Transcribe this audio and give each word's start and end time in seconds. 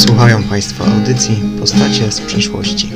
Słuchają 0.00 0.42
Państwo 0.42 0.86
audycji 0.86 1.42
Postacie 1.58 2.12
z 2.12 2.20
przeszłości. 2.20 2.90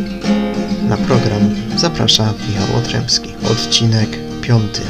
Na 0.88 0.96
program 0.96 1.54
zaprasza 1.76 2.34
Michał 2.48 2.76
Otrębski. 2.76 3.34
Odcinek 3.52 4.18
piąty. 4.42 4.80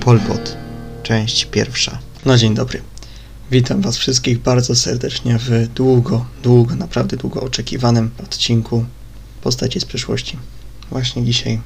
Polpot. 0.00 0.56
Część 1.02 1.44
pierwsza. 1.44 1.98
No 2.24 2.36
dzień 2.36 2.54
dobry. 2.54 2.82
Witam 3.50 3.80
Was 3.80 3.96
wszystkich 3.96 4.38
bardzo 4.38 4.76
serdecznie 4.76 5.38
w 5.38 5.68
długo, 5.74 6.26
długo, 6.42 6.76
naprawdę 6.76 7.16
długo 7.16 7.40
oczekiwanym 7.40 8.10
odcinku 8.22 8.84
Postacie 9.42 9.80
z 9.80 9.84
przeszłości. 9.84 10.38
Właśnie 10.90 11.24
dzisiaj 11.24 11.60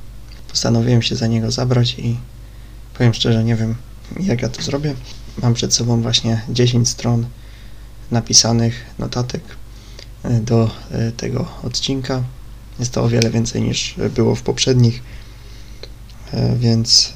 postanowiłem 0.48 1.02
się 1.02 1.16
za 1.16 1.26
niego 1.26 1.50
zabrać 1.50 1.98
i 1.98 2.16
powiem 2.98 3.14
szczerze, 3.14 3.44
nie 3.44 3.56
wiem 3.56 3.74
jak 4.20 4.42
ja 4.42 4.48
to 4.48 4.62
zrobię. 4.62 4.94
Mam 5.42 5.54
przed 5.54 5.74
sobą 5.74 6.02
właśnie 6.02 6.42
10 6.48 6.88
stron 6.88 7.26
napisanych 8.10 8.84
notatek 8.98 9.42
do 10.42 10.70
e, 10.90 11.12
tego 11.12 11.48
odcinka. 11.62 12.22
Jest 12.78 12.92
to 12.92 13.04
o 13.04 13.08
wiele 13.08 13.30
więcej 13.30 13.62
niż 13.62 13.94
było 14.14 14.34
w 14.34 14.42
poprzednich, 14.42 15.02
e, 16.32 16.56
więc 16.56 17.12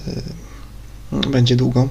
będzie 1.31 1.57
długo. 1.57 1.89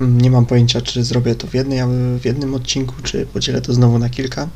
Mm, 0.00 0.20
Nie 0.20 0.30
mam 0.30 0.46
pojęcia, 0.46 0.80
czy 0.80 1.04
zrobię 1.04 1.34
to 1.34 1.46
w, 1.46 1.54
jednej, 1.54 1.80
w 2.20 2.24
jednym 2.24 2.54
odcinku, 2.54 2.94
czy 3.02 3.26
podzielę 3.26 3.60
to 3.60 3.74
znowu 3.74 3.98
na 3.98 4.08
kilka. 4.08 4.48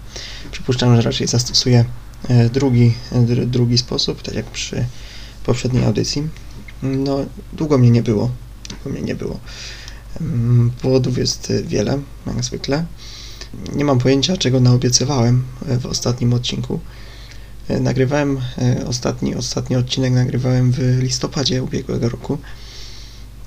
Przypuszczam, 0.53 0.97
że 0.97 1.03
raczej 1.03 1.27
zastosuję 1.27 1.85
drugi, 2.53 2.95
dr- 3.13 3.47
drugi 3.47 3.79
sposób, 3.79 4.23
tak 4.23 4.35
jak 4.35 4.47
przy 4.47 4.85
poprzedniej 5.45 5.85
audycji. 5.85 6.29
No, 6.83 7.17
długo 7.53 7.79
mnie 7.79 7.91
nie 7.91 8.03
było. 8.03 8.31
Długo 8.69 8.91
mnie 8.91 9.03
nie 9.03 9.15
było. 9.15 9.41
Mm, 10.21 10.71
Powodów 10.83 11.19
jest 11.19 11.53
wiele, 11.67 11.99
jak 12.27 12.45
zwykle. 12.45 12.85
Nie 13.75 13.85
mam 13.85 13.99
pojęcia, 13.99 14.37
czego 14.37 14.61
naobiecywałem 14.61 15.45
w 15.81 15.87
ostatnim 15.87 16.33
odcinku. 16.33 16.81
E, 17.69 17.81
Nagrywałem 17.81 18.41
e, 18.59 18.87
ostatni, 18.87 19.35
ostatni 19.35 19.77
odcinek 19.77 20.13
nagrywałem 20.13 20.73
w 20.73 20.99
listopadzie 21.01 21.63
ubiegłego 21.63 22.09
roku. 22.09 22.39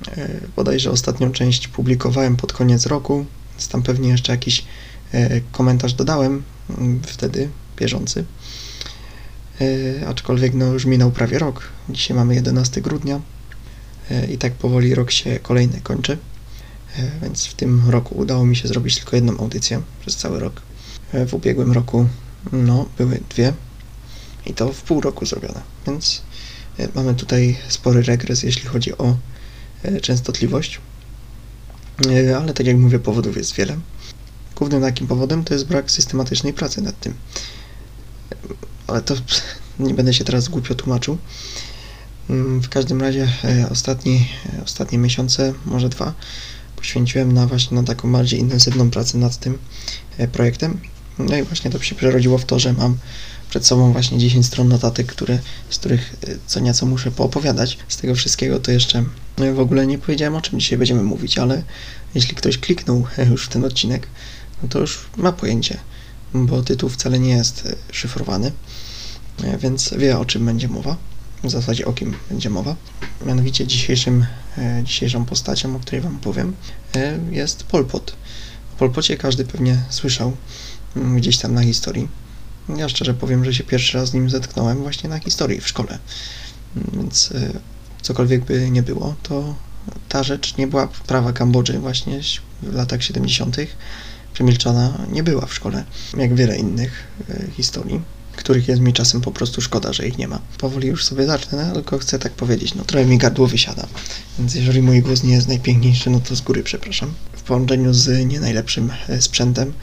E, 0.07 0.29
Bodajże 0.55 0.91
ostatnią 0.91 1.31
część 1.31 1.67
publikowałem 1.67 2.35
pod 2.35 2.53
koniec 2.53 2.85
roku, 2.85 3.25
więc 3.51 3.67
tam 3.67 3.83
pewnie 3.83 4.09
jeszcze 4.09 4.31
jakiś 4.31 4.65
e, 5.11 5.41
komentarz 5.51 5.93
dodałem 5.93 6.43
mm, 6.69 7.01
wtedy, 7.03 7.49
bieżący. 7.77 8.25
E, 9.61 10.07
Aczkolwiek 10.07 10.53
no 10.53 10.65
już 10.65 10.85
minął 10.85 11.11
prawie 11.11 11.39
rok. 11.39 11.67
Dzisiaj 11.89 12.17
mamy 12.17 12.35
11 12.35 12.81
grudnia 12.81 13.21
e, 14.11 14.25
i 14.25 14.37
tak 14.37 14.53
powoli 14.53 14.95
rok 14.95 15.11
się 15.11 15.39
kolejny 15.39 15.81
kończy. 15.81 16.17
E, 16.99 17.19
Więc 17.21 17.45
w 17.45 17.53
tym 17.53 17.89
roku 17.89 18.17
udało 18.17 18.45
mi 18.45 18.55
się 18.55 18.67
zrobić 18.67 18.95
tylko 18.95 19.15
jedną 19.15 19.37
audycję 19.37 19.81
przez 20.01 20.15
cały 20.15 20.39
rok. 20.39 20.61
E, 21.13 21.25
W 21.25 21.33
ubiegłym 21.33 21.71
roku 21.71 22.07
no, 22.51 22.85
były 22.97 23.19
dwie 23.29 23.53
i 24.45 24.53
to 24.53 24.73
w 24.73 24.81
pół 24.81 25.01
roku 25.01 25.25
zrobione. 25.25 25.61
Więc 25.87 26.21
e, 26.79 26.87
mamy 26.95 27.15
tutaj 27.15 27.57
spory 27.67 28.01
regres, 28.01 28.43
jeśli 28.43 28.65
chodzi 28.69 28.97
o 28.97 29.17
częstotliwość. 30.01 30.79
Ale 32.37 32.53
tak 32.53 32.67
jak 32.67 32.77
mówię, 32.77 32.99
powodów 32.99 33.37
jest 33.37 33.55
wiele. 33.55 33.77
Głównym 34.55 34.81
takim 34.81 35.07
powodem 35.07 35.43
to 35.43 35.53
jest 35.53 35.65
brak 35.65 35.91
systematycznej 35.91 36.53
pracy 36.53 36.81
nad 36.81 36.99
tym. 36.99 37.13
Ale 38.87 39.01
to 39.01 39.15
nie 39.79 39.93
będę 39.93 40.13
się 40.13 40.23
teraz 40.23 40.47
głupio 40.49 40.75
tłumaczył. 40.75 41.17
Mm, 42.29 42.61
W 42.61 42.69
każdym 42.69 43.01
razie 43.01 43.29
ostatni, 43.71 44.27
ostatnie 44.63 44.97
miesiące, 44.97 45.53
może 45.65 45.89
dwa, 45.89 46.13
poświęciłem 46.75 47.31
na 47.31 47.47
właśnie 47.47 47.77
na 47.77 47.83
taką 47.83 48.11
bardziej 48.11 48.39
intensywną 48.39 48.89
pracę 48.89 49.17
nad 49.17 49.37
tym 49.37 49.57
e, 50.17 50.27
projektem. 50.27 50.79
No 51.19 51.37
i 51.37 51.43
właśnie 51.43 51.71
to 51.71 51.81
się 51.81 51.95
przerodziło 51.95 52.37
w 52.37 52.45
to, 52.45 52.59
że 52.59 52.73
mam 52.73 52.97
przed 53.49 53.67
sobą 53.67 53.91
właśnie 53.91 54.19
10 54.19 54.45
stron 54.45 54.67
notatek, 54.67 55.07
które, 55.07 55.39
z 55.69 55.77
których 55.77 56.15
e, 56.27 56.35
co 56.47 56.59
nieco 56.59 56.85
muszę 56.85 57.11
poopowiadać. 57.11 57.77
Z 57.87 57.97
tego 57.97 58.15
wszystkiego 58.15 58.59
to 58.59 58.71
jeszcze 58.71 59.03
e, 59.37 59.53
w 59.53 59.59
ogóle 59.59 59.87
nie 59.87 59.97
powiedziałem 59.97 60.35
o 60.35 60.41
czym 60.41 60.59
dzisiaj 60.59 60.77
będziemy 60.77 61.03
mówić, 61.03 61.37
ale 61.37 61.63
jeśli 62.15 62.35
ktoś 62.35 62.57
kliknął 62.57 63.07
już 63.29 63.45
w 63.45 63.49
ten 63.49 63.65
odcinek, 63.65 64.07
no 64.63 64.69
to 64.69 64.79
już 64.79 65.05
ma 65.17 65.31
pojęcie, 65.31 65.77
bo 66.33 66.63
tytuł 66.63 66.89
wcale 66.89 67.19
nie 67.19 67.29
jest 67.29 67.75
szyfrowany, 67.91 68.51
więc 69.59 69.93
wie 69.97 70.17
o 70.19 70.25
czym 70.25 70.45
będzie 70.45 70.67
mowa. 70.67 70.97
W 71.43 71.51
zasadzie 71.51 71.85
o 71.85 71.93
kim 71.93 72.13
będzie 72.29 72.49
mowa. 72.49 72.75
Mianowicie 73.25 73.67
dzisiejszym, 73.67 74.25
dzisiejszą 74.83 75.25
postacią, 75.25 75.75
o 75.75 75.79
której 75.79 76.01
Wam 76.01 76.19
powiem, 76.19 76.55
e, 76.95 77.19
jest 77.31 77.63
Polpot. 77.63 78.15
O 78.75 78.79
Polpocie 78.79 79.17
każdy 79.17 79.45
pewnie 79.45 79.77
słyszał 79.89 80.37
mm, 80.95 81.17
gdzieś 81.17 81.37
tam 81.37 81.53
na 81.53 81.63
historii. 81.63 82.07
Ja 82.77 82.89
szczerze 82.89 83.13
powiem, 83.13 83.45
że 83.45 83.53
się 83.53 83.63
pierwszy 83.63 83.97
raz 83.97 84.09
z 84.09 84.13
nim 84.13 84.29
zetknąłem 84.29 84.77
właśnie 84.77 85.09
na 85.09 85.19
historii 85.19 85.61
w 85.61 85.67
szkole. 85.67 85.99
Mm, 86.75 86.89
Więc 86.93 87.31
e, 87.31 87.59
cokolwiek 88.01 88.45
by 88.45 88.69
nie 88.69 88.83
było, 88.83 89.15
to 89.23 89.55
ta 90.09 90.23
rzecz 90.23 90.57
nie 90.57 90.67
była 90.67 90.87
prawa 90.87 91.33
Kambodży 91.33 91.79
właśnie 91.79 92.21
w 92.61 92.73
latach 92.73 93.03
70. 93.03 93.57
przemilczana 94.33 94.97
nie 95.11 95.23
była 95.23 95.45
w 95.45 95.53
szkole, 95.53 95.83
jak 96.17 96.35
wiele 96.35 96.57
innych 96.57 97.07
e, 97.29 97.51
historii 97.51 98.14
których 98.35 98.67
jest 98.67 98.81
mi 98.81 98.93
czasem 98.93 99.21
po 99.21 99.31
prostu 99.31 99.61
szkoda, 99.61 99.93
że 99.93 100.07
ich 100.07 100.17
nie 100.17 100.27
ma. 100.27 100.39
Powoli 100.57 100.87
już 100.87 101.05
sobie 101.05 101.25
zacznę, 101.25 101.71
tylko 101.73 101.97
chcę 101.97 102.19
tak 102.19 102.31
powiedzieć, 102.31 102.75
no 102.75 102.83
trochę 102.83 103.05
mi 103.05 103.17
gardło 103.17 103.47
wysiada, 103.47 103.87
więc 104.39 104.55
jeżeli 104.55 104.81
mój 104.81 105.01
głos 105.01 105.23
nie 105.23 105.33
jest 105.33 105.47
najpiękniejszy, 105.47 106.09
no 106.09 106.19
to 106.19 106.35
z 106.35 106.41
góry 106.41 106.63
przepraszam. 106.63 107.13
W 107.33 107.41
połączeniu 107.41 107.93
z 107.93 108.27
nie 108.27 108.39
najlepszym 108.39 108.91
e, 109.09 109.21
sprzętem 109.21 109.73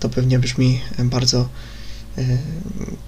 to 0.00 0.08
pewnie 0.08 0.38
brzmi 0.38 0.80
bardzo 0.98 1.48
e, 2.18 2.38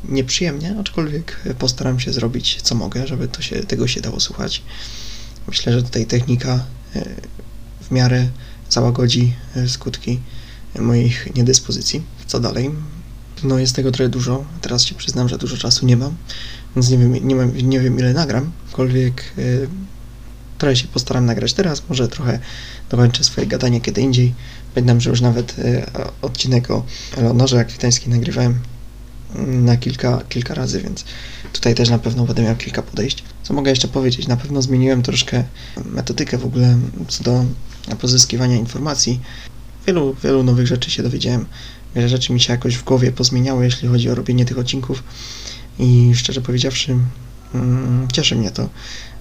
nieprzyjemnie, 0.08 0.76
aczkolwiek 0.80 1.40
postaram 1.58 2.00
się 2.00 2.12
zrobić 2.12 2.62
co 2.62 2.74
mogę, 2.74 3.06
żeby 3.06 3.28
to 3.28 3.42
się, 3.42 3.56
tego 3.56 3.86
się 3.86 4.00
dało 4.00 4.20
słuchać. 4.20 4.62
Myślę, 5.48 5.72
że 5.72 5.82
tutaj 5.82 6.06
technika 6.06 6.64
e, 6.96 7.04
w 7.80 7.90
miarę 7.90 8.28
załagodzi 8.70 9.34
e, 9.56 9.68
skutki 9.68 10.20
moich 10.78 11.34
niedyspozycji. 11.34 12.02
Co 12.26 12.40
dalej? 12.40 12.70
No 13.44 13.58
jest 13.58 13.76
tego 13.76 13.92
trochę 13.92 14.08
dużo. 14.08 14.44
Teraz 14.60 14.84
się 14.84 14.94
przyznam, 14.94 15.28
że 15.28 15.38
dużo 15.38 15.56
czasu 15.56 15.86
nie 15.86 15.96
mam, 15.96 16.14
więc 16.76 16.90
nie 16.90 16.98
wiem, 16.98 17.28
nie, 17.28 17.34
mam, 17.34 17.56
nie 17.56 17.80
wiem 17.80 17.98
ile 17.98 18.12
nagram. 18.12 18.52
Aczkolwiek 18.68 19.24
y, 19.38 19.68
trochę 20.58 20.76
się 20.76 20.88
postaram 20.88 21.26
nagrać 21.26 21.52
teraz, 21.52 21.82
może 21.88 22.08
trochę 22.08 22.38
dokończę 22.90 23.24
swoje 23.24 23.46
gadanie 23.46 23.80
kiedy 23.80 24.00
indziej. 24.00 24.34
Pamiętam, 24.74 25.00
że 25.00 25.10
już 25.10 25.20
nawet 25.20 25.58
y, 25.58 25.82
odcinek 26.22 26.70
o 26.70 26.84
Eleonorze 27.16 27.60
Akwitańskiej 27.60 28.12
nagrywałem 28.12 28.58
mm, 29.34 29.64
na 29.64 29.76
kilka, 29.76 30.22
kilka 30.28 30.54
razy, 30.54 30.80
więc 30.80 31.04
tutaj 31.52 31.74
też 31.74 31.88
na 31.88 31.98
pewno 31.98 32.24
będę 32.24 32.42
miał 32.42 32.56
kilka 32.56 32.82
podejść. 32.82 33.24
Co 33.42 33.54
mogę 33.54 33.70
jeszcze 33.70 33.88
powiedzieć? 33.88 34.26
Na 34.26 34.36
pewno 34.36 34.62
zmieniłem 34.62 35.02
troszkę 35.02 35.44
metodykę 35.84 36.38
w 36.38 36.44
ogóle 36.44 36.78
co 37.08 37.24
do 37.24 37.44
pozyskiwania 38.00 38.56
informacji. 38.56 39.20
Wielu, 39.86 40.16
wielu 40.24 40.42
nowych 40.42 40.66
rzeczy 40.66 40.90
się 40.90 41.02
dowiedziałem. 41.02 41.46
Rzeczy 41.96 42.32
mi 42.32 42.40
się 42.40 42.52
jakoś 42.52 42.76
w 42.76 42.84
głowie 42.84 43.12
pozmieniało, 43.12 43.62
jeśli 43.62 43.88
chodzi 43.88 44.10
o 44.10 44.14
robienie 44.14 44.44
tych 44.44 44.58
odcinków 44.58 45.02
i 45.78 46.12
szczerze 46.14 46.40
powiedziawszy, 46.40 46.96
mm, 47.54 48.08
cieszy 48.12 48.36
mnie 48.36 48.50
to, 48.50 48.68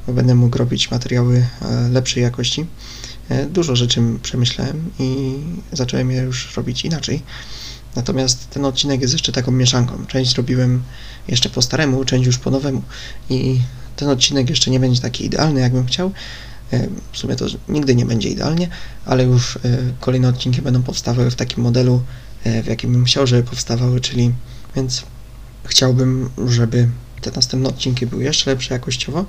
bo 0.07 0.13
będę 0.13 0.35
mógł 0.35 0.57
robić 0.57 0.91
materiały 0.91 1.45
e, 1.61 1.89
lepszej 1.89 2.23
jakości. 2.23 2.65
E, 3.29 3.45
Dużo 3.45 3.75
rzeczy 3.75 4.01
przemyślałem 4.23 4.89
i 4.99 5.33
zacząłem 5.71 6.11
je 6.11 6.21
już 6.21 6.55
robić 6.57 6.85
inaczej. 6.85 7.21
Natomiast 7.95 8.49
ten 8.49 8.65
odcinek 8.65 9.01
jest 9.01 9.13
jeszcze 9.13 9.31
taką 9.31 9.51
mieszanką. 9.51 10.05
Część 10.07 10.37
robiłem 10.37 10.83
jeszcze 11.27 11.49
po 11.49 11.61
staremu, 11.61 12.05
część 12.05 12.25
już 12.25 12.37
po 12.37 12.51
nowemu 12.51 12.81
i 13.29 13.59
ten 13.95 14.09
odcinek 14.09 14.49
jeszcze 14.49 14.71
nie 14.71 14.79
będzie 14.79 15.01
taki 15.01 15.25
idealny, 15.25 15.61
jakbym 15.61 15.85
chciał. 15.85 16.11
E, 16.73 16.87
W 17.11 17.17
sumie 17.17 17.35
to 17.35 17.45
nigdy 17.69 17.95
nie 17.95 18.05
będzie 18.05 18.29
idealnie, 18.29 18.67
ale 19.05 19.23
już 19.23 19.59
kolejne 19.99 20.27
odcinki 20.27 20.61
będą 20.61 20.83
powstawały 20.83 21.31
w 21.31 21.35
takim 21.35 21.63
modelu, 21.63 22.01
w 22.45 22.67
jakim 22.67 22.91
bym 22.91 23.05
chciał, 23.05 23.27
żeby 23.27 23.43
powstawały, 23.43 23.99
czyli 23.99 24.31
więc 24.75 25.03
chciałbym, 25.65 26.29
żeby 26.47 26.89
te 27.21 27.31
następne 27.31 27.69
odcinki 27.69 28.07
były 28.07 28.23
jeszcze 28.23 28.51
lepsze 28.51 28.73
jakościowo 28.73 29.25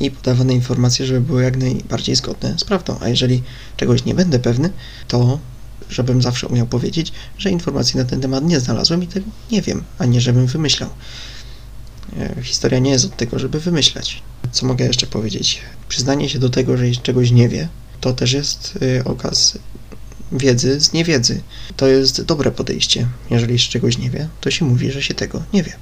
i 0.00 0.10
podawane 0.10 0.54
informacje, 0.54 1.06
żeby 1.06 1.20
były 1.20 1.42
jak 1.42 1.56
najbardziej 1.56 2.16
zgodne 2.16 2.58
z 2.58 2.64
prawdą. 2.64 2.96
A 3.00 3.08
jeżeli 3.08 3.42
czegoś 3.76 4.04
nie 4.04 4.14
będę 4.14 4.38
pewny, 4.38 4.70
to 5.08 5.38
żebym 5.90 6.22
zawsze 6.22 6.48
umiał 6.48 6.66
powiedzieć, 6.66 7.12
że 7.38 7.50
informacji 7.50 7.98
na 7.98 8.04
ten 8.04 8.20
temat 8.20 8.44
nie 8.44 8.60
znalazłem 8.60 9.02
i 9.02 9.06
tego 9.06 9.26
nie 9.50 9.62
wiem, 9.62 9.84
a 9.98 10.04
nie 10.04 10.20
żebym 10.20 10.46
wymyślał. 10.46 10.90
E, 12.18 12.42
Historia 12.42 12.78
nie 12.78 12.90
jest 12.90 13.04
od 13.04 13.16
tego, 13.16 13.38
żeby 13.38 13.60
wymyślać. 13.60 14.22
Co 14.52 14.66
mogę 14.66 14.84
jeszcze 14.84 15.06
powiedzieć? 15.06 15.60
Przyznanie 15.88 16.28
się 16.28 16.38
do 16.38 16.50
tego, 16.50 16.76
że 16.76 16.90
czegoś 16.90 17.30
nie 17.30 17.48
wie, 17.48 17.68
to 18.00 18.12
też 18.12 18.32
jest 18.32 18.78
y, 18.82 19.04
okaz 19.04 19.58
wiedzy 20.34 20.80
z 20.80 20.92
niewiedzy. 20.92 21.40
To 21.76 21.86
jest 21.86 22.22
dobre 22.22 22.50
podejście. 22.50 23.06
Jeżeli 23.30 23.58
się 23.58 23.70
czegoś 23.70 23.98
nie 23.98 24.10
wie, 24.10 24.28
to 24.40 24.50
się 24.50 24.64
mówi, 24.64 24.92
że 24.92 25.02
się 25.02 25.14
tego 25.14 25.42
nie 25.52 25.62
wie. 25.62 25.72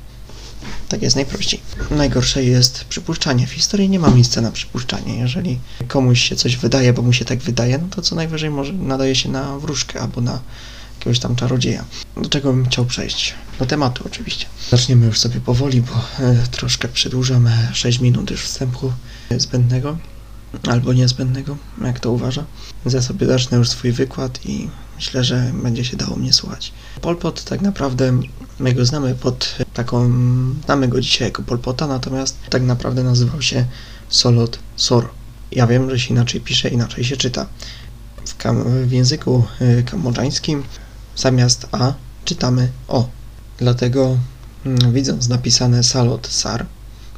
Tak 0.88 1.02
jest 1.02 1.16
najprościej. 1.16 1.60
Najgorsze 1.90 2.44
jest 2.44 2.84
przypuszczanie. 2.84 3.46
W 3.46 3.52
historii 3.52 3.88
nie 3.88 3.98
ma 3.98 4.10
miejsca 4.10 4.40
na 4.40 4.52
przypuszczanie. 4.52 5.18
Jeżeli 5.18 5.58
komuś 5.88 6.20
się 6.20 6.36
coś 6.36 6.56
wydaje, 6.56 6.92
bo 6.92 7.02
mu 7.02 7.12
się 7.12 7.24
tak 7.24 7.38
wydaje, 7.38 7.78
no 7.78 7.88
to 7.90 8.02
co 8.02 8.14
najwyżej 8.14 8.50
może 8.50 8.72
nadaje 8.72 9.14
się 9.14 9.28
na 9.28 9.58
wróżkę 9.58 10.00
albo 10.00 10.20
na 10.20 10.40
jakiegoś 10.98 11.18
tam 11.18 11.36
czarodzieja. 11.36 11.84
Do 12.16 12.28
czego 12.28 12.52
bym 12.52 12.66
chciał 12.66 12.84
przejść? 12.84 13.34
Do 13.58 13.66
tematu 13.66 14.04
oczywiście. 14.06 14.46
Zaczniemy 14.70 15.06
już 15.06 15.20
sobie 15.20 15.40
powoli, 15.40 15.82
bo 15.82 16.24
e, 16.24 16.36
troszkę 16.50 16.88
przedłużamy 16.88 17.68
6 17.72 18.00
minut 18.00 18.30
już 18.30 18.42
wstępu 18.42 18.92
zbędnego 19.36 19.96
albo 20.70 20.92
niezbędnego, 20.92 21.56
jak 21.84 22.00
to 22.00 22.10
uważa. 22.10 22.44
Ja 22.92 23.02
sobie 23.02 23.26
zacznę 23.26 23.58
już 23.58 23.68
swój 23.68 23.92
wykład 23.92 24.46
i 24.46 24.68
myślę, 24.96 25.24
że 25.24 25.52
będzie 25.62 25.84
się 25.84 25.96
dało 25.96 26.16
mnie 26.16 26.32
słuchać. 26.32 26.72
Pol 27.00 27.16
Pot 27.16 27.44
tak 27.44 27.60
naprawdę, 27.60 28.20
my 28.58 28.72
go 28.74 28.86
znamy 28.86 29.14
pod 29.14 29.56
taką, 29.74 30.12
znamy 30.64 30.88
go 30.88 31.00
dzisiaj 31.00 31.28
jako 31.28 31.42
Pol 31.42 31.58
Pota, 31.58 31.86
natomiast 31.86 32.36
tak 32.50 32.62
naprawdę 32.62 33.04
nazywał 33.04 33.42
się 33.42 33.64
Solot 34.08 34.58
Sor. 34.76 35.08
Ja 35.52 35.66
wiem, 35.66 35.90
że 35.90 35.98
się 35.98 36.10
inaczej 36.10 36.40
pisze, 36.40 36.68
inaczej 36.68 37.04
się 37.04 37.16
czyta. 37.16 37.46
W, 38.26 38.36
kam- 38.36 38.86
w 38.86 38.92
języku 38.92 39.44
y, 39.60 39.82
kambodżańskim 39.90 40.62
zamiast 41.16 41.66
A 41.72 41.92
czytamy 42.24 42.68
O. 42.88 43.08
Dlatego 43.58 44.18
mm, 44.66 44.92
widząc 44.92 45.28
napisane 45.28 45.82
Salot 45.82 46.26
Sar, 46.26 46.66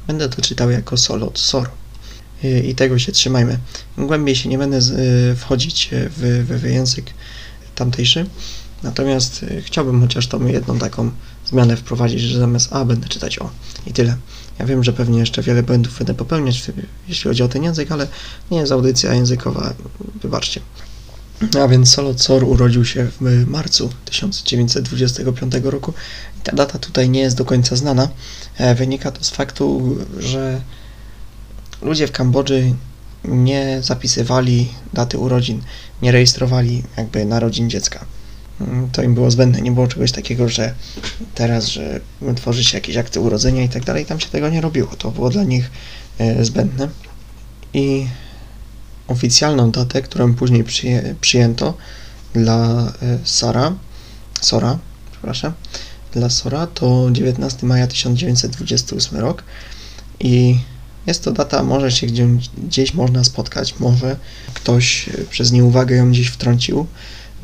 będę 0.07 0.29
to 0.29 0.41
czytał 0.41 0.71
jako 0.71 0.97
Solot 0.97 1.39
Sor. 1.39 1.69
Y, 2.43 2.59
I 2.59 2.75
tego 2.75 2.99
się 2.99 3.11
trzymajmy. 3.11 3.57
Głębiej 3.97 4.35
się 4.35 4.49
nie 4.49 4.57
będę 4.57 4.77
y, 4.77 5.35
wchodzić 5.35 5.89
w, 5.91 6.45
w, 6.49 6.61
w 6.61 6.63
język 6.63 7.05
tamtejszy, 7.75 8.25
natomiast 8.83 9.43
y, 9.43 9.61
chciałbym 9.65 10.01
chociaż 10.01 10.27
tą 10.27 10.47
jedną 10.47 10.79
taką 10.79 11.11
zmianę 11.45 11.77
wprowadzić, 11.77 12.21
że 12.21 12.39
zamiast 12.39 12.73
A 12.73 12.85
będę 12.85 13.07
czytać 13.07 13.39
O. 13.39 13.49
I 13.87 13.93
tyle. 13.93 14.17
Ja 14.59 14.65
wiem, 14.65 14.83
że 14.83 14.93
pewnie 14.93 15.19
jeszcze 15.19 15.41
wiele 15.41 15.63
błędów 15.63 15.97
będę 15.97 16.13
popełniać, 16.13 16.63
jeśli 17.07 17.29
chodzi 17.29 17.43
o 17.43 17.47
ten 17.47 17.63
język, 17.63 17.91
ale 17.91 18.07
nie 18.51 18.57
jest 18.57 18.71
audycja 18.71 19.13
językowa, 19.13 19.73
wybaczcie. 20.21 20.61
A 21.61 21.67
więc 21.67 21.89
Solo 21.89 22.13
Cor 22.27 22.43
urodził 22.43 22.85
się 22.85 23.07
w 23.21 23.45
marcu 23.47 23.89
1925 24.05 25.53
roku. 25.63 25.93
Ta 26.43 26.55
data 26.55 26.79
tutaj 26.79 27.09
nie 27.09 27.19
jest 27.19 27.37
do 27.37 27.45
końca 27.45 27.75
znana. 27.75 28.09
E, 28.57 28.75
wynika 28.75 29.11
to 29.11 29.23
z 29.23 29.29
faktu, 29.29 29.97
że 30.19 30.61
ludzie 31.85 32.07
w 32.07 32.11
Kambodży 32.11 32.73
nie 33.23 33.81
zapisywali 33.81 34.67
daty 34.93 35.17
urodzin, 35.17 35.61
nie 36.01 36.11
rejestrowali 36.11 36.83
jakby 36.97 37.25
narodzin 37.25 37.69
dziecka. 37.69 38.05
Mm, 38.61 38.89
to 38.89 39.03
im 39.03 39.13
było 39.13 39.31
zbędne, 39.31 39.61
nie 39.61 39.71
było 39.71 39.87
czegoś 39.87 40.11
takiego, 40.11 40.49
że 40.49 40.73
teraz, 41.35 41.65
że 41.65 41.99
tworzy 42.35 42.63
się 42.63 42.77
jakieś 42.77 42.97
akty 42.97 43.19
urodzenia 43.19 43.63
i 43.63 43.69
tak 43.69 43.83
dalej, 43.83 44.05
tam 44.05 44.19
się 44.19 44.27
tego 44.27 44.49
nie 44.49 44.61
robiło, 44.61 44.87
to 44.87 45.11
było 45.11 45.29
dla 45.29 45.43
nich 45.43 45.71
e, 46.17 46.45
zbędne. 46.45 46.89
I 47.73 48.07
oficjalną 49.07 49.71
datę, 49.71 50.01
którą 50.01 50.33
później 50.33 50.63
przyję, 50.63 51.15
przyjęto 51.21 51.73
dla 52.33 52.93
e, 53.01 53.17
Sara, 53.23 53.73
Sora, 54.41 54.79
przepraszam, 55.11 55.53
dla 56.13 56.29
Sora 56.29 56.67
to 56.67 57.07
19 57.11 57.67
maja 57.67 57.87
1928 57.87 59.19
rok 59.19 59.43
i 60.19 60.59
jest 61.07 61.23
to 61.23 61.31
data, 61.31 61.63
może 61.63 61.91
się 61.91 62.07
gdzieś, 62.07 62.49
gdzieś 62.67 62.93
można 62.93 63.23
spotkać, 63.23 63.79
może 63.79 64.17
ktoś 64.53 65.09
e, 65.09 65.11
przez 65.29 65.51
nieuwagę 65.51 65.95
ją 65.95 66.11
gdzieś 66.11 66.27
wtrącił 66.27 66.87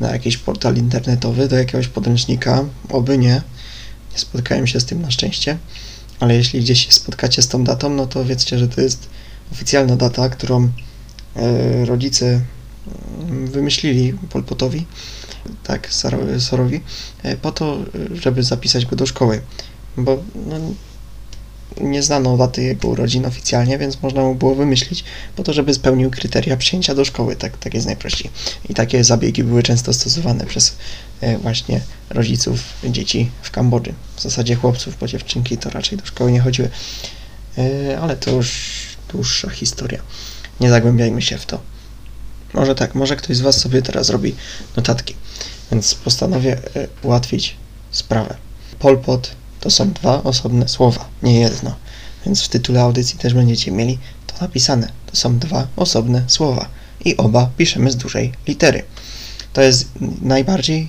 na 0.00 0.12
jakiś 0.12 0.36
portal 0.36 0.76
internetowy, 0.76 1.48
do 1.48 1.56
jakiegoś 1.56 1.88
podręcznika, 1.88 2.64
oby 2.88 3.18
nie. 3.18 3.42
Nie 4.12 4.18
spotkałem 4.18 4.66
się 4.66 4.80
z 4.80 4.84
tym 4.84 5.02
na 5.02 5.10
szczęście, 5.10 5.58
ale 6.20 6.34
jeśli 6.34 6.60
gdzieś 6.60 6.86
się 6.86 6.92
spotkacie 6.92 7.42
z 7.42 7.48
tą 7.48 7.64
datą, 7.64 7.90
no 7.90 8.06
to 8.06 8.24
wiedzcie, 8.24 8.58
że 8.58 8.68
to 8.68 8.80
jest 8.80 9.08
oficjalna 9.52 9.96
data, 9.96 10.28
którą 10.28 10.68
e, 11.36 11.84
rodzice 11.84 12.40
mm, 13.20 13.46
wymyślili 13.46 14.12
Polpotowi, 14.12 14.86
tak, 15.64 15.88
Sorowi, 16.38 16.80
e, 17.22 17.36
po 17.36 17.52
to, 17.52 17.78
żeby 18.14 18.42
zapisać 18.42 18.86
go 18.86 18.96
do 18.96 19.06
szkoły, 19.06 19.42
bo 19.96 20.22
no, 20.46 20.56
nie 21.80 22.02
znano 22.02 22.36
daty 22.36 22.62
jego 22.62 22.88
urodzin 22.88 23.26
oficjalnie, 23.26 23.78
więc 23.78 24.02
można 24.02 24.22
mu 24.22 24.34
było 24.34 24.54
wymyślić 24.54 25.04
po 25.36 25.42
to, 25.42 25.52
żeby 25.52 25.74
spełnił 25.74 26.10
kryteria 26.10 26.56
przyjęcia 26.56 26.94
do 26.94 27.04
szkoły, 27.04 27.36
tak, 27.36 27.56
tak 27.56 27.74
jest 27.74 27.86
najprościej. 27.86 28.30
I 28.68 28.74
takie 28.74 29.04
zabiegi 29.04 29.44
były 29.44 29.62
często 29.62 29.92
stosowane 29.92 30.46
przez 30.46 30.76
e, 31.20 31.38
właśnie 31.38 31.80
rodziców 32.10 32.60
dzieci 32.84 33.30
w 33.42 33.50
Kambodży. 33.50 33.94
W 34.16 34.22
zasadzie 34.22 34.54
chłopców, 34.54 34.98
bo 35.00 35.06
dziewczynki 35.06 35.58
to 35.58 35.70
raczej 35.70 35.98
do 35.98 36.06
szkoły 36.06 36.32
nie 36.32 36.40
chodziły. 36.40 36.70
E, 37.58 38.00
ale 38.00 38.16
to 38.16 38.30
już 38.30 38.72
dłuższa 39.12 39.50
historia. 39.50 40.02
Nie 40.60 40.70
zagłębiajmy 40.70 41.22
się 41.22 41.38
w 41.38 41.46
to. 41.46 41.60
Może 42.54 42.74
tak, 42.74 42.94
może 42.94 43.16
ktoś 43.16 43.36
z 43.36 43.40
Was 43.40 43.60
sobie 43.60 43.82
teraz 43.82 44.10
robi 44.10 44.34
notatki, 44.76 45.14
więc 45.70 45.94
postanowię 45.94 46.58
e, 46.76 46.88
ułatwić 47.02 47.56
sprawę. 47.90 48.36
Polpot 48.78 49.41
to 49.62 49.70
są 49.70 49.92
dwa 49.92 50.22
osobne 50.22 50.68
słowa, 50.68 51.08
nie 51.22 51.40
jedno. 51.40 51.74
Więc 52.26 52.42
w 52.42 52.48
tytule 52.48 52.82
audycji 52.82 53.18
też 53.18 53.34
będziecie 53.34 53.72
mieli 53.72 53.98
to 54.26 54.34
napisane. 54.40 54.88
To 55.06 55.16
są 55.16 55.38
dwa 55.38 55.66
osobne 55.76 56.22
słowa 56.26 56.68
i 57.04 57.16
oba 57.16 57.50
piszemy 57.56 57.90
z 57.90 57.96
dużej 57.96 58.32
litery. 58.46 58.82
To 59.52 59.62
jest 59.62 59.88
najbardziej, 60.22 60.88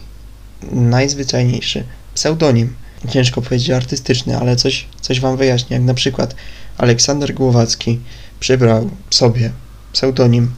najzwyczajniejszy 0.71 1.83
pseudonim. 2.15 2.75
Ciężko 3.09 3.41
powiedzieć 3.41 3.69
artystyczny, 3.69 4.37
ale 4.37 4.55
coś, 4.55 4.87
coś 5.01 5.19
Wam 5.19 5.37
wyjaśnię. 5.37 5.77
Jak 5.77 5.85
na 5.85 5.93
przykład 5.93 6.35
Aleksander 6.77 7.33
Głowacki 7.33 7.99
przybrał 8.39 8.89
sobie 9.09 9.51
pseudonim 9.91 10.51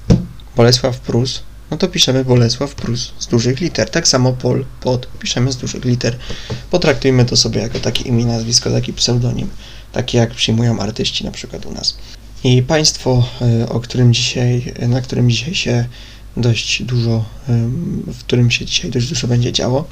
Bolesław 0.56 1.00
Prus, 1.00 1.44
no 1.76 1.80
to 1.80 1.88
piszemy 1.88 2.26
Bolesław 2.26 2.76
Prus 2.76 3.14
z 3.20 3.28
dużych 3.28 3.60
liter. 3.60 3.90
Tak 3.90 4.08
samo 4.08 4.34
Pol, 4.34 4.66
Pod 4.82 5.08
piszemy 5.20 5.52
z 5.52 5.58
dużych 5.58 5.86
liter. 5.86 6.18
Potraktujmy 6.72 7.26
to 7.26 7.38
sobie 7.38 7.62
jako 7.62 7.80
takie 7.80 8.04
imię, 8.04 8.26
nazwisko, 8.26 8.72
taki 8.72 8.94
pseudonim, 8.94 9.50
taki 9.92 10.18
jak 10.18 10.34
przyjmują 10.34 10.80
artyści 10.80 11.26
na 11.26 11.32
przykład 11.32 11.66
u 11.66 11.72
nas. 11.72 11.98
I 12.44 12.64
państwo, 12.64 13.30
e, 13.42 13.70
o 13.70 13.80
którym 13.80 14.14
dzisiaj, 14.14 14.74
na 14.88 15.02
którym 15.02 15.30
dzisiaj 15.30 15.56
się 15.56 15.86
dość 16.38 16.84
dużo, 16.84 17.26
w 18.08 18.20
którym 18.20 18.52
się 18.52 18.66
dzisiaj 18.66 18.92
dość 18.92 19.08
dużo 19.10 19.28
będzie 19.28 19.52
działo, 19.52 19.88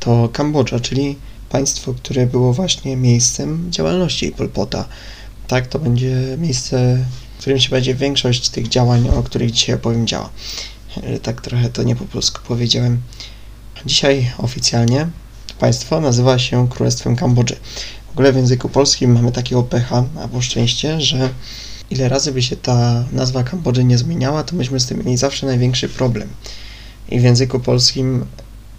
to 0.00 0.28
Kambodża, 0.32 0.80
czyli 0.80 1.16
państwo, 1.48 1.94
które 1.94 2.26
było 2.26 2.52
właśnie 2.52 2.96
miejscem 2.96 3.66
działalności 3.70 4.32
Polpota. 4.32 4.84
Tak, 5.48 5.66
to 5.66 5.78
będzie 5.78 6.36
miejsce, 6.38 7.04
w 7.38 7.40
którym 7.40 7.58
się 7.58 7.70
będzie 7.70 7.94
większość 7.94 8.48
tych 8.48 8.68
działań, 8.68 9.08
o 9.08 9.22
których 9.22 9.50
dzisiaj 9.50 9.74
opowiem, 9.74 10.06
działa. 10.06 10.30
E, 11.02 11.18
tak 11.18 11.40
trochę 11.40 11.68
to 11.68 11.82
nie 11.82 11.96
po 11.96 12.04
polsku 12.04 12.40
powiedziałem. 12.48 13.00
Dzisiaj 13.86 14.30
oficjalnie 14.38 15.08
państwo 15.58 16.00
nazywa 16.00 16.38
się 16.38 16.68
Królestwem 16.68 17.16
Kambodży. 17.16 17.56
W 18.08 18.10
ogóle 18.10 18.32
w 18.32 18.36
języku 18.36 18.68
polskim 18.68 19.12
mamy 19.12 19.32
takiego 19.32 19.62
pecha, 19.62 20.04
albo 20.20 20.42
szczęście, 20.42 21.00
że 21.00 21.30
ile 21.90 22.08
razy 22.08 22.32
by 22.32 22.42
się 22.42 22.56
ta 22.56 23.04
nazwa 23.12 23.42
Kambodży 23.42 23.84
nie 23.84 23.98
zmieniała, 23.98 24.44
to 24.44 24.56
myśmy 24.56 24.80
z 24.80 24.86
tym 24.86 24.98
mieli 24.98 25.16
zawsze 25.16 25.46
największy 25.46 25.88
problem. 25.88 26.28
I 27.08 27.20
w 27.20 27.22
języku 27.22 27.60
polskim 27.60 28.26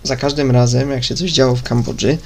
za 0.04 0.16
każdym 0.16 0.52
razem, 0.52 0.92
jak 0.92 1.04
się 1.04 1.16
coś 1.16 1.32
działo 1.32 1.56
w 1.56 1.64
Kambodży, 1.64 2.18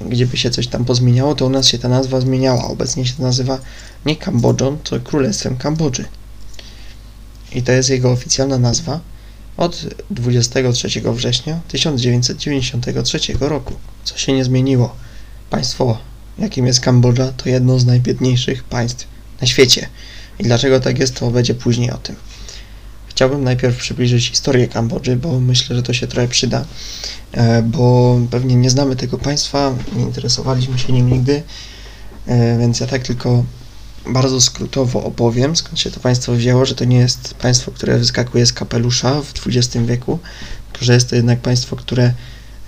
gdzie 0.00 0.26
by 0.26 0.36
się 0.36 0.50
coś 0.50 0.66
tam 0.66 0.84
pozmieniało, 0.84 1.34
to 1.34 1.46
u 1.46 1.50
nas 1.50 1.68
się 1.68 1.78
ta 1.78 1.88
nazwa 1.88 2.20
zmieniała. 2.20 2.64
Obecnie 2.64 3.06
się 3.06 3.12
to 3.14 3.22
nazywa 3.22 3.58
nie 4.06 4.16
Kambodżą, 4.16 4.78
to 4.84 5.00
Królestwem 5.00 5.56
Kambodży. 5.56 6.04
I 7.54 7.62
to 7.62 7.72
jest 7.72 7.90
jego 7.90 8.10
oficjalna 8.10 8.58
nazwa 8.58 9.00
od 9.62 9.86
23 10.10 10.88
września 11.12 11.60
1993 11.68 13.18
roku, 13.40 13.74
co 14.04 14.18
się 14.18 14.32
nie 14.32 14.44
zmieniło. 14.44 14.96
Państwo, 15.50 15.98
jakim 16.38 16.66
jest 16.66 16.80
Kambodża, 16.80 17.32
to 17.32 17.48
jedno 17.48 17.78
z 17.78 17.86
najbiedniejszych 17.86 18.64
państw 18.64 19.06
na 19.40 19.46
świecie. 19.46 19.88
I 20.38 20.42
dlaczego 20.42 20.80
tak 20.80 20.98
jest, 20.98 21.18
to 21.18 21.30
będzie 21.30 21.54
później 21.54 21.90
o 21.90 21.96
tym. 21.96 22.16
Chciałbym 23.06 23.44
najpierw 23.44 23.76
przybliżyć 23.76 24.30
historię 24.30 24.68
Kambodży, 24.68 25.16
bo 25.16 25.40
myślę, 25.40 25.76
że 25.76 25.82
to 25.82 25.92
się 25.92 26.06
trochę 26.06 26.28
przyda, 26.28 26.64
e, 27.32 27.62
bo 27.62 28.18
pewnie 28.30 28.56
nie 28.56 28.70
znamy 28.70 28.96
tego 28.96 29.18
państwa, 29.18 29.74
nie 29.96 30.02
interesowaliśmy 30.02 30.78
się 30.78 30.92
nim 30.92 31.10
nigdy, 31.10 31.42
e, 32.26 32.58
więc 32.58 32.80
ja 32.80 32.86
tak 32.86 33.02
tylko 33.02 33.44
bardzo 34.06 34.40
skrótowo 34.40 35.04
opowiem, 35.04 35.56
skąd 35.56 35.80
się 35.80 35.90
to 35.90 36.00
państwo 36.00 36.32
wzięło, 36.32 36.66
że 36.66 36.74
to 36.74 36.84
nie 36.84 36.96
jest 36.96 37.34
państwo, 37.34 37.70
które 37.70 37.98
wyskakuje 37.98 38.46
z 38.46 38.52
kapelusza 38.52 39.22
w 39.22 39.32
XX 39.46 39.76
wieku, 39.86 40.18
tylko 40.72 40.84
że 40.84 40.94
jest 40.94 41.10
to 41.10 41.16
jednak 41.16 41.40
państwo, 41.40 41.76
które 41.76 42.14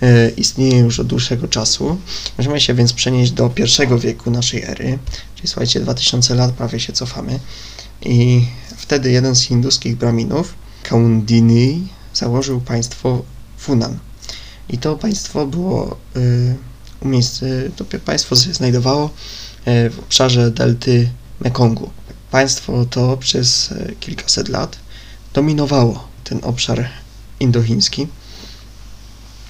e, 0.01 0.29
istnieje 0.29 0.77
już 0.77 0.99
od 0.99 1.07
dłuższego 1.07 1.47
czasu. 1.47 1.97
Możemy 2.37 2.61
się 2.61 2.73
więc 2.73 2.93
przenieść 2.93 3.31
do 3.31 3.49
pierwszego 3.49 3.99
wieku 3.99 4.31
naszej 4.31 4.63
ery, 4.63 4.99
czyli 5.35 5.47
słuchajcie, 5.47 5.79
2000 5.79 6.35
lat 6.35 6.51
prawie 6.51 6.79
się 6.79 6.93
cofamy. 6.93 7.39
I 8.01 8.45
wtedy 8.77 9.11
jeden 9.11 9.35
z 9.35 9.41
hinduskich 9.41 9.95
braminów, 9.95 10.53
Kaundini, 10.83 11.87
założył 12.13 12.61
państwo 12.61 13.23
Funan. 13.57 13.97
I 14.69 14.77
to 14.77 14.95
państwo 14.95 15.47
było 15.47 15.97
y, 16.15 16.55
umiejsc... 17.01 17.43
to 17.75 17.85
państwo 18.05 18.35
się 18.35 18.53
znajdowało 18.53 19.09
e, 19.65 19.89
w 19.89 19.99
obszarze 19.99 20.51
delty 20.51 21.09
Mekongu. 21.39 21.89
Państwo 22.31 22.85
to 22.85 23.17
przez 23.17 23.71
e, 23.71 23.95
kilkaset 23.99 24.49
lat 24.49 24.77
dominowało 25.33 26.07
ten 26.23 26.39
obszar 26.43 26.89
indochiński 27.39 28.07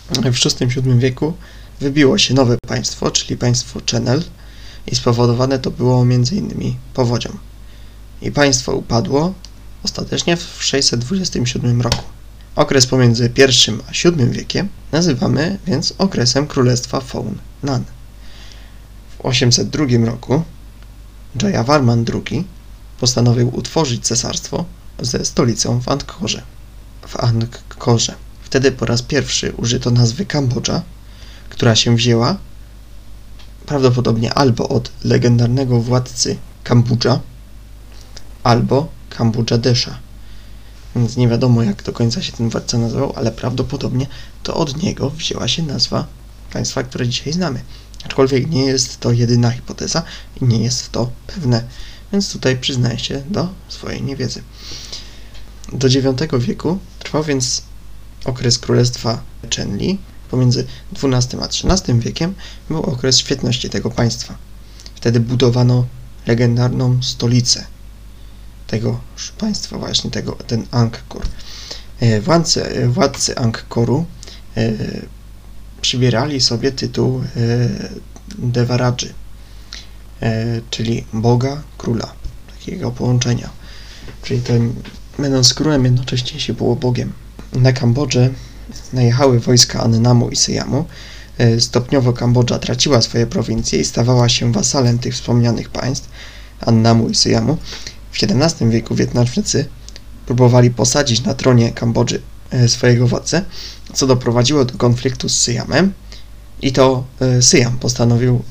w 0.09 0.59
VI-VII 0.59 0.99
wieku 0.99 1.33
wybiło 1.79 2.17
się 2.17 2.33
nowe 2.33 2.57
państwo, 2.67 3.11
czyli 3.11 3.37
państwo 3.37 3.79
Channel 3.91 4.23
i 4.87 4.95
spowodowane 4.95 5.59
to 5.59 5.71
było 5.71 6.01
m.in. 6.01 6.75
powodzią. 6.93 7.29
I 8.21 8.31
państwo 8.31 8.75
upadło 8.75 9.33
ostatecznie 9.83 10.37
w 10.37 10.57
627 10.59 11.81
roku. 11.81 12.03
Okres 12.55 12.85
pomiędzy 12.87 13.31
I 13.37 13.71
a 13.87 14.09
VII 14.11 14.29
wiekiem 14.29 14.69
nazywamy 14.91 15.57
więc 15.67 15.93
okresem 15.97 16.47
Królestwa 16.47 17.01
Faun 17.01 17.37
Nan. 17.63 17.83
W 19.17 19.25
802 19.25 19.85
roku 20.05 20.43
Jayavarman 21.43 22.05
II 22.13 22.47
postanowił 22.99 23.55
utworzyć 23.55 24.03
cesarstwo 24.03 24.65
ze 24.99 25.25
stolicą 25.25 25.81
w 25.81 25.89
Angkorze. 25.89 26.41
W 27.07 27.23
Angkorze. 27.23 28.15
Wtedy 28.43 28.71
po 28.71 28.85
raz 28.85 29.01
pierwszy 29.01 29.53
użyto 29.57 29.91
nazwy 29.91 30.25
Kambodża, 30.25 30.81
która 31.49 31.75
się 31.75 31.95
wzięła 31.95 32.37
prawdopodobnie 33.65 34.33
albo 34.33 34.69
od 34.69 34.91
legendarnego 35.03 35.81
władcy 35.81 36.37
Kambodża, 36.63 37.19
albo 38.43 38.87
Kambodżadesza. 39.09 39.97
Więc 40.95 41.17
nie 41.17 41.27
wiadomo, 41.27 41.63
jak 41.63 41.83
do 41.83 41.93
końca 41.93 42.21
się 42.21 42.31
ten 42.31 42.49
władca 42.49 42.77
nazywał, 42.77 43.13
ale 43.15 43.31
prawdopodobnie 43.31 44.07
to 44.43 44.53
od 44.53 44.83
niego 44.83 45.09
wzięła 45.09 45.47
się 45.47 45.63
nazwa 45.63 46.07
państwa, 46.53 46.83
które 46.83 47.07
dzisiaj 47.07 47.33
znamy. 47.33 47.61
Aczkolwiek 48.05 48.49
nie 48.49 48.65
jest 48.65 48.99
to 48.99 49.11
jedyna 49.11 49.51
hipoteza 49.51 50.03
i 50.41 50.45
nie 50.45 50.63
jest 50.63 50.91
to 50.91 51.11
pewne, 51.27 51.63
więc 52.11 52.31
tutaj 52.31 52.57
przyznaję 52.57 52.99
się 52.99 53.23
do 53.29 53.49
swojej 53.67 54.03
niewiedzy. 54.03 54.41
Do 55.73 55.87
IX 55.87 56.45
wieku 56.45 56.79
trwał 56.99 57.23
więc 57.23 57.63
okres 58.25 58.59
królestwa 58.59 59.21
Chenli. 59.55 59.97
Pomiędzy 60.31 60.65
XII 61.03 61.39
a 61.41 61.45
XIII 61.45 61.99
wiekiem 61.99 62.33
był 62.69 62.81
okres 62.81 63.17
świetności 63.17 63.69
tego 63.69 63.91
państwa. 63.91 64.37
Wtedy 64.95 65.19
budowano 65.19 65.85
legendarną 66.27 67.03
stolicę 67.03 67.65
tego 68.67 68.99
państwa, 69.37 69.77
właśnie 69.77 70.11
tego, 70.11 70.31
ten 70.31 70.65
Angkor. 70.71 71.21
E, 71.99 72.21
władcy, 72.21 72.65
e, 72.65 72.87
władcy 72.87 73.37
Angkoru 73.37 74.05
e, 74.57 74.73
przybierali 75.81 76.41
sobie 76.41 76.71
tytuł 76.71 77.21
Devaradży, 78.37 79.13
czyli 80.69 81.05
Boga 81.13 81.61
Króla, 81.77 82.13
takiego 82.53 82.91
połączenia. 82.91 83.49
Czyli 84.23 84.41
ten, 84.41 84.73
będąc 85.19 85.53
królem, 85.53 85.85
jednocześnie 85.85 86.39
się 86.39 86.53
było 86.53 86.75
Bogiem. 86.75 87.13
Na 87.53 87.73
Kambodżę 87.73 88.29
najechały 88.93 89.39
wojska 89.39 89.79
Annamu 89.83 90.29
i 90.29 90.35
Syjamu. 90.35 90.85
Stopniowo 91.59 92.13
Kambodża 92.13 92.59
traciła 92.59 93.01
swoje 93.01 93.27
prowincje 93.27 93.79
i 93.79 93.85
stawała 93.85 94.29
się 94.29 94.51
wasalem 94.51 94.99
tych 94.99 95.13
wspomnianych 95.13 95.69
państw, 95.69 96.09
Annamu 96.61 97.09
i 97.09 97.15
Syjamu. 97.15 97.57
W 98.11 98.23
XVII 98.23 98.69
wieku 98.69 98.95
Wietnamczycy 98.95 99.65
próbowali 100.25 100.71
posadzić 100.71 101.23
na 101.23 101.33
tronie 101.33 101.71
Kambodży 101.71 102.15
e, 102.15 102.21
swojego 102.67 103.07
władcę, 103.07 103.45
co 103.93 104.07
doprowadziło 104.07 104.65
do 104.65 104.77
konfliktu 104.77 105.29
z 105.29 105.37
Syjamem 105.37 105.93
i 106.61 106.71
to 106.71 107.03
e, 107.19 107.41
Syjam 107.41 107.79
postanowił 107.79 108.43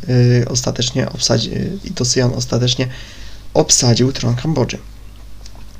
e, 0.42 0.48
ostatecznie 0.48 1.10
obsadzić, 1.10 1.52
i 1.84 1.90
to 1.90 2.04
Syjam 2.04 2.32
ostatecznie 2.32 2.88
obsadził 3.54 4.12
tron 4.12 4.34
Kambodży. 4.34 4.78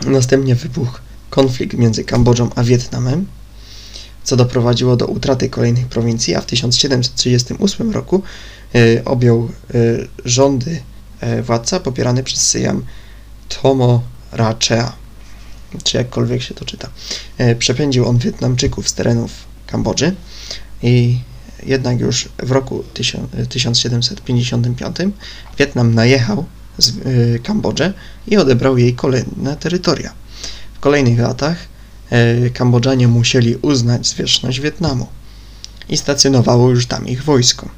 Następnie 0.07 0.55
wybuchł 0.55 0.99
konflikt 1.31 1.77
między 1.77 2.05
Kambodżą 2.05 2.51
a 2.57 2.65
Wietnamem, 2.65 3.27
co 4.25 4.37
doprowadziło 4.37 4.97
do 4.97 5.07
utraty 5.07 5.49
kolejnych 5.49 5.87
prowincji, 5.87 6.35
a 6.35 6.41
w 6.41 6.47
1738 6.47 7.91
roku 7.91 8.23
objął 9.05 9.51
rządy 10.25 10.81
władca 11.43 11.81
popierany 11.81 12.23
przez 12.23 12.41
Syjam 12.41 12.85
Tomo 13.49 14.03
Rachea, 14.33 14.93
czy 15.83 15.97
jakkolwiek 15.97 16.43
się 16.43 16.55
to 16.55 16.65
czyta. 16.65 16.89
E, 17.39 17.55
przepędził 17.55 18.09
on 18.09 18.19
Wietnamczyków 18.19 18.89
z 18.89 18.95
terenów 18.95 19.31
Kambodży 19.67 20.15
i 20.83 21.19
jednak 21.67 22.01
już 22.01 22.29
w 22.39 22.51
roku 22.51 22.85
1755 22.95 24.97
Wietnam 25.59 25.95
najechał 25.95 26.45
z 26.79 26.89
e, 26.89 26.93
Kambodżę 27.39 27.93
i 28.27 28.37
odebrał 28.37 28.79
jej 28.79 28.95
kolejne 28.95 29.57
terytoria. 29.57 30.13
W 30.75 30.81
kolejnych 30.81 31.19
latach 31.19 31.57
e, 32.11 32.51
Kambodżanie 32.51 33.09
musieli 33.09 33.57
uznać 33.57 34.07
zwierzchność 34.07 34.61
Wietnamu 34.61 35.07
i 35.89 35.97
stacjonowało 35.97 36.71
już 36.71 36.87
tam 36.87 37.09
ich 37.09 37.25
wojsko. 37.25 37.69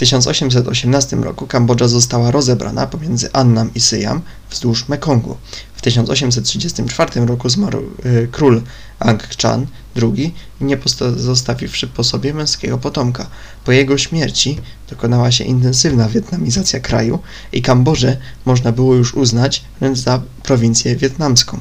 1818 0.00 1.16
roku 1.16 1.46
Kambodża 1.46 1.88
została 1.88 2.30
rozebrana 2.30 2.86
pomiędzy 2.86 3.32
Annam 3.32 3.74
i 3.74 3.80
Syjam 3.80 4.20
wzdłuż 4.50 4.88
Mekongu. 4.88 5.36
W 5.74 5.82
1834 5.82 7.26
roku 7.26 7.48
zmarł 7.48 7.82
y, 8.06 8.28
król 8.32 8.62
Ang 8.98 9.28
Chan 9.42 9.66
II, 10.02 10.34
nie 10.60 10.78
zostawiwszy 11.16 11.86
po 11.86 12.04
sobie 12.04 12.34
męskiego 12.34 12.78
potomka. 12.78 13.26
Po 13.64 13.72
jego 13.72 13.98
śmierci 13.98 14.58
dokonała 14.90 15.32
się 15.32 15.44
intensywna 15.44 16.08
wietnamizacja 16.08 16.80
kraju 16.80 17.18
i 17.52 17.62
Kambodżę 17.62 18.16
można 18.44 18.72
było 18.72 18.94
już 18.94 19.14
uznać 19.14 19.64
za 19.92 20.22
prowincję 20.42 20.96
wietnamską. 20.96 21.60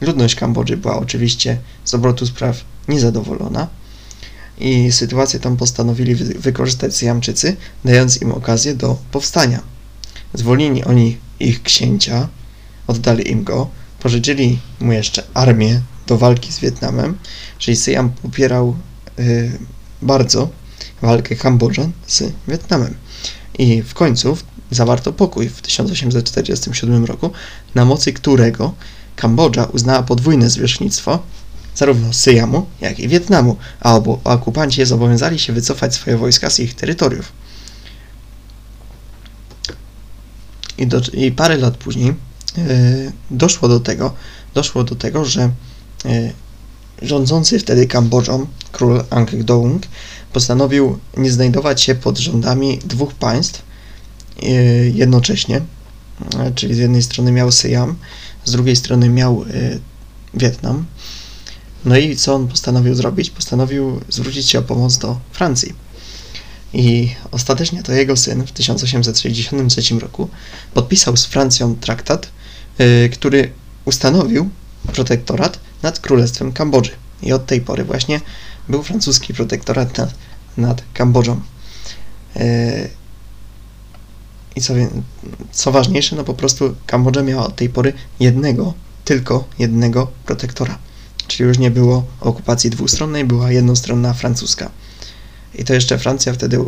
Ludność 0.00 0.34
Kambodży 0.34 0.76
była 0.76 0.98
oczywiście 0.98 1.58
z 1.84 1.94
obrotu 1.94 2.26
spraw 2.26 2.64
niezadowolona, 2.88 3.68
i 4.58 4.92
sytuację 4.92 5.40
tą 5.40 5.56
postanowili 5.56 6.14
wykorzystać 6.14 6.96
Syjamczycy, 6.96 7.56
dając 7.84 8.22
im 8.22 8.32
okazję 8.32 8.74
do 8.74 8.98
powstania. 9.10 9.60
Zwolnili 10.34 10.84
oni 10.84 11.18
ich 11.40 11.62
księcia, 11.62 12.28
oddali 12.86 13.30
im 13.30 13.44
go, 13.44 13.70
pożyczyli 14.00 14.58
mu 14.80 14.92
jeszcze 14.92 15.22
armię 15.34 15.80
do 16.06 16.18
walki 16.18 16.52
z 16.52 16.58
Wietnamem, 16.58 17.18
czyli 17.58 17.76
Syjam 17.76 18.10
popierał 18.10 18.76
y, 19.18 19.58
bardzo 20.02 20.48
walkę 21.02 21.36
Kambodżan 21.36 21.92
z 22.06 22.22
Wietnamem. 22.48 22.94
I 23.58 23.82
w 23.82 23.94
końcu 23.94 24.36
zawarto 24.70 25.12
pokój 25.12 25.48
w 25.48 25.60
1847 25.60 27.04
roku, 27.04 27.30
na 27.74 27.84
mocy 27.84 28.12
którego 28.12 28.74
Kambodża 29.16 29.64
uznała 29.64 30.02
podwójne 30.02 30.50
zwierzchnictwo 30.50 31.22
zarówno 31.74 32.12
Syjamu, 32.12 32.66
jak 32.80 32.98
i 32.98 33.08
Wietnamu, 33.08 33.56
a 33.80 33.94
obu 33.94 34.20
okupanci 34.24 34.86
zobowiązali 34.86 35.38
się 35.38 35.52
wycofać 35.52 35.94
swoje 35.94 36.16
wojska 36.16 36.50
z 36.50 36.60
ich 36.60 36.74
terytoriów. 36.74 37.32
I, 40.78 40.86
do, 40.86 41.00
i 41.12 41.32
parę 41.32 41.56
lat 41.56 41.76
później 41.76 42.14
yy, 42.56 43.12
doszło 43.30 43.68
do 43.68 43.80
tego, 43.80 44.14
doszło 44.54 44.84
do 44.84 44.94
tego, 44.94 45.24
że 45.24 45.50
yy, 46.04 46.32
rządzący 47.02 47.58
wtedy 47.58 47.86
Kambodżą, 47.86 48.46
król 48.72 49.04
Ang 49.10 49.34
Doung, 49.34 49.82
postanowił 50.32 50.98
nie 51.16 51.30
znajdować 51.30 51.82
się 51.82 51.94
pod 51.94 52.18
rządami 52.18 52.78
dwóch 52.78 53.14
państw 53.14 53.62
yy, 54.42 54.50
jednocześnie, 54.94 55.60
czyli 56.54 56.74
z 56.74 56.78
jednej 56.78 57.02
strony 57.02 57.32
miał 57.32 57.52
Syjam, 57.52 57.96
z 58.44 58.52
drugiej 58.52 58.76
strony 58.76 59.08
miał 59.08 59.44
Wietnam, 60.34 60.84
no 61.84 61.96
i 61.96 62.16
co 62.16 62.34
on 62.34 62.48
postanowił 62.48 62.94
zrobić? 62.94 63.30
Postanowił 63.30 64.00
zwrócić 64.08 64.50
się 64.50 64.58
o 64.58 64.62
pomoc 64.62 64.98
do 64.98 65.20
Francji. 65.32 65.74
I 66.72 67.14
ostatecznie 67.30 67.82
to 67.82 67.92
jego 67.92 68.16
syn 68.16 68.46
w 68.46 68.52
1863 68.52 69.98
roku 69.98 70.28
podpisał 70.74 71.16
z 71.16 71.26
Francją 71.26 71.76
traktat, 71.76 72.28
yy, 72.78 73.08
który 73.08 73.50
ustanowił 73.84 74.48
protektorat 74.92 75.58
nad 75.82 75.98
Królestwem 75.98 76.52
Kambodży. 76.52 76.90
I 77.22 77.32
od 77.32 77.46
tej 77.46 77.60
pory 77.60 77.84
właśnie 77.84 78.20
był 78.68 78.82
francuski 78.82 79.34
protektorat 79.34 79.98
nad, 79.98 80.14
nad 80.56 80.82
Kambodżą. 80.94 81.40
Yy, 82.36 82.42
I 84.56 84.60
co, 84.60 84.74
co 85.52 85.72
ważniejsze, 85.72 86.16
no 86.16 86.24
po 86.24 86.34
prostu 86.34 86.74
Kambodża 86.86 87.22
miała 87.22 87.46
od 87.46 87.56
tej 87.56 87.68
pory 87.68 87.92
jednego, 88.20 88.74
tylko 89.04 89.44
jednego 89.58 90.10
protektora. 90.26 90.78
Czyli 91.26 91.48
już 91.48 91.58
nie 91.58 91.70
było 91.70 92.04
okupacji 92.20 92.70
dwustronnej, 92.70 93.24
była 93.24 93.50
jednostronna 93.50 94.12
francuska. 94.12 94.70
I 95.54 95.64
to 95.64 95.74
jeszcze 95.74 95.98
Francja 95.98 96.32
wtedy 96.32 96.60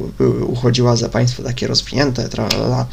uchodziła 0.46 0.96
za 0.96 1.08
państwo 1.08 1.42
takie 1.42 1.66
rozwinięte, 1.66 2.28
tralala, 2.28 2.86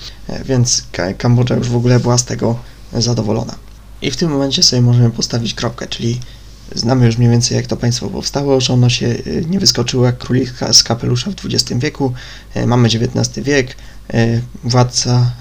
więc 0.46 0.84
Kambodża 1.18 1.56
już 1.56 1.70
w 1.70 1.76
ogóle 1.76 2.00
była 2.00 2.18
z 2.18 2.26
tego 2.26 2.60
zadowolona. 2.94 3.56
I 4.02 4.12
w 4.12 4.18
tym 4.18 4.32
momencie 4.32 4.64
sobie 4.64 4.82
możemy 4.82 5.10
postawić 5.10 5.54
kropkę, 5.54 5.88
czyli 5.88 6.20
znamy 6.76 7.06
już 7.06 7.18
mniej 7.18 7.30
więcej 7.30 7.58
jak 7.58 7.68
to 7.68 7.78
państwo 7.78 8.10
powstało, 8.10 8.62
że 8.62 8.74
ono 8.74 8.90
się 8.90 9.08
y, 9.08 9.46
nie 9.50 9.60
wyskoczyło 9.60 10.06
jak 10.06 10.18
królika 10.18 10.74
z 10.74 10.84
kapelusza 10.84 11.32
w 11.32 11.46
XX 11.46 11.82
wieku. 11.82 12.14
Y, 12.56 12.68
mamy 12.68 12.88
XIX 12.88 13.46
wiek, 13.46 13.76
władca 14.64 15.32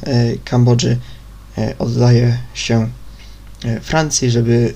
Kambodży 0.45 0.99
oddaje 1.79 2.38
się 2.55 2.88
Francji, 3.83 4.31
żeby 4.31 4.75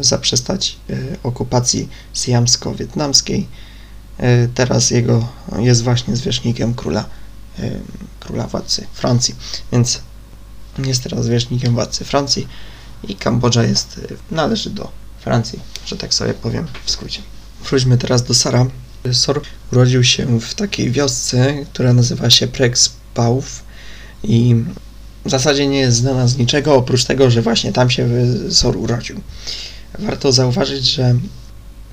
zaprzestać 0.00 0.76
e, 0.90 0.96
okupacji 1.22 1.88
syjamsko-wietnamskiej. 2.12 3.46
E, 4.18 4.48
teraz 4.48 4.90
jego 4.90 5.28
jest 5.58 5.82
właśnie 5.82 6.16
zwierzchnikiem 6.16 6.74
króla, 6.74 7.04
e, 7.58 7.70
króla 8.20 8.46
władcy 8.46 8.86
Francji, 8.92 9.34
więc 9.72 10.00
jest 10.78 11.02
teraz 11.02 11.24
zwierzchnikiem 11.24 11.74
władcy 11.74 12.04
Francji 12.04 12.48
i 13.08 13.14
Kambodża 13.14 13.62
jest, 13.62 14.00
należy 14.30 14.70
do 14.70 14.90
Francji, 15.20 15.60
że 15.86 15.96
tak 15.96 16.14
sobie 16.14 16.34
powiem 16.34 16.66
w 16.84 16.90
skrócie. 16.90 17.22
Wróćmy 17.64 17.98
teraz 17.98 18.22
do 18.22 18.34
Sara. 18.34 18.66
Sor 19.12 19.40
urodził 19.72 20.04
się 20.04 20.40
w 20.40 20.54
takiej 20.54 20.90
wiosce, 20.90 21.64
która 21.72 21.92
nazywa 21.92 22.30
się 22.30 22.46
Prexpauf 22.46 23.62
i 24.22 24.54
w 25.24 25.30
zasadzie 25.30 25.66
nie 25.66 25.78
jest 25.78 25.96
znana 25.96 26.28
z 26.28 26.36
niczego, 26.36 26.74
oprócz 26.74 27.04
tego, 27.04 27.30
że 27.30 27.42
właśnie 27.42 27.72
tam 27.72 27.90
się 27.90 28.08
Sor 28.50 28.76
urodził. 28.76 29.20
Warto 29.98 30.32
zauważyć, 30.32 30.84
że 30.84 31.14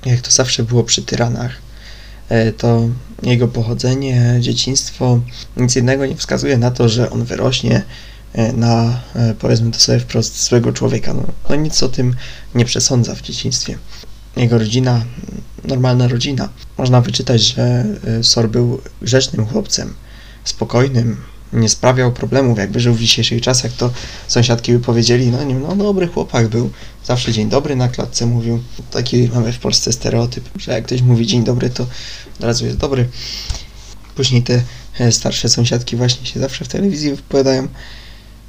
jak 0.04 0.20
to 0.20 0.30
zawsze 0.30 0.62
było 0.62 0.84
przy 0.84 1.02
tyranach, 1.02 1.52
e, 2.28 2.52
to 2.52 2.88
jego 3.22 3.48
pochodzenie, 3.48 4.36
dzieciństwo, 4.40 5.20
nic 5.56 5.76
innego 5.76 6.06
nie 6.06 6.16
wskazuje 6.16 6.58
na 6.58 6.70
to, 6.70 6.88
że 6.88 7.10
on 7.10 7.24
wyrośnie 7.24 7.82
e, 8.32 8.52
na, 8.52 9.00
e, 9.14 9.34
powiedzmy 9.38 9.70
to 9.70 9.78
sobie 9.78 9.98
wprost, 9.98 10.44
złego 10.44 10.72
człowieka. 10.72 11.14
No, 11.14 11.22
no 11.50 11.56
nic 11.56 11.82
o 11.82 11.88
tym 11.88 12.14
nie 12.54 12.64
przesądza 12.64 13.14
w 13.14 13.22
dzieciństwie. 13.22 13.78
Jego 14.36 14.58
rodzina, 14.58 15.04
normalna 15.64 16.08
rodzina. 16.08 16.48
Można 16.78 17.00
wyczytać, 17.00 17.42
że 17.42 17.84
Sor 18.22 18.48
był 18.48 18.80
grzecznym 19.02 19.46
chłopcem, 19.46 19.94
spokojnym, 20.44 21.16
nie 21.52 21.68
sprawiał 21.68 22.12
problemów. 22.12 22.58
Jakby 22.58 22.80
żył 22.80 22.94
w 22.94 23.00
dzisiejszych 23.00 23.42
czasach, 23.42 23.72
to 23.72 23.90
sąsiadki 24.28 24.72
by 24.72 24.80
powiedzieli, 24.80 25.26
no 25.26 25.44
nie 25.44 25.54
no 25.54 25.76
dobry 25.76 26.06
chłopak 26.06 26.48
był, 26.48 26.70
zawsze 27.04 27.32
dzień 27.32 27.48
dobry 27.48 27.76
na 27.76 27.88
klatce 27.88 28.26
mówił. 28.26 28.62
Taki 28.90 29.28
mamy 29.34 29.52
w 29.52 29.58
Polsce 29.58 29.92
stereotyp, 29.92 30.48
że 30.58 30.72
jak 30.72 30.84
ktoś 30.84 31.02
mówi 31.02 31.26
dzień 31.26 31.44
dobry, 31.44 31.70
to 31.70 31.86
od 32.38 32.44
razu 32.44 32.66
jest 32.66 32.78
dobry. 32.78 33.08
Później 34.14 34.42
te 34.42 34.62
e, 34.98 35.12
starsze 35.12 35.48
sąsiadki 35.48 35.96
właśnie 35.96 36.26
się 36.26 36.40
zawsze 36.40 36.64
w 36.64 36.68
telewizji 36.68 37.10
wypowiadają, 37.10 37.68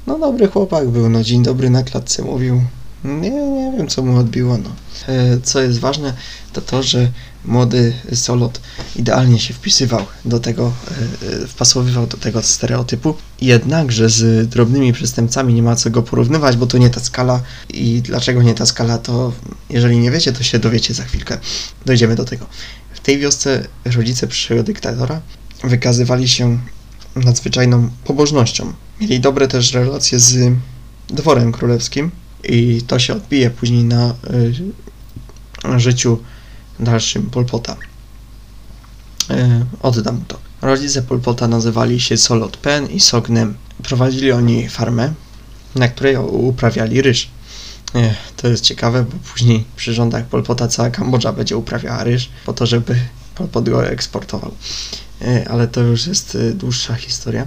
no 0.06 0.18
dobry 0.18 0.48
chłopak 0.48 0.88
był, 0.88 1.08
no 1.08 1.22
dzień 1.22 1.42
dobry 1.42 1.70
na 1.70 1.82
klatce 1.82 2.22
mówił. 2.22 2.62
Nie, 3.04 3.30
nie 3.30 3.72
wiem, 3.76 3.88
co 3.88 4.02
mu 4.02 4.18
odbiło. 4.18 4.58
No. 4.58 4.70
E, 5.08 5.40
co 5.42 5.60
jest 5.60 5.78
ważne, 5.78 6.12
to 6.52 6.60
to, 6.60 6.82
że 6.82 7.10
młody 7.44 7.92
Solot 8.14 8.60
idealnie 8.96 9.38
się 9.38 9.54
wpisywał 9.54 10.06
do 10.24 10.40
tego, 10.40 10.72
e, 11.42 11.46
wpasowywał 11.46 12.06
do 12.06 12.16
tego 12.16 12.42
stereotypu. 12.42 13.14
Jednakże 13.40 14.08
z 14.08 14.48
drobnymi 14.48 14.92
przestępcami 14.92 15.54
nie 15.54 15.62
ma 15.62 15.76
co 15.76 15.90
go 15.90 16.02
porównywać, 16.02 16.56
bo 16.56 16.66
to 16.66 16.78
nie 16.78 16.90
ta 16.90 17.00
skala. 17.00 17.42
I 17.68 18.02
dlaczego 18.02 18.42
nie 18.42 18.54
ta 18.54 18.66
skala, 18.66 18.98
to 18.98 19.32
jeżeli 19.70 19.98
nie 19.98 20.10
wiecie, 20.10 20.32
to 20.32 20.42
się 20.42 20.58
dowiecie 20.58 20.94
za 20.94 21.04
chwilkę. 21.04 21.38
Dojdziemy 21.86 22.14
do 22.14 22.24
tego. 22.24 22.46
W 22.94 23.00
tej 23.00 23.18
wiosce 23.18 23.66
rodzice 23.84 24.26
przyszłego 24.26 24.62
dyktatora 24.62 25.20
wykazywali 25.64 26.28
się 26.28 26.58
nadzwyczajną 27.16 27.90
pobożnością. 28.04 28.72
Mieli 29.00 29.20
dobre 29.20 29.48
też 29.48 29.72
relacje 29.72 30.18
z 30.18 30.52
dworem 31.08 31.52
królewskim 31.52 32.10
i 32.44 32.82
to 32.86 32.98
się 32.98 33.12
odbije 33.14 33.50
później 33.50 33.84
na 33.84 34.14
y, 35.74 35.80
życiu 35.80 36.18
dalszym 36.80 37.30
Polpota. 37.30 37.76
Y, 39.30 39.64
oddam 39.82 40.24
to. 40.28 40.38
Rodzice 40.62 41.02
Polpota 41.02 41.48
nazywali 41.48 42.00
się 42.00 42.16
Solot 42.16 42.56
Pen 42.56 42.86
i 42.86 43.00
Sognem. 43.00 43.56
Prowadzili 43.82 44.32
oni 44.32 44.68
farmę, 44.68 45.12
na 45.74 45.88
której 45.88 46.16
uprawiali 46.16 47.02
ryż. 47.02 47.30
Y, 47.94 48.14
to 48.36 48.48
jest 48.48 48.64
ciekawe, 48.64 49.04
bo 49.04 49.16
później 49.32 49.64
przy 49.76 49.94
rządach 49.94 50.24
Polpota 50.24 50.68
cała 50.68 50.90
Kambodża 50.90 51.32
będzie 51.32 51.56
uprawiała 51.56 52.04
ryż 52.04 52.28
po 52.46 52.52
to, 52.52 52.66
żeby 52.66 52.96
Polpot 53.34 53.68
go 53.68 53.86
eksportował. 53.86 54.54
Y, 55.22 55.48
ale 55.48 55.68
to 55.68 55.80
już 55.80 56.06
jest 56.06 56.34
y, 56.34 56.54
dłuższa 56.54 56.94
historia. 56.94 57.46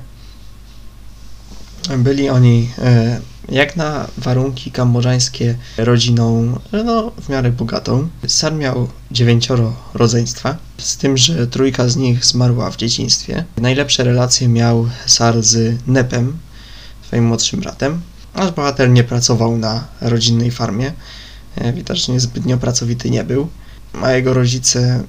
Byli 1.97 2.29
oni 2.29 2.69
jak 3.49 3.75
na 3.75 4.07
warunki 4.17 4.71
kambodżańskie 4.71 5.57
rodziną 5.77 6.59
no, 6.85 7.11
w 7.21 7.29
miarę 7.29 7.51
bogatą. 7.51 8.09
Sar 8.27 8.53
miał 8.53 8.87
dziewięcioro 9.11 9.73
rodzeństwa, 9.93 10.57
z 10.77 10.97
tym, 10.97 11.17
że 11.17 11.47
trójka 11.47 11.89
z 11.89 11.95
nich 11.95 12.25
zmarła 12.25 12.71
w 12.71 12.77
dzieciństwie. 12.77 13.45
Najlepsze 13.57 14.03
relacje 14.03 14.47
miał 14.47 14.89
Sar 15.05 15.43
z 15.43 15.77
Nepem, 15.87 16.37
swoim 17.07 17.25
młodszym 17.25 17.59
bratem. 17.59 18.01
Nasz 18.35 18.51
bohater 18.51 18.89
nie 18.89 19.03
pracował 19.03 19.57
na 19.57 19.87
rodzinnej 20.01 20.51
farmie, 20.51 20.93
e, 21.55 21.73
widocznie 21.73 22.19
zbytnio 22.19 22.57
pracowity 22.57 23.09
nie 23.09 23.23
był, 23.23 23.47
a 24.01 24.11
jego 24.11 24.33
rodzice 24.33 25.03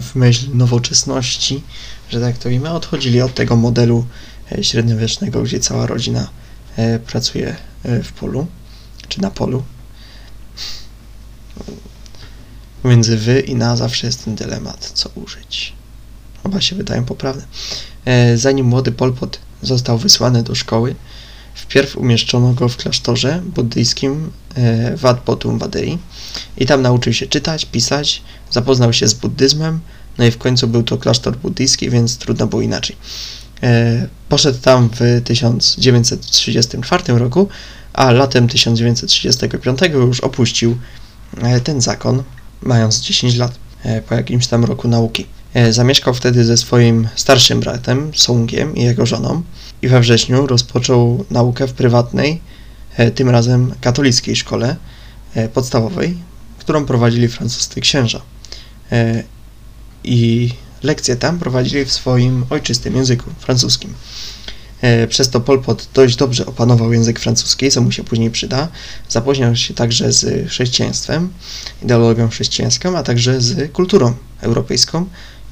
w 0.00 0.14
myśl 0.14 0.46
nowoczesności, 0.54 1.62
że 2.10 2.20
tak 2.20 2.38
to 2.38 2.48
imię, 2.48 2.70
odchodzili 2.70 3.20
od 3.22 3.34
tego 3.34 3.56
modelu 3.56 3.98
e, 3.98 4.35
średniowiecznego, 4.62 5.42
gdzie 5.42 5.60
cała 5.60 5.86
rodzina 5.86 6.28
E, 6.76 6.98
pracuje 6.98 7.56
e, 7.84 8.02
w 8.02 8.12
polu, 8.12 8.46
czy 9.08 9.22
na 9.22 9.30
polu. 9.30 9.62
Między 12.84 13.16
wy 13.16 13.40
i 13.40 13.54
na 13.54 13.76
zawsze 13.76 14.06
jest 14.06 14.24
ten 14.24 14.34
dylemat, 14.34 14.90
co 14.94 15.10
użyć. 15.14 15.72
Oba 16.44 16.60
się 16.60 16.76
wydają 16.76 17.04
poprawne. 17.04 17.44
E, 18.04 18.36
zanim 18.36 18.66
młody 18.66 18.92
Polpot 18.92 19.38
został 19.62 19.98
wysłany 19.98 20.42
do 20.42 20.54
szkoły, 20.54 20.94
wpierw 21.54 21.96
umieszczono 21.96 22.52
go 22.52 22.68
w 22.68 22.76
klasztorze 22.76 23.42
buddyjskim 23.44 24.30
Wat 24.96 25.20
Potum 25.20 25.58
Wadei 25.58 25.98
i 26.56 26.66
tam 26.66 26.82
nauczył 26.82 27.12
się 27.12 27.26
czytać, 27.26 27.64
pisać, 27.64 28.22
zapoznał 28.50 28.92
się 28.92 29.08
z 29.08 29.14
buddyzmem, 29.14 29.80
no 30.18 30.24
i 30.24 30.30
w 30.30 30.38
końcu 30.38 30.68
był 30.68 30.82
to 30.82 30.98
klasztor 30.98 31.36
buddyjski, 31.36 31.90
więc 31.90 32.18
trudno 32.18 32.46
było 32.46 32.62
inaczej. 32.62 32.96
E, 33.62 34.08
poszedł 34.28 34.58
tam 34.60 34.90
w 34.92 35.20
1934 35.24 37.02
roku, 37.18 37.48
a 37.92 38.12
latem 38.12 38.48
1935 38.48 39.80
już 39.92 40.20
opuścił 40.20 40.76
e, 41.42 41.60
ten 41.60 41.80
zakon, 41.80 42.22
mając 42.62 43.00
10 43.00 43.36
lat 43.36 43.58
e, 43.82 44.02
po 44.02 44.14
jakimś 44.14 44.46
tam 44.46 44.64
roku 44.64 44.88
nauki. 44.88 45.26
Zamieszkał 45.70 46.14
wtedy 46.14 46.44
ze 46.44 46.56
swoim 46.56 47.08
starszym 47.14 47.60
bratem, 47.60 48.10
Songiem 48.14 48.76
i 48.76 48.82
jego 48.82 49.06
żoną 49.06 49.42
i 49.82 49.88
we 49.88 50.00
wrześniu 50.00 50.46
rozpoczął 50.46 51.24
naukę 51.30 51.66
w 51.66 51.72
prywatnej, 51.72 52.40
tym 53.14 53.30
razem 53.30 53.74
katolickiej 53.80 54.36
szkole 54.36 54.76
podstawowej, 55.54 56.18
którą 56.58 56.84
prowadzili 56.86 57.28
francuscy 57.28 57.80
księża. 57.80 58.20
I 60.04 60.50
lekcje 60.82 61.16
tam 61.16 61.38
prowadzili 61.38 61.84
w 61.84 61.92
swoim 61.92 62.46
ojczystym 62.50 62.96
języku, 62.96 63.30
francuskim. 63.38 63.94
E, 64.80 65.06
przez 65.06 65.30
to 65.30 65.40
Pol 65.40 65.62
Pot 65.62 65.88
dość 65.94 66.16
dobrze 66.16 66.46
opanował 66.46 66.92
język 66.92 67.20
francuski, 67.20 67.70
co 67.70 67.80
mu 67.80 67.92
się 67.92 68.04
później 68.04 68.30
przyda. 68.30 68.68
Zapoznał 69.08 69.56
się 69.56 69.74
także 69.74 70.12
z 70.12 70.48
chrześcijaństwem, 70.48 71.32
ideologią 71.82 72.28
chrześcijańską, 72.28 72.98
a 72.98 73.02
także 73.02 73.40
z 73.40 73.72
kulturą 73.72 74.14
europejską 74.40 75.06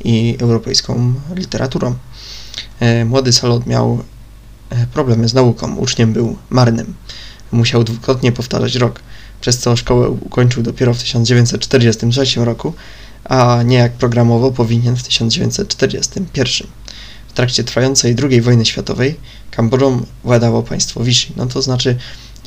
i 0.04 0.36
europejską 0.40 1.14
literaturą. 1.34 1.94
E, 2.80 3.04
młody 3.04 3.32
Salot 3.32 3.66
miał 3.66 4.04
e, 4.70 4.86
problemy 4.86 5.28
z 5.28 5.34
nauką, 5.34 5.76
uczniem 5.76 6.12
był 6.12 6.36
marnym. 6.50 6.94
Musiał 7.52 7.84
dwukrotnie 7.84 8.32
powtarzać 8.32 8.74
rok, 8.74 9.00
przez 9.40 9.58
co 9.58 9.76
szkołę 9.76 10.08
ukończył 10.08 10.62
dopiero 10.62 10.94
w 10.94 10.98
1943 10.98 12.44
roku, 12.44 12.72
a 13.24 13.62
nie 13.62 13.76
jak 13.76 13.92
programowo 13.92 14.50
powinien 14.50 14.96
w 14.96 15.02
1941. 15.02 16.68
W 17.28 17.32
trakcie 17.32 17.64
trwającej 17.64 18.16
II 18.30 18.40
wojny 18.40 18.64
światowej 18.64 19.16
Kambodżą 19.50 20.06
władało 20.24 20.62
państwo 20.62 21.04
Vichy. 21.04 21.32
No 21.36 21.46
to 21.46 21.62
znaczy, 21.62 21.96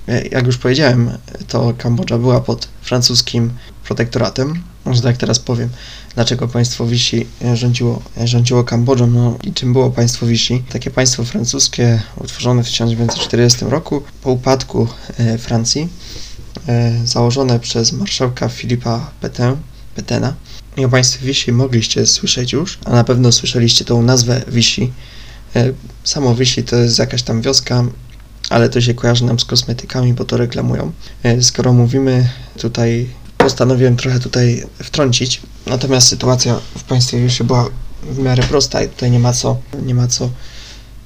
e, 0.08 0.28
jak 0.28 0.46
już 0.46 0.58
powiedziałem, 0.58 1.12
to 1.48 1.74
Kambodża 1.78 2.18
była 2.18 2.42
pod 2.42 2.68
francuskim 2.82 3.52
protektoratem. 3.84 4.64
Może 4.86 5.02
tak 5.02 5.18
teraz 5.18 5.40
powiem, 5.40 5.70
dlaczego 6.16 6.48
państwo 6.48 6.86
Vichy 6.86 7.26
rządziło, 7.54 8.02
rządziło 8.24 8.64
Kambodżą. 8.64 9.08
No 9.08 9.38
i 9.44 9.54
czym 9.54 9.74
było 9.74 9.92
państwo 9.92 10.26
Vichy? 10.26 10.64
Takie 10.70 10.92
państwo 10.92 11.24
francuskie 11.24 12.02
utworzone 12.18 12.64
w 12.64 12.68
1940 12.68 13.66
roku 13.66 14.04
po 14.22 14.32
upadku 14.32 14.88
e, 15.18 15.38
Francji, 15.38 15.90
e, 16.68 16.94
założone 17.06 17.60
przez 17.60 17.92
marszałka 17.92 18.50
Filipa 18.50 19.12
Petena 19.96 20.34
i 20.78 20.86
o 20.86 20.90
państwie 20.90 21.26
Wisi 21.26 21.52
mogliście 21.52 22.06
słyszeć 22.06 22.54
już, 22.54 22.80
a 22.86 22.92
na 22.92 23.04
pewno 23.04 23.32
słyszeliście 23.32 23.86
tą 23.86 24.02
nazwę 24.02 24.42
Wisi. 24.48 24.94
E, 25.56 25.74
samo 26.04 26.36
Wisi 26.36 26.64
to 26.64 26.76
jest 26.76 27.00
jakaś 27.00 27.24
tam 27.24 27.42
wioska, 27.42 27.84
ale 28.50 28.70
to 28.70 28.82
się 28.82 28.94
kojarzy 28.94 29.26
nam 29.26 29.40
z 29.40 29.46
kosmetykami, 29.46 30.14
bo 30.14 30.26
to 30.26 30.38
reklamują. 30.38 30.92
E, 31.24 31.44
skoro 31.44 31.74
mówimy 31.74 32.30
tutaj, 32.58 33.10
postanowiłem 33.38 33.98
trochę 33.98 34.20
tutaj 34.20 34.64
wtrącić, 34.84 35.42
natomiast 35.66 36.08
sytuacja 36.08 36.60
w 36.78 36.84
państwie 36.84 37.22
Wisi 37.22 37.44
była 37.44 37.70
w 38.04 38.20
miarę 38.20 38.44
prosta 38.44 38.84
i 38.84 38.90
tutaj 38.90 39.12
nie 39.12 39.20
ma 39.20 39.34
co, 39.34 39.58
nie 39.86 39.96
ma 39.96 40.08
co 40.08 40.30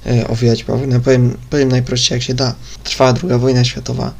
e, 0.06 0.28
owijać 0.28 0.64
bawełnę. 0.64 1.00
Powiem, 1.00 1.36
powiem 1.50 1.68
najprościej 1.68 2.16
jak 2.16 2.22
się 2.22 2.34
da. 2.34 2.54
Trwała 2.84 3.12
druga 3.12 3.38
wojna 3.38 3.64
światowa 3.64 4.12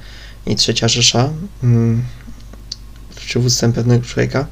i 0.46 0.56
trzecia 0.56 0.88
Rzesza, 0.88 1.30
mm, 1.62 2.02
przywództwem 3.16 3.72
pewnego 3.72 4.04
człowieka, 4.04 4.46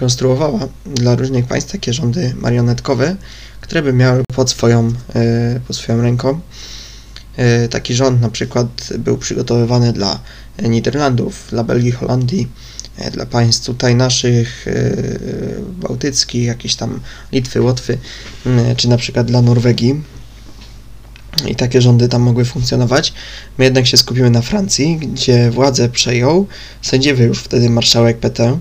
konstruowała 0.00 0.68
dla 0.86 1.14
różnych 1.14 1.46
państw 1.46 1.72
takie 1.72 1.92
rządy 1.92 2.34
marionetkowe, 2.36 3.16
które 3.60 3.82
by 3.82 3.92
miały 3.92 4.22
pod 4.34 4.50
swoją, 4.50 4.92
e, 5.14 5.60
pod 5.66 5.76
swoją 5.76 6.02
ręką. 6.02 6.40
E, 7.36 7.68
taki 7.68 7.94
rząd 7.94 8.20
na 8.20 8.30
przykład 8.30 8.68
był 8.98 9.18
przygotowywany 9.18 9.92
dla 9.92 10.20
Niderlandów, 10.62 11.46
dla 11.50 11.64
Belgii, 11.64 11.92
Holandii, 11.92 12.48
dla 13.12 13.26
państw 13.26 13.66
tutaj 13.66 13.94
naszych 13.96 14.66
bałtyckich, 15.82 16.44
jakieś 16.44 16.74
tam 16.74 17.00
Litwy, 17.32 17.62
Łotwy, 17.62 17.98
czy 18.76 18.88
na 18.88 18.96
przykład 18.96 19.26
dla 19.26 19.42
Norwegii. 19.42 20.02
I 21.48 21.56
takie 21.56 21.82
rządy 21.82 22.08
tam 22.08 22.22
mogły 22.22 22.44
funkcjonować. 22.44 23.12
My 23.58 23.64
jednak 23.64 23.86
się 23.86 23.96
skupimy 23.96 24.30
na 24.30 24.42
Francji, 24.42 24.96
gdzie 24.96 25.50
władzę 25.50 25.88
przejął 25.88 26.46
sędziowy 26.82 27.24
już 27.24 27.38
wtedy 27.38 27.70
marszałek 27.70 28.20
Pétain, 28.20 28.58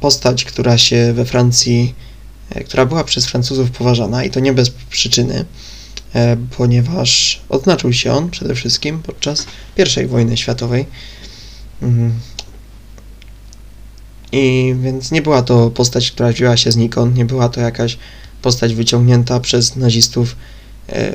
postać, 0.00 0.44
która 0.44 0.78
się 0.78 1.12
we 1.12 1.24
Francji 1.24 1.94
E, 2.50 2.64
która 2.64 2.86
była 2.86 3.04
przez 3.04 3.26
Francuzów 3.26 3.70
poważana 3.70 4.24
i 4.24 4.30
to 4.30 4.40
nie 4.40 4.52
bez 4.52 4.70
przyczyny, 4.70 5.44
e, 6.14 6.36
ponieważ 6.56 7.40
odznaczył 7.48 7.92
się 7.92 8.12
on 8.12 8.30
przede 8.30 8.54
wszystkim 8.54 9.02
podczas 9.02 9.46
I 10.02 10.06
wojny 10.06 10.36
światowej. 10.36 10.86
Mhm. 11.82 12.12
I 14.32 14.74
więc 14.82 15.10
nie 15.10 15.22
była 15.22 15.42
to 15.42 15.70
postać, 15.70 16.10
która 16.10 16.32
wzięła 16.32 16.56
się 16.56 16.72
znikąd, 16.72 17.16
nie 17.16 17.24
była 17.24 17.48
to 17.48 17.60
jakaś 17.60 17.98
postać 18.42 18.74
wyciągnięta 18.74 19.40
przez 19.40 19.76
nazistów 19.76 20.36
e, 20.88 21.12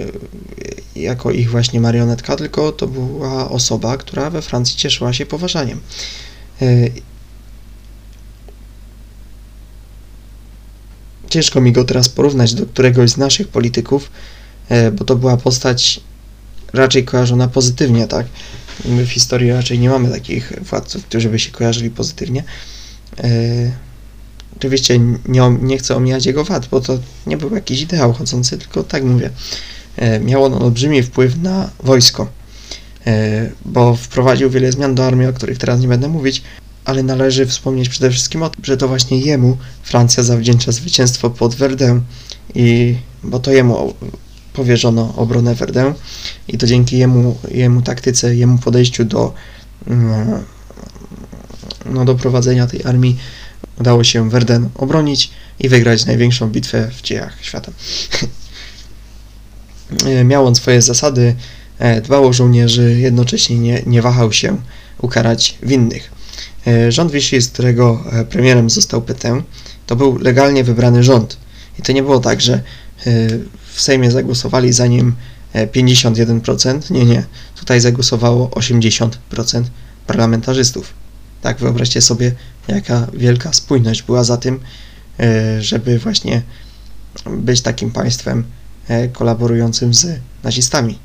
jako 0.96 1.32
ich 1.32 1.52
właśnie 1.52 1.80
marionetka, 1.80 2.36
tylko 2.36 2.72
to 2.72 2.88
była 2.88 3.50
osoba, 3.50 3.98
która 3.98 4.30
we 4.30 4.42
Francji 4.42 4.78
cieszyła 4.78 5.14
się 5.14 5.26
poważaniem. 5.26 5.80
Ciężko 11.34 11.62
mi 11.62 11.72
go 11.72 11.84
teraz 11.84 12.10
porównać 12.10 12.54
do 12.54 12.66
któregoś 12.66 13.10
z 13.10 13.18
naszych 13.18 13.48
polityków, 13.48 14.12
e, 14.70 14.92
bo 14.92 15.06
to 15.06 15.16
była 15.16 15.38
postać 15.38 16.00
raczej 16.74 17.06
kojarzona 17.06 17.48
pozytywnie, 17.48 18.08
tak? 18.08 18.26
My 18.86 19.06
w 19.06 19.12
historii 19.12 19.52
raczej 19.52 19.80
nie 19.80 19.90
mamy 19.90 20.10
takich 20.10 20.54
władców, 20.62 21.06
którzy 21.06 21.30
by 21.30 21.40
się 21.40 21.52
kojarzyli 21.52 21.90
pozytywnie. 21.90 22.44
E, 23.18 23.28
oczywiście 24.58 25.00
nie, 25.28 25.58
nie 25.62 25.78
chcę 25.78 25.96
omijać 25.96 26.26
jego 26.26 26.44
wad, 26.44 26.68
bo 26.68 26.82
to 26.82 27.00
nie 27.28 27.38
był 27.38 27.56
jakiś 27.56 27.82
ideał 27.82 28.14
chodzący, 28.14 28.58
tylko 28.58 28.84
tak 28.84 29.04
mówię. 29.04 29.30
E, 29.98 30.20
miał 30.20 30.44
on 30.44 30.54
olbrzymi 30.54 31.04
wpływ 31.04 31.42
na 31.42 31.70
wojsko, 31.84 32.28
bo 33.66 33.96
wprowadził 33.96 34.50
wiele 34.50 34.72
zmian 34.72 34.96
do 34.96 35.06
armii, 35.06 35.28
o 35.28 35.34
których 35.34 35.58
teraz 35.58 35.80
nie 35.80 35.88
będę 35.88 36.08
mówić, 36.08 36.44
ale 36.86 37.04
należy 37.04 37.46
wspomnieć 37.46 37.90
przede 37.90 38.12
wszystkim 38.12 38.44
o 38.44 38.50
tym, 38.50 38.66
że 38.66 38.78
to 38.78 38.88
właśnie 38.88 39.20
jemu 39.20 39.58
Francja 39.84 40.24
zawdzięcza 40.24 40.72
zwycięstwo 40.72 41.30
pod 41.30 41.56
Verdun 41.56 42.02
i 42.56 42.96
bo 43.24 43.40
to 43.40 43.52
jemu 43.52 43.94
powierzono 44.54 45.14
obronę 45.16 45.56
Verdun 45.56 45.94
i 46.48 46.58
to 46.58 46.68
dzięki 46.68 46.98
jemu, 46.98 47.38
jemu 47.52 47.82
taktyce, 47.82 48.36
jemu 48.36 48.58
podejściu 48.58 49.06
do 49.06 49.34
mm, 49.88 50.44
no, 51.86 52.06
do 52.06 52.16
prowadzenia 52.16 52.68
tej 52.68 52.84
armii 52.84 53.18
udało 53.80 54.04
się 54.04 54.30
Verdun 54.30 54.70
obronić 54.76 55.32
i 55.60 55.70
wygrać 55.70 56.06
największą 56.06 56.50
bitwę 56.50 56.92
w 56.98 57.02
dziejach 57.02 57.38
świata. 57.42 57.72
Miał 60.26 60.48
on 60.48 60.56
swoje 60.56 60.82
zasady, 60.82 61.36
e, 61.80 62.02
dbał 62.02 62.28
o 62.28 62.34
żołnierzy, 62.34 63.00
jednocześnie 63.00 63.60
nie, 63.60 63.84
nie 63.86 64.02
wahał 64.02 64.34
się 64.34 64.58
ukarać 65.02 65.58
winnych. 65.64 66.23
E, 66.68 66.92
rząd 66.92 67.12
Vichy, 67.12 67.42
z 67.42 67.50
którego 67.50 68.04
e, 68.12 68.26
premierem 68.26 68.70
został 68.70 69.02
Pétain, 69.02 69.44
to 69.86 69.96
był 69.96 70.18
legalnie 70.18 70.64
wybrany 70.64 71.04
rząd. 71.04 71.38
I 71.80 71.82
to 71.82 71.92
nie 71.92 72.04
było 72.04 72.20
tak, 72.20 72.42
że 72.42 72.54
e, 72.54 72.62
w 73.74 73.82
Sejmie 73.82 74.12
zagłosowali 74.12 74.74
za 74.74 74.88
nim 74.88 75.16
51%. 75.54 76.92
Nie, 76.92 77.06
nie. 77.06 77.24
Tutaj 77.56 77.82
zagłosowało 77.82 78.48
80% 78.48 79.10
parlamentarzystów. 80.08 80.94
Tak, 81.42 81.60
wyobraźcie 81.60 82.02
sobie, 82.02 82.32
jaka 82.68 83.08
wielka 83.14 83.54
spójność 83.54 84.02
była 84.02 84.24
za 84.24 84.38
tym, 84.38 84.60
żeby 85.60 86.00
właśnie 86.00 86.42
być 87.38 87.62
takim 87.62 87.92
państwem 87.92 88.44
kolaborującym 89.14 89.94
z 89.94 90.20
nazistami. 90.44 91.00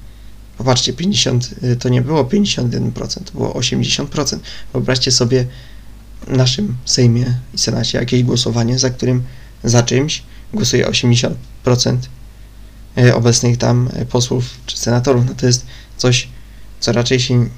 Popatrzcie, 0.59 0.93
50 0.93 1.51
y, 1.63 1.77
to 1.77 1.89
nie 1.89 2.03
było 2.03 2.25
51%, 2.25 3.25
to 3.25 3.33
było 3.33 3.53
80%. 3.53 4.39
Wyobraźcie 4.73 5.13
sobie 5.13 5.47
w 6.27 6.37
naszym 6.37 6.77
Sejmie 6.85 7.39
i 7.55 7.59
Senacie 7.59 7.99
jakieś 7.99 8.23
głosowanie, 8.23 8.79
za 8.79 8.91
którym 8.91 9.23
za 9.65 9.83
czymś 9.83 10.23
głosuje 10.53 10.87
80% 10.87 11.35
y, 12.99 13.15
obecnych 13.15 13.57
tam 13.57 13.91
y, 14.03 14.07
posłów 14.07 14.45
czy 14.67 14.77
senatorów. 14.77 15.27
No 15.27 15.35
to 15.35 15.47
jest 15.47 15.67
coś, 15.97 16.29
co 16.81 16.93
raczej 16.93 17.21
się 17.21 17.49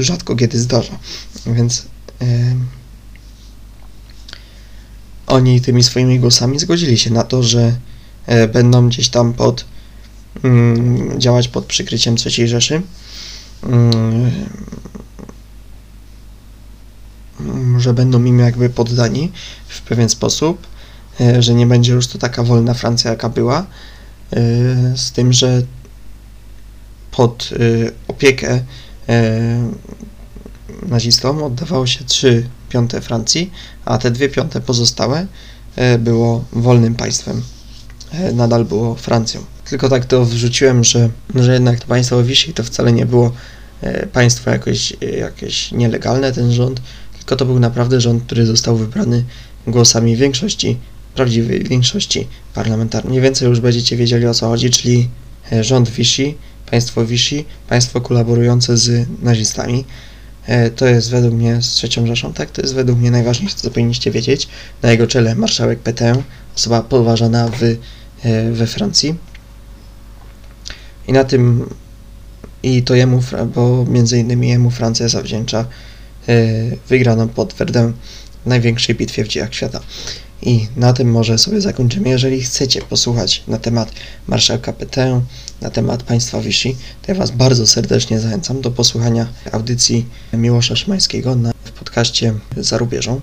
rzadko 0.00 0.36
kiedy 0.36 0.58
zdarza. 0.58 0.98
Więc 1.46 1.86
oni 5.26 5.60
tymi 5.60 5.82
swoimi 5.82 6.20
głosami 6.20 6.58
zgodzili 6.58 6.98
się 6.98 7.10
na 7.10 7.22
to, 7.22 7.42
że 7.42 7.76
będą 8.52 8.88
gdzieś 8.88 9.08
tam 9.08 9.32
pod 9.32 9.64
Mm, 9.64 9.73
działać 11.18 11.48
pod 11.48 11.66
przykryciem 11.66 12.16
III 12.26 12.48
Rzeszy. 12.48 12.82
Mm, 13.62 14.30
że 17.80 17.94
będą 17.94 18.24
im 18.24 18.38
jakby 18.38 18.70
poddani 18.70 19.32
w 19.68 19.82
pewien 19.82 20.08
sposób, 20.08 20.66
e, 21.20 21.42
że 21.42 21.54
nie 21.54 21.66
będzie 21.66 21.92
już 21.92 22.06
to 22.06 22.18
taka 22.18 22.42
wolna 22.42 22.74
Francja, 22.74 23.10
jaka 23.10 23.28
była, 23.28 23.58
e, 23.60 23.66
z 24.96 25.12
tym, 25.12 25.32
że 25.32 25.62
pod 27.10 27.50
e, 27.52 27.90
opiekę 28.08 28.60
nazistom 30.88 31.42
oddawało 31.42 31.86
się 31.86 32.04
3 32.04 32.48
piąte 32.68 33.00
Francji, 33.00 33.50
a 33.84 33.98
te 33.98 34.10
dwie 34.10 34.28
piąte 34.28 34.60
pozostałe 34.60 35.26
było 35.98 36.44
wolnym 36.52 36.94
państwem, 36.94 37.42
nadal 38.32 38.64
było 38.64 38.94
Francją. 38.94 39.40
Tylko 39.64 39.88
tak 39.88 40.04
to 40.04 40.24
wrzuciłem, 40.24 40.84
że, 40.84 41.08
że 41.34 41.52
jednak 41.52 41.80
to 41.80 41.86
państwo 41.86 42.22
wisi 42.22 42.54
to 42.54 42.64
wcale 42.64 42.92
nie 42.92 43.06
było 43.06 43.32
e, 43.80 44.06
państwo 44.06 44.50
jakoś, 44.50 44.92
e, 45.02 45.10
jakieś 45.10 45.72
nielegalne, 45.72 46.32
ten 46.32 46.52
rząd, 46.52 46.82
tylko 47.18 47.36
to 47.36 47.44
był 47.44 47.60
naprawdę 47.60 48.00
rząd, 48.00 48.22
który 48.22 48.46
został 48.46 48.76
wybrany 48.76 49.24
głosami 49.66 50.16
większości, 50.16 50.78
prawdziwej 51.14 51.64
większości 51.64 52.28
parlamentarnej. 52.54 53.10
Mniej 53.10 53.22
więcej 53.22 53.48
już 53.48 53.60
będziecie 53.60 53.96
wiedzieli 53.96 54.26
o 54.26 54.34
co 54.34 54.48
chodzi, 54.48 54.70
czyli 54.70 55.08
e, 55.52 55.64
rząd 55.64 55.90
Vichy, 55.90 56.34
państwo 56.70 57.06
Vichy, 57.06 57.44
państwo 57.68 58.00
kolaborujące 58.00 58.76
z 58.76 59.06
nazistami. 59.22 59.84
To 60.76 60.86
jest 60.86 61.10
według 61.10 61.34
mnie 61.34 61.62
z 61.62 61.68
trzecią 61.68 62.06
Rzeszą, 62.06 62.32
tak? 62.32 62.50
To 62.50 62.62
jest 62.62 62.74
według 62.74 62.98
mnie 62.98 63.10
najważniejsze, 63.10 63.56
co 63.56 63.70
powinniście 63.70 64.10
wiedzieć. 64.10 64.48
Na 64.82 64.90
jego 64.90 65.06
czele 65.06 65.34
marszałek 65.34 65.78
Pétain, 65.78 66.22
osoba 66.56 66.82
poważana 66.82 67.48
w, 67.48 67.76
we 68.52 68.66
Francji. 68.66 69.14
I 71.08 71.12
na 71.12 71.24
tym, 71.24 71.74
i 72.62 72.82
to 72.82 72.94
jemu, 72.94 73.20
bo 73.54 73.84
między 73.88 74.18
innymi 74.18 74.48
jemu 74.48 74.70
Francja 74.70 75.08
zawdzięcza 75.08 75.66
e, 76.28 76.34
wygraną 76.88 77.28
pod 77.28 77.52
Verdun 77.54 77.92
w 78.44 78.46
największej 78.46 78.94
bitwie 78.94 79.24
w 79.24 79.28
dziejach 79.28 79.54
świata. 79.54 79.80
I 80.42 80.66
na 80.76 80.92
tym 80.92 81.10
może 81.10 81.38
sobie 81.38 81.60
zakończymy. 81.60 82.08
Jeżeli 82.08 82.42
chcecie 82.42 82.82
posłuchać 82.82 83.42
na 83.48 83.58
temat 83.58 83.92
marszałka 84.26 84.72
Pétain, 84.72 85.20
na 85.60 85.70
temat 85.70 86.02
państwa 86.02 86.40
Vichy, 86.40 86.74
to 87.02 87.12
ja 87.12 87.14
Was 87.14 87.30
bardzo 87.30 87.66
serdecznie 87.66 88.20
zachęcam 88.20 88.60
do 88.60 88.70
posłuchania 88.70 89.26
audycji 89.52 90.06
Miłosza 90.32 90.76
Szymańskiego 90.76 91.34
na, 91.34 91.52
w 91.64 91.70
podcaście 91.70 92.34
Za 92.56 92.78
rubieżą. 92.78 93.20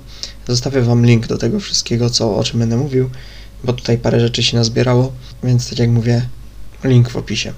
Zostawię 0.48 0.82
Wam 0.82 1.06
link 1.06 1.28
do 1.28 1.38
tego 1.38 1.60
wszystkiego, 1.60 2.10
co, 2.10 2.36
o 2.36 2.44
czym 2.44 2.60
będę 2.60 2.78
mówił, 2.78 3.10
bo 3.64 3.74
tutaj 3.74 3.98
parę 3.98 4.20
rzeczy 4.20 4.44
się 4.44 4.58
nazbierało, 4.58 5.12
więc 5.44 5.70
tak 5.70 5.80
jak 5.80 5.90
mówię, 5.90 6.26
link 6.84 7.10
w 7.10 7.16
opisie. 7.16 7.54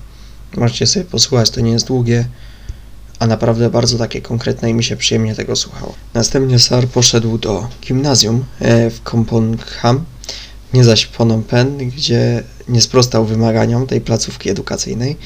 Możecie 0.57 0.87
sobie 0.87 1.05
posłuchać, 1.05 1.49
to 1.49 1.61
nie 1.61 1.71
jest 1.71 1.87
długie, 1.87 2.25
a 3.19 3.27
naprawdę 3.27 3.69
bardzo 3.69 3.97
takie 3.97 4.21
konkretne 4.21 4.69
i 4.69 4.73
mi 4.73 4.83
się 4.83 4.97
przyjemnie 4.97 5.35
tego 5.35 5.55
słuchało. 5.55 5.93
Następnie 6.13 6.59
Sar 6.59 6.87
poszedł 6.87 7.37
do 7.37 7.67
gimnazjum 7.81 8.45
e, 8.59 8.89
w 8.89 9.01
Kompongham, 9.01 10.05
nie 10.73 10.83
zaś 10.83 11.05
Phnom 11.07 11.43
Penh, 11.43 11.93
gdzie 11.95 12.43
nie 12.67 12.81
sprostał 12.81 13.25
wymaganiom 13.25 13.87
tej 13.87 14.01
placówki 14.01 14.49
edukacyjnej. 14.49 15.17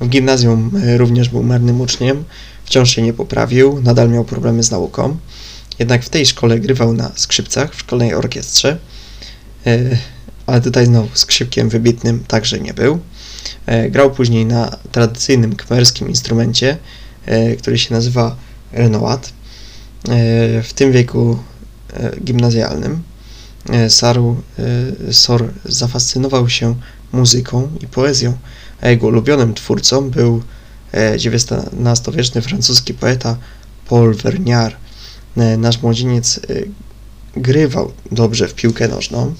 W 0.00 0.08
gimnazjum 0.08 0.70
e, 0.84 0.98
również 0.98 1.28
był 1.28 1.42
marnym 1.42 1.80
uczniem, 1.80 2.24
wciąż 2.64 2.90
się 2.90 3.02
nie 3.02 3.12
poprawił, 3.12 3.80
nadal 3.82 4.10
miał 4.10 4.24
problemy 4.24 4.62
z 4.62 4.70
nauką. 4.70 5.16
Jednak 5.78 6.04
w 6.04 6.08
tej 6.08 6.26
szkole 6.26 6.60
grywał 6.60 6.92
na 6.92 7.10
skrzypcach 7.14 7.74
w 7.74 7.80
szkolnej 7.80 8.14
orkiestrze, 8.14 8.78
e, 9.66 9.78
ale 10.50 10.60
tutaj 10.60 10.86
znowu 10.86 11.08
skrzypkiem 11.14 11.68
wybitnym 11.68 12.24
także 12.28 12.60
nie 12.60 12.74
był. 12.74 12.98
E, 13.66 13.90
grał 13.90 14.10
później 14.10 14.46
na 14.46 14.76
tradycyjnym 14.92 15.56
kmerskim 15.56 16.08
instrumencie, 16.08 16.76
e, 17.26 17.56
który 17.56 17.78
się 17.78 17.94
nazywa 17.94 18.36
Renoat. 18.72 19.26
E, 19.28 19.32
w 20.62 20.72
tym 20.74 20.92
wieku 20.92 21.38
gimnazjalnym 22.24 23.02
Saru, 23.88 24.42
Sor 25.10 25.48
zafascynował 25.64 26.48
się 26.48 26.74
muzyką 27.12 27.70
i 27.80 27.86
poezją, 27.86 28.36
a 28.80 28.88
jego 28.88 29.06
ulubionym 29.06 29.54
twórcą 29.54 30.10
był 30.10 30.42
XIX-wieczny 30.92 32.42
francuski 32.42 32.94
poeta 32.94 33.36
Paul 33.88 34.14
Verniard. 34.14 34.76
Nasz 35.58 35.82
młodzieniec 35.82 36.40
grywał 37.36 37.92
dobrze 38.12 38.48
w 38.48 38.54
piłkę 38.54 38.88
nożną, 38.88 39.34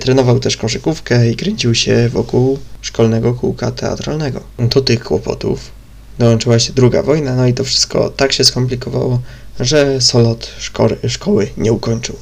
trenował 0.00 0.40
też 0.40 0.56
koszykówkę 0.56 1.30
i 1.30 1.36
kręcił 1.36 1.74
się 1.74 2.08
wokół 2.08 2.58
szkolnego 2.80 3.34
kółka 3.34 3.70
teatralnego. 3.70 4.40
Do 4.58 4.80
tych 4.80 5.04
kłopotów 5.04 5.70
dołączyła 6.18 6.58
się 6.58 6.72
druga 6.72 7.02
wojna, 7.02 7.36
no 7.36 7.46
i 7.46 7.54
to 7.54 7.64
wszystko 7.64 8.10
tak 8.10 8.32
się 8.32 8.44
skomplikowało, 8.44 9.20
że 9.60 10.00
Solot 10.00 10.50
szkoły, 10.58 10.96
szkoły 11.08 11.48
nie 11.56 11.72
ukończył. 11.72 12.16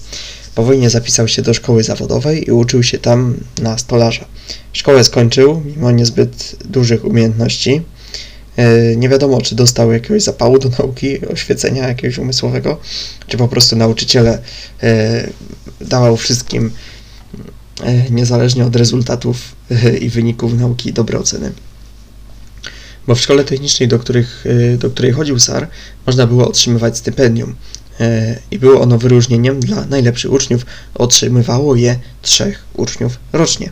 Po 0.55 0.63
wojnie 0.63 0.91
zapisał 0.91 1.29
się 1.29 1.43
do 1.43 1.55
szkoły 1.55 1.83
zawodowej 1.83 2.49
i 2.49 2.53
uczył 2.53 2.83
się 2.83 2.99
tam 2.99 3.35
na 3.63 3.79
stolarza. 3.79 4.25
Szkołę 4.73 5.05
skończył, 5.05 5.63
mimo 5.65 5.91
niezbyt 5.91 6.57
dużych 6.65 7.05
umiejętności. 7.05 7.83
E, 8.57 8.97
nie 8.97 9.09
wiadomo, 9.09 9.41
czy 9.41 9.55
dostał 9.55 9.93
jakiegoś 9.93 10.23
zapału 10.23 10.59
do 10.59 10.69
nauki, 10.79 11.27
oświecenia 11.27 11.89
jakiegoś 11.89 12.19
umysłowego, 12.19 12.81
czy 13.27 13.37
po 13.37 13.49
prostu 13.49 13.77
nauczyciele 13.77 14.39
e, 14.83 15.29
dawał 15.81 16.17
wszystkim, 16.17 16.67
e, 16.67 16.98
niezależnie 18.11 18.65
od 18.65 18.77
rezultatów 18.77 19.55
i 20.01 20.09
wyników 20.09 20.55
nauki, 20.55 20.93
dobre 20.93 21.19
oceny 21.19 21.53
bo 23.09 23.15
w 23.15 23.21
szkole 23.21 23.45
technicznej, 23.45 23.89
do, 23.89 23.99
których, 23.99 24.45
e, 24.47 24.77
do 24.77 24.91
której 24.91 25.13
chodził 25.13 25.39
SAR, 25.39 25.69
można 26.07 26.27
było 26.27 26.49
otrzymywać 26.49 26.99
stypendium 26.99 27.55
e, 28.01 28.39
i 28.51 28.59
było 28.59 28.81
ono 28.81 28.99
wyróżnieniem 28.99 29.61
dla 29.61 29.87
najlepszych 29.87 30.33
uczniów. 30.33 30.67
Otrzymywało 30.95 31.77
je 31.77 31.99
trzech 32.23 32.65
uczniów 32.75 33.19
rocznie. 33.33 33.71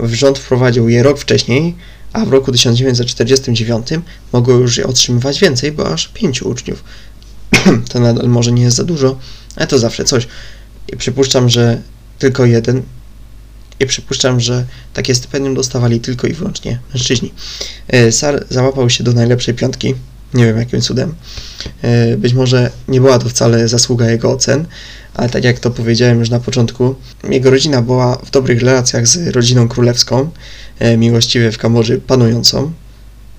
Rząd 0.00 0.38
wprowadził 0.38 0.88
je 0.88 1.02
rok 1.02 1.18
wcześniej, 1.18 1.74
a 2.12 2.24
w 2.24 2.28
roku 2.28 2.52
1949 2.52 3.86
mogło 4.32 4.54
już 4.54 4.76
je 4.76 4.86
otrzymywać 4.86 5.40
więcej, 5.40 5.72
bo 5.72 5.92
aż 5.92 6.08
pięciu 6.08 6.48
uczniów. 6.48 6.84
to 7.90 8.00
nadal 8.00 8.28
może 8.28 8.52
nie 8.52 8.62
jest 8.62 8.76
za 8.76 8.84
dużo, 8.84 9.18
ale 9.56 9.66
to 9.66 9.78
zawsze 9.78 10.04
coś. 10.04 10.28
I 10.92 10.96
przypuszczam, 10.96 11.48
że 11.48 11.82
tylko 12.18 12.46
jeden 12.46 12.82
i 13.80 13.86
przypuszczam, 13.86 14.40
że 14.40 14.64
takie 14.94 15.14
stypendium 15.14 15.54
dostawali 15.54 16.00
tylko 16.00 16.26
i 16.26 16.32
wyłącznie 16.32 16.78
mężczyźni. 16.94 17.32
E, 17.88 18.12
Sar 18.12 18.46
załapał 18.50 18.90
się 18.90 19.04
do 19.04 19.12
najlepszej 19.12 19.54
piątki, 19.54 19.94
nie 20.34 20.46
wiem 20.46 20.58
jakim 20.58 20.80
cudem. 20.80 21.14
E, 21.82 22.16
być 22.16 22.34
może 22.34 22.70
nie 22.88 23.00
była 23.00 23.18
to 23.18 23.28
wcale 23.28 23.68
zasługa 23.68 24.10
jego 24.10 24.30
ocen, 24.30 24.66
ale 25.14 25.28
tak 25.28 25.44
jak 25.44 25.60
to 25.60 25.70
powiedziałem 25.70 26.18
już 26.18 26.30
na 26.30 26.40
początku, 26.40 26.94
jego 27.30 27.50
rodzina 27.50 27.82
była 27.82 28.16
w 28.16 28.30
dobrych 28.30 28.60
relacjach 28.60 29.06
z 29.06 29.28
rodziną 29.28 29.68
królewską, 29.68 30.30
e, 30.78 30.96
miłościwie 30.96 31.52
w 31.52 31.58
Kambodży 31.58 32.00
panującą, 32.00 32.72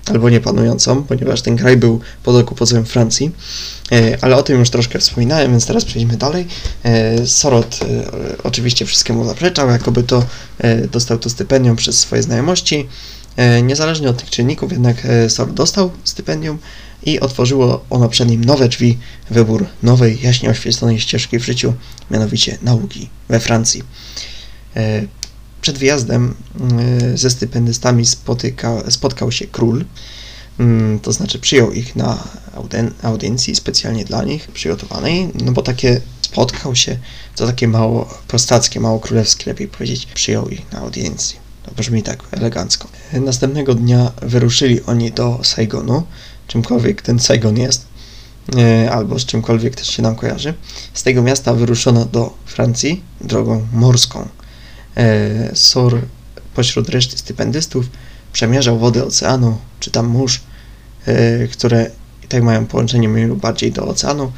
albo 0.06 0.30
nie 0.30 0.40
panującą, 0.40 1.02
ponieważ 1.02 1.42
ten 1.42 1.56
kraj 1.56 1.76
był 1.76 2.00
pod 2.22 2.36
okupacją 2.36 2.84
Francji. 2.84 3.30
E, 3.92 4.18
ale 4.20 4.36
o 4.36 4.42
tym 4.42 4.58
już 4.58 4.70
troszkę 4.70 4.98
wspominałem, 4.98 5.50
więc 5.50 5.66
teraz 5.66 5.84
przejdźmy 5.84 6.16
dalej. 6.16 6.46
E, 6.84 7.26
Sorot 7.26 7.80
e, 7.82 7.86
oczywiście 8.42 8.86
wszystkiemu 8.86 9.24
zaprzeczał, 9.24 9.68
jakoby 9.68 10.02
to 10.02 10.24
dostał 10.92 11.18
to 11.18 11.30
stypendium 11.30 11.76
przez 11.76 11.98
swoje 11.98 12.22
znajomości. 12.22 12.88
Niezależnie 13.62 14.08
od 14.08 14.16
tych 14.16 14.30
czynników, 14.30 14.72
jednak 14.72 15.06
Sorot 15.28 15.54
dostał 15.54 15.90
stypendium 16.04 16.58
i 17.02 17.20
otworzyło 17.20 17.84
ono 17.90 18.08
przed 18.08 18.28
nim 18.28 18.44
nowe 18.44 18.68
drzwi, 18.68 18.98
wybór 19.30 19.66
nowej, 19.82 20.18
jaśnie 20.22 20.50
oświetlonej 20.50 21.00
ścieżki 21.00 21.38
w 21.38 21.44
życiu, 21.44 21.74
mianowicie 22.10 22.58
nauki 22.62 23.08
we 23.28 23.40
Francji. 23.40 23.82
Przed 25.60 25.78
wyjazdem 25.78 26.34
ze 27.14 27.30
stypendystami 27.30 28.06
spotyka, 28.06 28.90
spotkał 28.90 29.32
się 29.32 29.46
król, 29.46 29.84
Mm, 30.60 31.00
to 31.00 31.12
znaczy 31.12 31.38
przyjął 31.38 31.72
ich 31.72 31.96
na 31.96 32.28
audiencji 33.02 33.54
specjalnie 33.54 34.04
dla 34.04 34.24
nich 34.24 34.48
przygotowanej, 34.48 35.28
no 35.44 35.52
bo 35.52 35.62
takie 35.62 36.00
spotkał 36.22 36.76
się, 36.76 36.98
to 37.36 37.46
takie 37.46 37.68
mało 37.68 38.18
prostackie, 38.28 38.80
mało 38.80 39.00
królewskie, 39.00 39.50
lepiej 39.50 39.68
powiedzieć, 39.68 40.06
przyjął 40.06 40.48
ich 40.48 40.72
na 40.72 40.78
audiencji. 40.78 41.38
To 41.62 41.70
brzmi 41.74 42.02
tak 42.02 42.22
elegancko. 42.30 42.88
Następnego 43.12 43.74
dnia 43.74 44.12
wyruszyli 44.22 44.82
oni 44.82 45.12
do 45.12 45.40
Saigonu, 45.42 46.02
czymkolwiek 46.46 47.02
ten 47.02 47.18
Saigon 47.18 47.56
jest, 47.56 47.86
e, 48.56 48.92
albo 48.92 49.18
z 49.18 49.26
czymkolwiek 49.26 49.74
też 49.74 49.88
się 49.88 50.02
nam 50.02 50.16
kojarzy. 50.16 50.54
Z 50.94 51.02
tego 51.02 51.22
miasta 51.22 51.54
wyruszono 51.54 52.04
do 52.04 52.34
Francji 52.46 53.02
drogą 53.20 53.66
morską. 53.72 54.28
E, 54.96 55.56
Sor 55.56 56.00
pośród 56.54 56.88
reszty 56.88 57.18
stypendystów 57.18 57.86
przemierzał 58.32 58.78
wodę 58.78 59.04
oceanu, 59.04 59.58
czy 59.80 59.90
tam 59.90 60.06
mórz, 60.06 60.40
E, 61.06 61.48
które 61.48 61.90
i 62.24 62.28
tak 62.28 62.42
mają 62.42 62.66
połączenie 62.66 63.08
mniej 63.08 63.26
lub 63.26 63.40
bardziej 63.40 63.72
do 63.72 63.86
oceanu. 63.86 64.32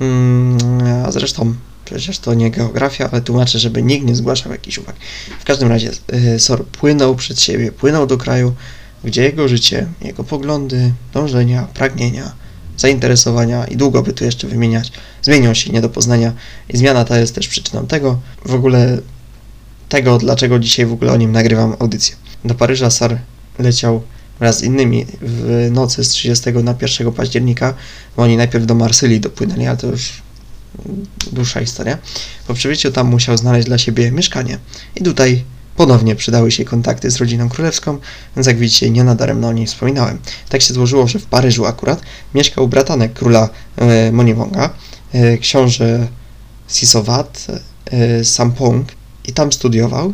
Mm, 0.00 0.58
a 1.06 1.12
zresztą 1.12 1.54
przecież 1.84 2.18
to 2.18 2.34
nie 2.34 2.50
geografia, 2.50 3.08
ale 3.12 3.20
tłumaczę, 3.20 3.58
żeby 3.58 3.82
nikt 3.82 4.06
nie 4.06 4.14
zgłaszał 4.14 4.52
jakichś 4.52 4.78
uwag. 4.78 4.96
W 5.40 5.44
każdym 5.44 5.68
razie 5.68 5.90
e, 6.08 6.38
Sor 6.38 6.66
płynął 6.66 7.16
przed 7.16 7.40
siebie, 7.40 7.72
płynął 7.72 8.06
do 8.06 8.18
kraju, 8.18 8.54
gdzie 9.04 9.22
jego 9.22 9.48
życie, 9.48 9.86
jego 10.02 10.24
poglądy, 10.24 10.92
dążenia, 11.14 11.66
pragnienia, 11.74 12.32
zainteresowania 12.76 13.64
i 13.64 13.76
długo 13.76 14.02
by 14.02 14.12
tu 14.12 14.24
jeszcze 14.24 14.48
wymieniać, 14.48 14.92
zmienią 15.22 15.54
się 15.54 15.72
nie 15.72 15.80
do 15.80 15.88
poznania 15.88 16.32
i 16.68 16.76
zmiana 16.76 17.04
ta 17.04 17.18
jest 17.18 17.34
też 17.34 17.48
przyczyną 17.48 17.86
tego, 17.86 18.20
w 18.46 18.54
ogóle 18.54 18.98
tego, 19.92 20.18
dlaczego 20.18 20.58
dzisiaj 20.58 20.86
w 20.86 20.92
ogóle 20.92 21.12
o 21.12 21.16
nim 21.16 21.32
nagrywam 21.32 21.76
audycję. 21.78 22.16
Do 22.44 22.54
Paryża 22.54 22.90
Sar 22.90 23.18
leciał 23.58 24.02
wraz 24.38 24.58
z 24.58 24.62
innymi 24.62 25.06
w 25.22 25.68
nocy 25.72 26.04
z 26.04 26.08
30 26.08 26.52
na 26.52 26.74
1 26.82 27.12
października, 27.12 27.74
bo 28.16 28.22
oni 28.22 28.36
najpierw 28.36 28.66
do 28.66 28.74
Marsylii 28.74 29.20
dopłynęli, 29.20 29.66
ale 29.66 29.76
to 29.76 29.86
już 29.86 30.22
dłuższa 31.32 31.60
historia. 31.60 31.98
Po 32.46 32.54
przybyciu 32.54 32.92
tam 32.92 33.06
musiał 33.06 33.36
znaleźć 33.36 33.66
dla 33.66 33.78
siebie 33.78 34.12
mieszkanie 34.12 34.58
i 34.96 35.02
tutaj 35.02 35.44
ponownie 35.76 36.16
przydały 36.16 36.50
się 36.50 36.64
kontakty 36.64 37.10
z 37.10 37.16
rodziną 37.16 37.48
królewską, 37.48 37.98
więc 38.36 38.46
jak 38.46 38.58
widzicie, 38.58 38.90
nie 38.90 39.04
nadaremno 39.04 39.48
o 39.48 39.52
niej 39.52 39.66
wspominałem. 39.66 40.18
Tak 40.48 40.62
się 40.62 40.74
złożyło, 40.74 41.08
że 41.08 41.18
w 41.18 41.26
Paryżu 41.26 41.66
akurat 41.66 42.00
mieszkał 42.34 42.68
bratanek 42.68 43.12
króla 43.12 43.48
e, 43.76 44.12
Monivonga, 44.12 44.70
e, 45.12 45.38
książę 45.38 46.08
Sisowat 46.68 47.46
e, 47.90 48.24
Sampong 48.24 49.01
i 49.24 49.32
tam 49.32 49.52
studiował 49.52 50.12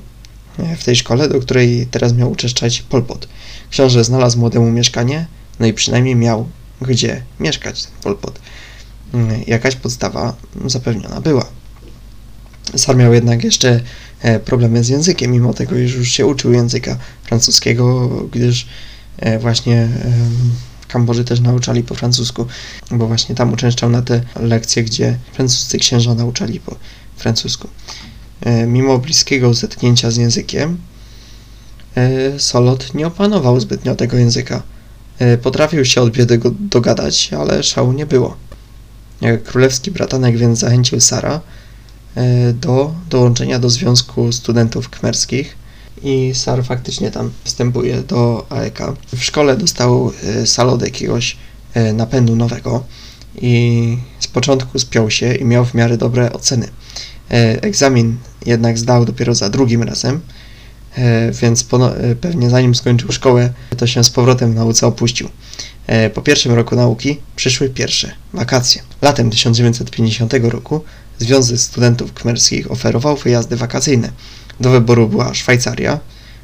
e, 0.58 0.76
w 0.76 0.84
tej 0.84 0.96
szkole, 0.96 1.28
do 1.28 1.40
której 1.40 1.86
teraz 1.90 2.12
miał 2.12 2.30
uczęszczać 2.30 2.82
Pol 2.82 3.02
Pot. 3.02 3.28
Książę 3.70 4.04
znalazł 4.04 4.38
młodemu 4.38 4.70
mieszkanie, 4.70 5.26
no 5.60 5.66
i 5.66 5.72
przynajmniej 5.72 6.16
miał 6.16 6.48
gdzie 6.80 7.22
mieszkać 7.40 7.82
ten 7.82 7.92
Pol 8.02 8.16
Pot. 8.16 8.40
Mm, 9.14 9.42
jakaś 9.46 9.76
podstawa 9.76 10.36
zapewniona 10.66 11.20
była. 11.20 11.46
Sar 12.76 12.96
miał 12.96 13.14
jednak 13.14 13.44
jeszcze 13.44 13.80
e, 14.20 14.40
problemy 14.40 14.84
z 14.84 14.88
językiem, 14.88 15.32
mimo 15.32 15.54
tego, 15.54 15.78
iż 15.78 15.94
już 15.94 16.08
się 16.08 16.26
uczył 16.26 16.52
języka 16.52 16.98
francuskiego, 17.24 18.08
gdyż 18.32 18.66
e, 19.18 19.38
właśnie 19.38 19.88
Kambodży 20.88 21.24
też 21.24 21.40
nauczali 21.40 21.82
po 21.82 21.94
francusku, 21.94 22.46
bo 22.90 23.06
właśnie 23.06 23.34
tam 23.34 23.52
uczęszczał 23.52 23.90
na 23.90 24.02
te 24.02 24.20
lekcje, 24.36 24.84
gdzie 24.84 25.18
francuscy 25.32 25.78
księża 25.78 26.14
nauczali 26.14 26.60
po 26.60 26.76
francusku. 27.16 27.68
E, 28.40 28.66
mimo 28.66 28.98
bliskiego 28.98 29.54
zetknięcia 29.54 30.10
z 30.10 30.16
językiem, 30.16 30.78
E, 31.98 32.38
Solot 32.38 32.94
nie 32.94 33.06
opanował 33.06 33.60
zbytnio 33.60 33.94
tego 33.94 34.16
języka. 34.16 34.62
E, 35.18 35.38
potrafił 35.38 35.84
się 35.84 36.00
od 36.00 36.10
biedy 36.10 36.40
dogadać, 36.60 37.32
ale 37.32 37.62
szału 37.62 37.92
nie 37.92 38.06
było. 38.06 38.36
Królewski 39.44 39.90
bratanek 39.90 40.38
więc 40.38 40.58
zachęcił 40.58 41.00
Sara 41.00 41.40
do 42.54 42.94
dołączenia 43.10 43.58
do 43.58 43.70
Związku 43.70 44.32
Studentów 44.32 44.88
Kmerskich 44.88 45.56
i 46.02 46.32
Sar 46.34 46.64
faktycznie 46.64 47.10
tam 47.10 47.30
wstępuje 47.44 48.02
do 48.02 48.46
AEK. 48.50 48.78
W 49.16 49.24
szkole 49.24 49.56
dostał 49.56 50.12
salot 50.44 50.82
jakiegoś 50.82 51.36
napędu 51.94 52.36
nowego 52.36 52.84
i 53.42 53.98
z 54.20 54.26
początku 54.26 54.78
spiął 54.78 55.10
się 55.10 55.34
i 55.34 55.44
miał 55.44 55.64
w 55.64 55.74
miarę 55.74 55.96
dobre 55.96 56.32
oceny. 56.32 56.68
Egzamin 57.30 58.16
jednak 58.46 58.78
zdał 58.78 59.04
dopiero 59.04 59.34
za 59.34 59.48
drugim 59.48 59.82
razem, 59.82 60.20
E, 60.98 61.32
więc 61.32 61.66
e, 61.72 62.14
pewnie 62.14 62.50
zanim 62.50 62.74
skończył 62.74 63.12
szkołę, 63.12 63.50
to 63.76 63.86
się 63.86 64.04
z 64.04 64.10
powrotem 64.10 64.52
w 64.52 64.54
nauce 64.54 64.86
opuścił. 64.86 65.28
E, 65.86 66.10
po 66.10 66.22
pierwszym 66.22 66.52
roku 66.52 66.76
nauki 66.76 67.20
przyszły 67.36 67.68
pierwsze 67.68 68.12
wakacje. 68.32 68.82
Latem 69.02 69.30
1950 69.30 70.32
roku 70.42 70.84
Związek 71.18 71.58
Studentów 71.58 72.12
Kmerskich 72.12 72.70
oferował 72.70 73.16
wyjazdy 73.16 73.56
wakacyjne. 73.56 74.10
Do 74.60 74.70
wyboru 74.70 75.08
była 75.08 75.34
Szwajcaria 75.34 75.98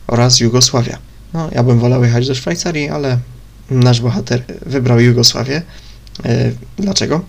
oraz 0.06 0.40
Jugosławia. 0.40 0.98
No, 1.34 1.48
ja 1.52 1.62
bym 1.62 1.78
wolał 1.78 2.04
jechać 2.04 2.26
do 2.28 2.34
Szwajcarii, 2.34 2.88
ale 2.88 3.18
nasz 3.70 4.00
bohater 4.00 4.42
wybrał 4.66 5.00
Jugosławię. 5.00 5.62
Dlaczego? 6.76 7.20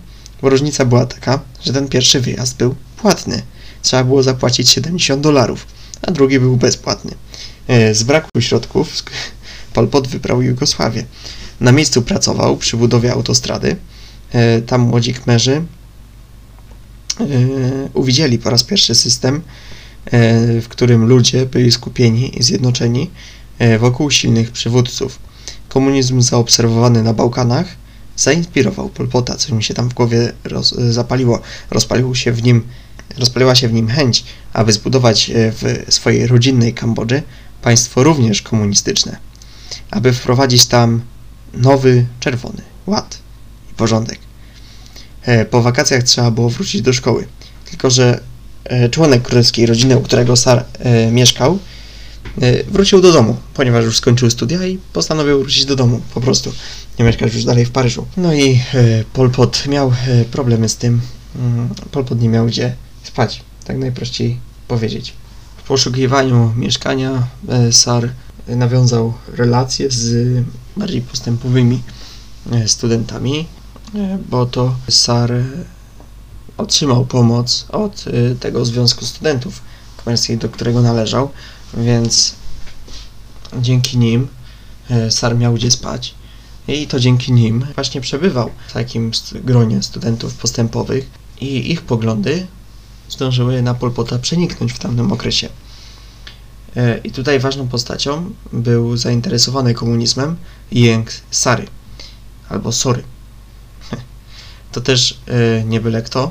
Bo 0.42 0.48
różnica 0.50 0.84
była 0.84 1.06
taka, 1.06 1.40
że 1.64 1.72
ten 1.72 1.88
pierwszy 1.88 2.20
wyjazd 2.20 2.56
był 2.56 2.74
płatny. 2.96 3.42
Trzeba 3.82 4.04
było 4.04 4.22
zapłacić 4.22 4.70
70 4.70 5.22
dolarów, 5.22 5.66
a 6.02 6.10
drugi 6.10 6.40
był 6.40 6.56
bezpłatny. 6.56 7.14
E, 7.68 7.94
z 7.94 8.02
braku 8.02 8.40
środków 8.40 9.02
Pol 9.72 9.88
Pot 9.88 10.08
wybrał 10.08 10.42
Jugosławię. 10.42 11.04
Na 11.60 11.72
miejscu 11.72 12.02
pracował 12.02 12.56
przy 12.56 12.76
budowie 12.76 13.12
autostrady. 13.12 13.76
E, 14.32 14.62
tam 14.62 14.80
młodzi 14.80 15.14
kmerzy 15.14 15.52
e, 17.20 17.24
uwidzieli 17.94 18.38
po 18.38 18.50
raz 18.50 18.62
pierwszy 18.62 18.94
system, 18.94 19.42
w 20.62 20.66
którym 20.68 21.06
ludzie 21.06 21.46
byli 21.46 21.72
skupieni 21.72 22.38
i 22.38 22.42
zjednoczeni 22.42 23.10
wokół 23.78 24.10
silnych 24.10 24.50
przywódców. 24.50 25.18
Komunizm 25.68 26.20
zaobserwowany 26.20 27.02
na 27.02 27.12
Bałkanach 27.12 27.66
zainspirował 28.16 28.88
Pol 28.88 29.08
Pota, 29.08 29.36
coś 29.36 29.50
mi 29.52 29.64
się 29.64 29.74
tam 29.74 29.88
w 29.90 29.94
głowie 29.94 30.32
roz, 30.44 30.74
zapaliło. 30.74 31.40
Rozpalił 31.70 32.14
się 32.14 32.32
w 32.32 32.42
nim, 32.42 32.62
rozpaliła 33.18 33.54
się 33.54 33.68
w 33.68 33.72
nim 33.72 33.88
chęć, 33.88 34.24
aby 34.52 34.72
zbudować 34.72 35.30
w 35.34 35.84
swojej 35.88 36.26
rodzinnej 36.26 36.74
Kambodży 36.74 37.22
państwo 37.62 38.04
również 38.04 38.42
komunistyczne, 38.42 39.16
aby 39.90 40.12
wprowadzić 40.12 40.66
tam 40.66 41.00
nowy, 41.54 42.06
czerwony 42.20 42.62
ład 42.86 43.18
i 43.72 43.74
porządek. 43.74 44.18
E, 45.22 45.44
po 45.44 45.62
wakacjach 45.62 46.02
trzeba 46.02 46.30
było 46.30 46.50
wrócić 46.50 46.82
do 46.82 46.92
szkoły, 46.92 47.26
tylko 47.70 47.90
że 47.90 48.20
e, 48.64 48.88
członek 48.88 49.22
królewskiej 49.22 49.66
rodziny, 49.66 49.98
u 49.98 50.00
którego 50.00 50.36
Sar 50.36 50.64
e, 50.78 51.10
mieszkał, 51.10 51.58
wrócił 52.68 53.00
do 53.00 53.12
domu, 53.12 53.36
ponieważ 53.54 53.84
już 53.84 53.96
skończył 53.96 54.30
studia 54.30 54.66
i 54.66 54.78
postanowił 54.92 55.40
wrócić 55.40 55.64
do 55.64 55.76
domu, 55.76 56.00
po 56.14 56.20
prostu, 56.20 56.52
nie 56.98 57.04
mieszkać 57.04 57.34
już 57.34 57.44
dalej 57.44 57.64
w 57.64 57.70
Paryżu. 57.70 58.06
No 58.16 58.34
i 58.34 58.60
Pol 59.12 59.30
Pot 59.30 59.66
miał 59.66 59.92
problemy 60.30 60.68
z 60.68 60.76
tym, 60.76 61.00
mm, 61.36 61.68
Pol 61.90 62.04
Pot 62.04 62.20
nie 62.20 62.28
miał 62.28 62.46
gdzie 62.46 62.74
spać, 63.06 63.42
tak 63.64 63.78
najprościej 63.78 64.40
powiedzieć. 64.68 65.14
Poszukiwaniu 65.68 66.52
mieszkania 66.56 67.26
e, 67.48 67.72
SAR 67.72 68.12
nawiązał 68.48 69.14
relacje 69.28 69.90
z 69.90 70.44
bardziej 70.76 71.02
postępowymi 71.02 71.82
e, 72.52 72.68
studentami, 72.68 73.46
e, 73.94 74.18
bo 74.30 74.46
to 74.46 74.74
SAR 74.88 75.32
otrzymał 76.56 77.06
pomoc 77.06 77.66
od 77.68 78.04
tego 78.40 78.64
Związku 78.64 79.04
Studentów 79.04 79.62
Komercji, 80.04 80.38
do 80.38 80.48
którego 80.48 80.82
należał, 80.82 81.30
więc 81.74 82.34
dzięki 83.60 83.98
nim 83.98 84.28
SAR 85.10 85.36
miał 85.36 85.54
gdzie 85.54 85.70
spać. 85.70 86.14
I 86.68 86.86
to 86.86 87.00
dzięki 87.00 87.32
nim 87.32 87.66
właśnie 87.74 88.00
przebywał 88.00 88.50
w 88.68 88.72
takim 88.72 89.10
gronie 89.34 89.82
studentów 89.82 90.34
postępowych 90.34 91.10
i 91.40 91.72
ich 91.72 91.82
poglądy 91.82 92.46
zdążyły 93.08 93.62
na 93.62 93.74
Polpota 93.74 94.18
przeniknąć 94.18 94.72
w 94.72 94.78
tamtym 94.78 95.12
okresie. 95.12 95.48
E, 96.76 96.98
I 96.98 97.10
tutaj 97.10 97.40
ważną 97.40 97.68
postacią 97.68 98.30
był 98.52 98.96
zainteresowany 98.96 99.74
komunizmem 99.74 100.36
Jęk 100.72 101.10
Sary, 101.30 101.66
albo 102.48 102.72
Sory. 102.72 103.02
To 104.72 104.80
też 104.80 105.20
e, 105.26 105.64
nie 105.64 105.80
byle 105.80 106.02
kto. 106.02 106.30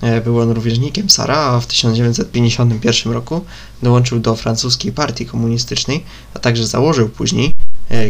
E, 0.00 0.20
był 0.20 0.40
on 0.40 0.50
rówieśnikiem 0.50 1.10
Sara, 1.10 1.38
a 1.38 1.60
w 1.60 1.66
1951 1.66 3.12
roku 3.12 3.44
dołączył 3.82 4.20
do 4.20 4.36
francuskiej 4.36 4.92
partii 4.92 5.26
komunistycznej, 5.26 6.04
a 6.34 6.38
także 6.38 6.66
założył 6.66 7.08
później 7.08 7.52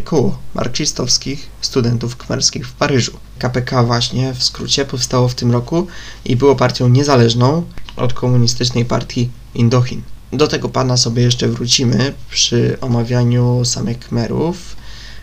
koło 0.05 0.39
marksistowskich 0.55 1.47
studentów 1.61 2.17
kmerskich 2.17 2.69
w 2.69 2.73
Paryżu. 2.73 3.13
KPK 3.39 3.85
właśnie 3.85 4.35
w 4.35 4.45
skrócie 4.45 4.85
powstało 4.85 5.29
w 5.29 5.35
tym 5.35 5.53
roku 5.53 5.87
i 6.25 6.37
było 6.37 6.57
partią 6.57 6.89
niezależną 6.89 7.65
od 7.97 8.13
komunistycznej 8.13 8.85
partii 8.85 9.31
Indochin. 9.55 10.03
Do 10.33 10.49
tego 10.49 10.69
pana 10.69 10.97
sobie 10.97 11.23
jeszcze 11.23 11.49
wrócimy 11.49 12.15
przy 12.31 12.77
omawianiu 12.81 13.65
samych 13.65 13.99
Khmerów 13.99 14.77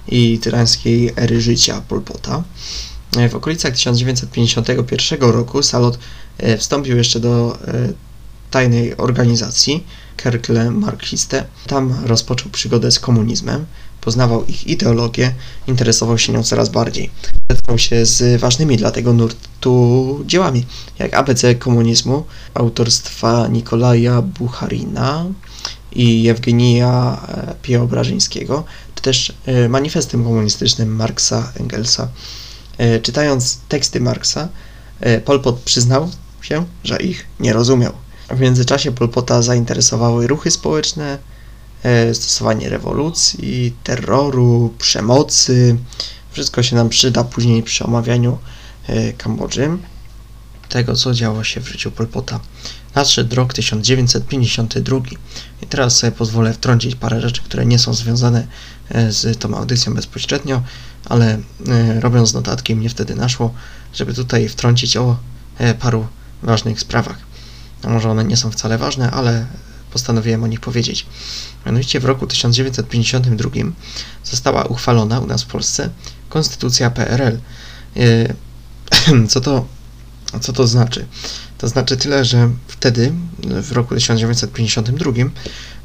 i 0.08 0.40
tyrańskiej 0.40 1.14
ery 1.16 1.42
życia 1.42 1.82
Polpota. 1.88 2.44
W 3.30 3.36
okolicach 3.36 3.74
1951 3.74 5.22
roku 5.22 5.64
Salot 5.64 6.00
e, 6.38 6.58
wstąpił 6.58 6.98
jeszcze 6.98 7.20
do 7.20 7.58
e, 7.68 7.94
tajnej 8.52 8.98
organizacji 8.98 9.84
Kerkle 10.18 10.72
Marxiste. 10.72 11.46
Tam 11.68 11.96
rozpoczął 12.06 12.52
przygodę 12.52 12.92
z 12.92 13.00
komunizmem 13.00 13.66
poznawał 14.02 14.46
ich 14.46 14.68
ideologię, 14.68 15.34
interesował 15.68 16.18
się 16.18 16.34
nią 16.34 16.44
coraz 16.44 16.70
bardziej. 16.70 17.10
Zetknął 17.52 17.78
się 17.78 18.06
z 18.06 18.42
ważnymi 18.42 18.78
dla 18.78 18.92
tego 18.92 19.14
nurtu 19.14 20.20
dziełami, 20.26 20.66
jak 21.00 21.14
ABC 21.14 21.56
komunizmu 21.56 22.26
autorstwa 22.54 23.48
Nikolaja 23.48 24.22
Bucharina 24.22 25.26
i 25.92 26.24
Jewgenija 26.24 27.22
e, 27.28 27.56
Pieobrażyńskiego, 27.62 28.64
czy 28.96 29.02
też 29.02 29.34
e, 29.46 29.70
manifestem 29.70 30.24
komunistycznym 30.24 30.96
Marksa 30.96 31.52
Engelsa. 31.60 32.08
E, 32.78 33.00
czytając 33.00 33.60
teksty 33.70 34.00
Marksa, 34.00 34.50
Pol 35.26 35.42
Pot 35.42 35.60
przyznał 35.60 36.10
się, 36.42 36.66
że 36.84 36.98
ich 36.98 37.28
nie 37.40 37.54
rozumiał. 37.54 37.94
W 38.30 38.40
międzyczasie 38.40 38.92
Pol 38.92 39.10
Pota 39.10 39.42
zainteresowały 39.42 40.28
ruchy 40.28 40.52
społeczne, 40.52 41.18
stosowanie 42.14 42.70
rewolucji, 42.70 43.74
terroru, 43.84 44.74
przemocy. 44.78 45.78
Wszystko 46.32 46.64
się 46.64 46.76
nam 46.76 46.90
przyda 46.90 47.24
później 47.24 47.64
przy 47.64 47.84
omawianiu 47.84 48.38
e, 48.88 49.14
Kambodży, 49.14 49.78
tego 50.70 50.96
co 50.96 51.14
działo 51.14 51.44
się 51.44 51.62
w 51.62 51.68
życiu 51.68 51.92
Pol 51.92 52.08
Pota. 52.08 52.40
Nadszedł 52.96 53.36
rok 53.36 53.54
1952 53.54 54.98
i 55.62 55.68
teraz 55.68 55.98
sobie 55.98 56.12
pozwolę 56.12 56.54
wtrącić 56.54 56.96
parę 56.96 57.22
rzeczy, 57.22 57.42
które 57.42 57.66
nie 57.66 57.80
są 57.80 57.94
związane 57.94 58.48
e, 58.90 59.12
z 59.12 59.38
tą 59.38 59.58
audycją 59.58 59.94
bezpośrednio, 59.94 60.62
ale 61.06 61.40
robiąc 62.00 62.34
notatki 62.34 62.76
mnie 62.76 62.90
wtedy 62.90 63.16
naszło, 63.16 63.54
żeby 63.94 64.14
tutaj 64.14 64.50
wtrącić 64.50 64.98
o 64.98 65.18
paru 65.80 66.08
ważnych 66.44 66.80
sprawach. 66.80 67.18
A 67.84 67.90
może 67.90 68.10
one 68.10 68.24
nie 68.24 68.38
są 68.38 68.52
wcale 68.52 68.78
ważne, 68.78 69.12
ale 69.12 69.46
postanowiłem 69.92 70.44
o 70.44 70.48
nich 70.48 70.60
powiedzieć. 70.60 71.06
Mianowicie 71.66 72.00
w 72.00 72.06
roku 72.06 72.28
1952 72.28 73.50
została 74.24 74.64
uchwalona 74.64 75.20
u 75.20 75.28
nas 75.28 75.44
w 75.44 75.48
Polsce 75.48 75.90
Konstytucja 76.30 76.90
PRL. 76.90 77.40
E, 77.98 78.34
co 79.32 79.42
to, 79.42 79.66
co 80.42 80.54
to 80.54 80.68
znaczy? 80.68 81.06
To 81.58 81.68
znaczy 81.68 81.98
tyle, 81.98 82.26
że 82.26 82.50
wtedy, 82.68 83.14
w 83.44 83.72
roku 83.72 83.96
1952, 83.96 85.12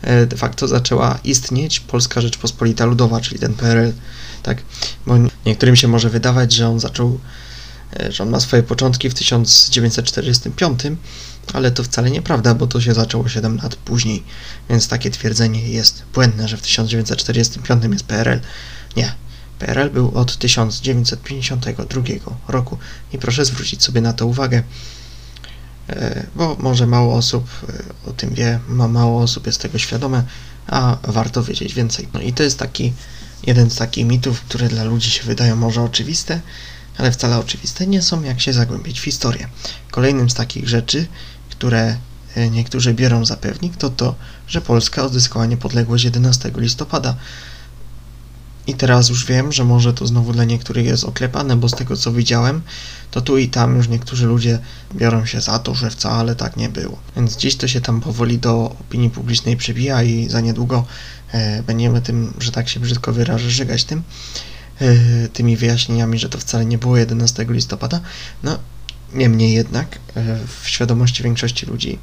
e, 0.03 0.27
de 0.27 0.37
facto 0.37 0.69
zaczęła 0.69 1.19
istnieć 1.25 1.81
Polska 1.81 2.21
Rzeczpospolita 2.21 2.85
Ludowa, 2.85 3.21
czyli 3.21 3.39
ten 3.41 3.55
PRL. 3.55 3.93
Tak? 4.43 4.63
Bo 5.07 5.15
niektórym 5.47 5.77
się 5.77 5.89
może 5.89 6.11
wydawać, 6.11 6.53
że 6.53 6.69
on 6.69 6.81
zaczął, 6.81 7.21
e, 8.01 8.13
że 8.13 8.23
on 8.23 8.31
ma 8.31 8.41
swoje 8.41 8.63
początki 8.63 9.11
w 9.11 9.15
1945, 9.15 10.81
ale 11.53 11.71
to 11.71 11.85
wcale 11.85 12.11
nieprawda, 12.11 12.55
bo 12.55 12.67
to 12.67 12.81
się 12.81 12.95
zaczęło 12.95 13.29
7 13.29 13.57
lat 13.57 13.77
później, 13.77 14.23
więc 14.71 14.89
takie 14.89 15.11
twierdzenie 15.11 15.69
jest 15.69 16.03
błędne, 16.15 16.49
że 16.49 16.57
w 16.57 16.63
1945 16.63 17.85
jest 17.85 18.05
PRL. 18.05 18.41
Nie. 18.97 19.15
PRL 19.59 19.91
był 19.91 20.19
od 20.19 20.37
1952 20.37 22.03
roku 22.49 22.79
i 23.13 23.19
proszę 23.19 23.45
zwrócić 23.45 23.83
sobie 23.83 24.01
na 24.01 24.13
to 24.13 24.27
uwagę, 24.27 24.63
e, 25.89 26.27
bo 26.37 26.57
może 26.61 26.87
mało 26.87 27.15
osób 27.15 27.49
e, 27.69 28.11
o 28.11 28.13
tym 28.13 28.35
wie, 28.35 28.61
ma 28.69 28.89
mało 28.89 29.23
osób 29.23 29.47
jest 29.47 29.61
tego 29.63 29.79
świadome, 29.79 30.25
a 30.67 30.99
warto 31.03 31.43
wiedzieć 31.43 31.75
więcej. 31.75 32.09
No 32.15 32.21
i 32.21 32.33
to 32.33 32.43
jest 32.43 32.59
taki 32.59 32.93
jeden 33.47 33.71
z 33.71 33.77
takich 33.77 34.07
mitów, 34.07 34.41
które 34.41 34.69
dla 34.69 34.85
ludzi 34.85 35.11
się 35.11 35.25
wydają 35.25 35.57
może 35.57 35.83
oczywiste, 35.83 36.41
ale 36.99 37.13
wcale 37.13 37.39
oczywiste 37.39 37.87
nie 37.87 38.03
są, 38.03 38.23
jak 38.23 38.41
się 38.41 38.53
zagłębić 38.53 39.01
w 39.01 39.05
historię. 39.05 39.49
Kolejnym 39.91 40.31
z 40.31 40.35
takich 40.35 40.69
rzeczy 40.69 41.07
które 41.59 41.97
e, 42.37 42.51
niektórzy 42.51 42.95
biorą 42.95 43.25
za 43.25 43.37
pewnik, 43.37 43.77
to 43.77 43.91
to, 43.91 44.15
że 44.49 44.61
Polska 44.61 45.03
odzyskała 45.03 45.47
niepodległość 45.47 46.05
11 46.05 46.53
listopada. 46.57 47.17
I 48.67 48.75
teraz 48.75 49.09
już 49.09 49.27
wiem, 49.27 49.53
że 49.53 49.65
może 49.65 49.95
to 49.95 50.07
znowu 50.07 50.33
dla 50.33 50.45
niektórych 50.45 50.87
jest 50.87 51.05
oklepane, 51.05 51.57
bo 51.57 51.69
z 51.69 51.73
tego 51.73 51.97
co 51.97 52.13
widziałem, 52.13 52.63
to 53.11 53.21
tu 53.21 53.39
i 53.39 53.49
tam 53.49 53.77
już 53.77 53.89
niektórzy 53.89 54.27
ludzie 54.27 54.59
biorą 54.95 55.27
się 55.27 55.41
za 55.41 55.59
to, 55.59 55.75
że 55.75 55.91
wcale 55.91 56.35
tak 56.35 56.57
nie 56.57 56.69
było. 56.69 56.99
Więc 57.17 57.37
dziś 57.37 57.57
to 57.57 57.69
się 57.69 57.81
tam 57.81 58.01
powoli 58.01 58.39
do 58.39 58.77
opinii 58.81 59.11
publicznej 59.11 59.57
przebija 59.57 60.03
i 60.03 60.29
za 60.29 60.41
niedługo 60.41 60.85
e, 61.33 61.63
będziemy 61.63 62.03
tym, 62.03 62.35
że 62.39 62.53
tak 62.53 62.69
się 62.69 62.81
brzydko 62.81 63.13
wyrażę, 63.13 63.51
żygać 63.51 63.85
tym, 63.85 64.03
e, 64.81 65.29
tymi 65.29 65.57
wyjaśnieniami, 65.57 66.19
że 66.19 66.29
to 66.29 66.39
wcale 66.39 66.67
nie 66.67 66.79
było 66.79 66.97
11 66.97 67.47
listopada. 67.49 68.01
No 68.43 68.59
Niemniej 69.17 69.53
jednak 69.53 69.99
e, 70.15 70.39
w 70.63 70.69
świadomości 70.69 71.23
większości 71.23 71.67
ludzi 71.67 71.99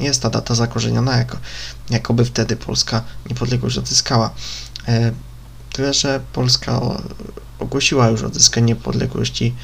jest 0.00 0.22
ta 0.22 0.30
data 0.30 0.54
zakorzeniona, 0.54 1.16
jako, 1.16 1.36
jakoby 1.90 2.24
wtedy 2.24 2.56
Polska 2.56 3.04
niepodległość 3.30 3.78
odzyskała. 3.78 4.30
E, 4.88 5.12
tyle, 5.72 5.94
że 5.94 6.20
Polska 6.32 6.80
ogłosiła 7.58 8.08
już 8.08 8.22
odzyskanie 8.22 8.66
niepodległości 8.66 9.54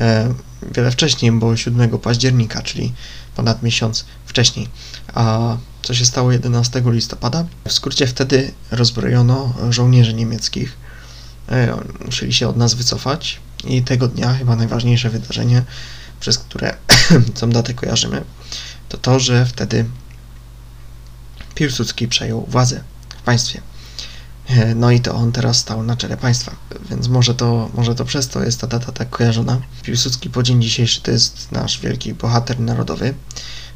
e, 0.00 0.34
wiele 0.72 0.90
wcześniej, 0.90 1.32
bo 1.32 1.56
7 1.56 1.98
października, 1.98 2.62
czyli 2.62 2.92
ponad 3.36 3.62
miesiąc 3.62 4.04
wcześniej. 4.26 4.68
A 5.14 5.56
co 5.82 5.94
się 5.94 6.04
stało 6.04 6.32
11 6.32 6.82
listopada? 6.86 7.44
W 7.64 7.72
skrócie 7.72 8.06
wtedy 8.06 8.52
rozbrojono 8.70 9.54
żołnierzy 9.70 10.14
niemieckich. 10.14 10.76
Musieli 12.04 12.32
się 12.32 12.48
od 12.48 12.56
nas 12.56 12.74
wycofać 12.74 13.40
i 13.64 13.82
tego 13.82 14.08
dnia 14.08 14.34
chyba 14.34 14.56
najważniejsze 14.56 15.10
wydarzenie, 15.10 15.62
przez 16.20 16.38
które 16.38 16.76
tą 17.40 17.50
datę 17.50 17.74
kojarzymy, 17.74 18.24
to 18.88 18.98
to, 18.98 19.20
że 19.20 19.46
wtedy 19.46 19.84
Piłsudski 21.54 22.08
przejął 22.08 22.46
władzę 22.48 22.82
w 23.18 23.22
państwie. 23.22 23.60
E, 24.46 24.74
no 24.74 24.90
i 24.90 25.00
to 25.00 25.14
on 25.14 25.32
teraz 25.32 25.56
stał 25.56 25.82
na 25.82 25.96
czele 25.96 26.16
państwa, 26.16 26.56
więc 26.90 27.08
może 27.08 27.34
to, 27.34 27.70
może 27.74 27.94
to 27.94 28.04
przez 28.04 28.28
to 28.28 28.44
jest 28.44 28.60
ta 28.60 28.66
data 28.66 28.92
tak 28.92 29.10
kojarzona. 29.10 29.60
Piłsudski 29.82 30.30
po 30.30 30.42
dzień 30.42 30.62
dzisiejszy 30.62 31.00
to 31.00 31.10
jest 31.10 31.52
nasz 31.52 31.80
wielki 31.80 32.14
bohater 32.14 32.60
narodowy, 32.60 33.14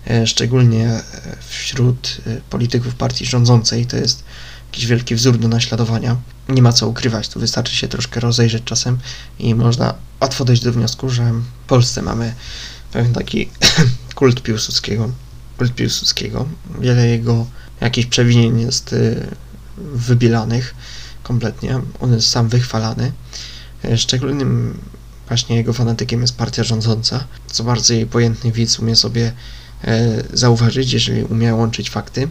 e, 0.07 0.26
szczególnie 0.26 0.86
e, 0.86 1.03
wśród 1.49 2.20
polityków 2.51 2.95
partii 2.95 3.26
rządzącej 3.26 3.86
to 3.86 3.97
jest 3.97 4.24
jakiś 4.72 4.86
wielki 4.86 5.14
wzór 5.14 5.38
do 5.38 5.48
naśladowania. 5.48 6.16
Nie 6.48 6.62
ma 6.62 6.72
co 6.72 6.88
ukrywać, 6.88 7.28
tu 7.28 7.40
wystarczy 7.40 7.76
się 7.76 7.88
troszkę 7.88 8.20
rozejrzeć 8.20 8.64
czasem 8.64 8.98
i 9.38 9.54
można 9.54 9.94
łatwo 10.20 10.44
dojść 10.44 10.62
do 10.62 10.72
wniosku, 10.72 11.10
że 11.10 11.32
w 11.32 11.66
Polsce 11.66 12.02
mamy 12.02 12.34
pewien 12.92 13.12
taki 13.12 13.48
kult 14.14 14.42
Piłsudskiego. 14.42 15.10
Kult 15.58 15.74
Piłsudskiego. 15.74 16.48
Wiele 16.80 17.06
jego 17.06 17.46
jakichś 17.80 18.08
przewinień 18.08 18.60
jest 18.60 18.94
wybielanych 19.94 20.74
kompletnie. 21.22 21.80
On 22.00 22.12
jest 22.12 22.28
sam 22.28 22.48
wychwalany. 22.48 23.12
E, 23.84 23.98
szczególnym 23.98 24.78
właśnie 25.28 25.56
jego 25.56 25.72
fanatykiem 25.72 26.20
jest 26.20 26.36
partia 26.36 26.64
rządząca, 26.64 27.24
co 27.46 27.64
bardzo 27.64 27.94
jej 27.94 28.06
pojętny 28.06 28.52
widz 28.52 28.78
umie 28.78 28.96
sobie 28.96 29.32
e, 29.84 30.22
zauważyć, 30.32 30.92
jeżeli 30.92 31.22
umie 31.22 31.54
łączyć 31.54 31.90
fakty. 31.90 32.28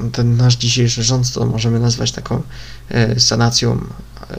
E, 0.00 0.10
ten 0.10 0.36
nasz 0.36 0.56
dzisiejszy 0.56 1.02
rząd 1.02 1.32
to 1.32 1.46
możemy 1.46 1.80
nazwać 1.80 2.12
taką 2.12 2.42
sanacją 3.18 3.84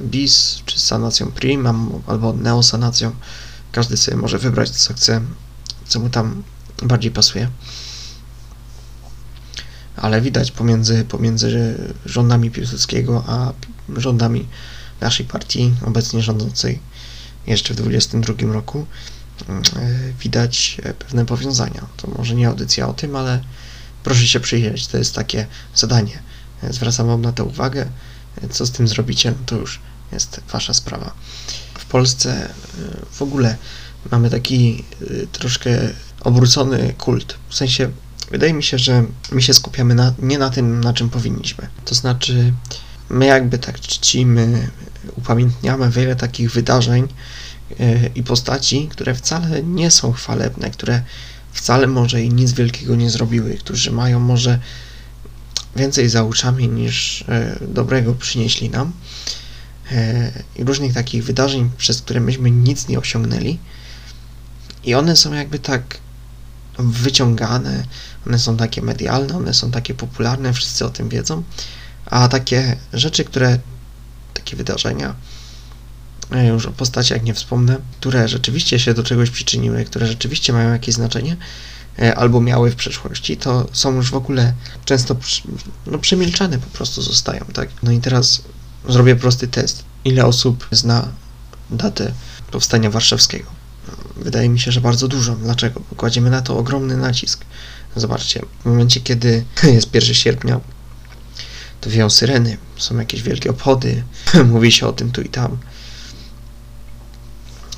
bis, 0.01 0.61
czy 0.65 0.79
sanacją 0.79 1.31
prim, 1.31 1.67
albo 2.07 2.33
neosanacją. 2.33 3.11
Każdy 3.71 3.97
sobie 3.97 4.17
może 4.17 4.39
wybrać, 4.39 4.69
co 4.69 4.93
chce, 4.93 5.21
co 5.87 5.99
mu 5.99 6.09
tam 6.09 6.43
bardziej 6.83 7.11
pasuje 7.11 7.49
ale 9.97 10.21
widać 10.21 10.51
pomiędzy, 10.51 11.05
pomiędzy 11.09 11.75
rządami 12.05 12.51
Piłsudskiego 12.51 13.23
a 13.27 13.53
rządami 13.95 14.47
naszej 15.01 15.25
partii 15.25 15.73
obecnie 15.85 16.21
rządzącej 16.21 16.79
jeszcze 17.47 17.73
w 17.73 17.77
22 17.77 18.53
roku 18.53 18.85
e, 19.49 19.63
widać 20.19 20.77
pewne 20.99 21.25
powiązania. 21.25 21.87
To 21.97 22.07
może 22.17 22.35
nie 22.35 22.47
audycja 22.47 22.87
o 22.87 22.93
tym, 22.93 23.15
ale 23.15 23.43
proszę 24.07 24.27
się 24.27 24.39
przyjrzeć, 24.39 24.87
to 24.87 24.97
jest 24.97 25.15
takie 25.15 25.45
zadanie. 25.75 26.19
Zwracam 26.69 27.07
Wam 27.07 27.21
na 27.21 27.31
to 27.31 27.45
uwagę. 27.45 27.85
Co 28.49 28.65
z 28.65 28.71
tym 28.71 28.87
zrobicie, 28.87 29.31
no 29.31 29.37
to 29.45 29.55
już 29.55 29.79
jest 30.11 30.41
Wasza 30.51 30.73
sprawa. 30.73 31.11
W 31.79 31.85
Polsce 31.85 32.29
e, 32.31 32.51
w 33.11 33.21
ogóle 33.21 33.57
mamy 34.11 34.29
taki 34.29 34.83
e, 35.01 35.27
troszkę 35.27 35.69
obrócony 36.21 36.93
kult. 36.97 37.37
W 37.49 37.55
sensie 37.55 37.91
Wydaje 38.31 38.53
mi 38.53 38.63
się, 38.63 38.77
że 38.79 39.05
my 39.31 39.41
się 39.41 39.53
skupiamy 39.53 39.95
na, 39.95 40.13
nie 40.19 40.37
na 40.37 40.49
tym, 40.49 40.83
na 40.83 40.93
czym 40.93 41.09
powinniśmy. 41.09 41.67
To 41.85 41.95
znaczy, 41.95 42.53
my 43.09 43.25
jakby 43.25 43.57
tak 43.57 43.79
czcimy, 43.79 44.69
upamiętniamy 45.15 45.89
wiele 45.89 46.15
takich 46.15 46.51
wydarzeń 46.51 47.07
yy, 47.69 48.11
i 48.15 48.23
postaci, 48.23 48.87
które 48.91 49.15
wcale 49.15 49.63
nie 49.63 49.91
są 49.91 50.11
chwalebne, 50.11 50.69
które 50.69 51.01
wcale 51.57 51.87
może 51.87 52.23
i 52.23 52.29
nic 52.29 52.51
wielkiego 52.51 52.95
nie 52.95 53.09
zrobiły, 53.09 53.53
którzy 53.53 53.91
mają 53.91 54.19
może 54.19 54.59
więcej 55.75 56.09
za 56.09 56.23
uszami 56.23 56.67
niż 56.67 57.25
yy, 57.27 57.67
dobrego 57.67 58.13
przynieśli 58.13 58.69
nam. 58.69 58.91
Yy, 59.91 59.97
I 60.55 60.63
różnych 60.63 60.93
takich 60.93 61.23
wydarzeń, 61.23 61.69
przez 61.77 62.01
które 62.01 62.19
myśmy 62.19 62.51
nic 62.51 62.87
nie 62.87 62.99
osiągnęli. 62.99 63.59
I 64.83 64.95
one 64.95 65.15
są 65.15 65.33
jakby 65.33 65.59
tak 65.59 65.97
wyciągane, 66.79 67.83
one 68.27 68.39
są 68.39 68.57
takie 68.57 68.81
medialne, 68.81 69.37
one 69.37 69.53
są 69.53 69.71
takie 69.71 69.93
popularne, 69.93 70.53
wszyscy 70.53 70.85
o 70.85 70.89
tym 70.89 71.09
wiedzą, 71.09 71.43
a 72.05 72.27
takie 72.27 72.75
rzeczy, 72.93 73.23
które, 73.23 73.59
takie 74.33 74.55
wydarzenia, 74.55 75.09
e, 75.09 75.36
już 76.31 76.65
o 76.65 76.71
postaciach 76.71 77.23
nie 77.23 77.33
wspomnę, 77.33 77.77
które 77.99 78.27
rzeczywiście 78.27 78.79
się 78.79 78.93
do 78.93 79.03
czegoś 79.03 79.29
przyczyniły, 79.29 79.85
które 79.85 80.07
rzeczywiście 80.07 80.53
mają 80.53 80.71
jakieś 80.71 80.95
znaczenie, 80.95 81.37
e, 81.99 82.15
albo 82.15 82.41
miały 82.41 82.71
w 82.71 82.75
przeszłości, 82.75 83.37
to 83.37 83.67
są 83.73 83.95
już 83.95 84.11
w 84.11 84.15
ogóle 84.15 84.53
często 84.85 85.15
no, 85.87 85.99
przemilczane 85.99 86.57
po 86.57 86.77
prostu 86.77 87.01
zostają, 87.01 87.45
tak? 87.53 87.69
No 87.83 87.91
i 87.91 87.99
teraz 87.99 88.41
zrobię 88.89 89.15
prosty 89.15 89.47
test. 89.47 89.83
Ile 90.05 90.25
osób 90.25 90.67
zna 90.71 91.07
datę 91.69 92.11
powstania 92.51 92.89
warszawskiego? 92.89 93.57
Wydaje 94.15 94.49
mi 94.49 94.59
się, 94.59 94.71
że 94.71 94.81
bardzo 94.81 95.07
dużo. 95.07 95.35
Dlaczego? 95.35 95.81
Bo 95.89 95.95
kładziemy 95.95 96.29
na 96.29 96.41
to 96.41 96.57
ogromny 96.57 96.97
nacisk. 96.97 97.45
Zobaczcie, 97.95 98.41
w 98.61 98.65
momencie, 98.65 98.99
kiedy 98.99 99.45
jest 99.63 99.95
1 99.95 100.13
sierpnia, 100.13 100.59
to 101.81 101.89
wieją 101.89 102.09
syreny, 102.09 102.57
są 102.77 102.97
jakieś 102.97 103.21
wielkie 103.21 103.49
obchody, 103.49 104.03
mówi 104.53 104.71
się 104.71 104.87
o 104.87 104.93
tym 104.93 105.11
tu 105.11 105.21
i 105.21 105.29
tam. 105.29 105.57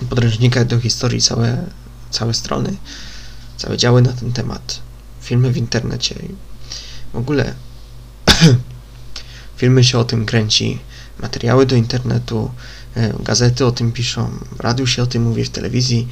Podręcznikach 0.05 0.67
do 0.67 0.79
historii 0.79 1.21
całe, 1.21 1.65
całe 2.09 2.33
strony, 2.33 2.75
całe 3.57 3.77
działy 3.77 4.01
na 4.01 4.13
ten 4.13 4.33
temat, 4.33 4.79
filmy 5.21 5.51
w 5.51 5.57
internecie. 5.57 6.15
W 7.13 7.17
ogóle 7.17 7.53
filmy 9.57 9.83
się 9.83 9.99
o 9.99 10.03
tym 10.03 10.25
kręci, 10.25 10.79
materiały 11.21 11.65
do 11.65 11.75
internetu, 11.75 12.51
e, 12.95 13.13
gazety 13.23 13.65
o 13.65 13.71
tym 13.71 13.91
piszą, 13.91 14.31
w 14.51 14.59
radiu 14.59 14.87
się 14.87 15.03
o 15.03 15.07
tym 15.07 15.23
mówi, 15.23 15.45
w 15.45 15.49
telewizji. 15.49 16.07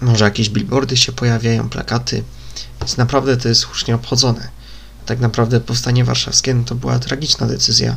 Może 0.00 0.24
jakieś 0.24 0.50
billboardy 0.50 0.96
się 0.96 1.12
pojawiają, 1.12 1.68
plakaty. 1.68 2.24
Więc 2.80 2.96
naprawdę 2.96 3.36
to 3.36 3.48
jest 3.48 3.60
słusznie 3.60 3.94
obchodzone. 3.94 4.48
Tak 5.06 5.20
naprawdę 5.20 5.60
powstanie 5.60 6.04
warszawskie 6.04 6.54
no 6.54 6.64
to 6.64 6.74
była 6.74 6.98
tragiczna 6.98 7.46
decyzja, 7.46 7.96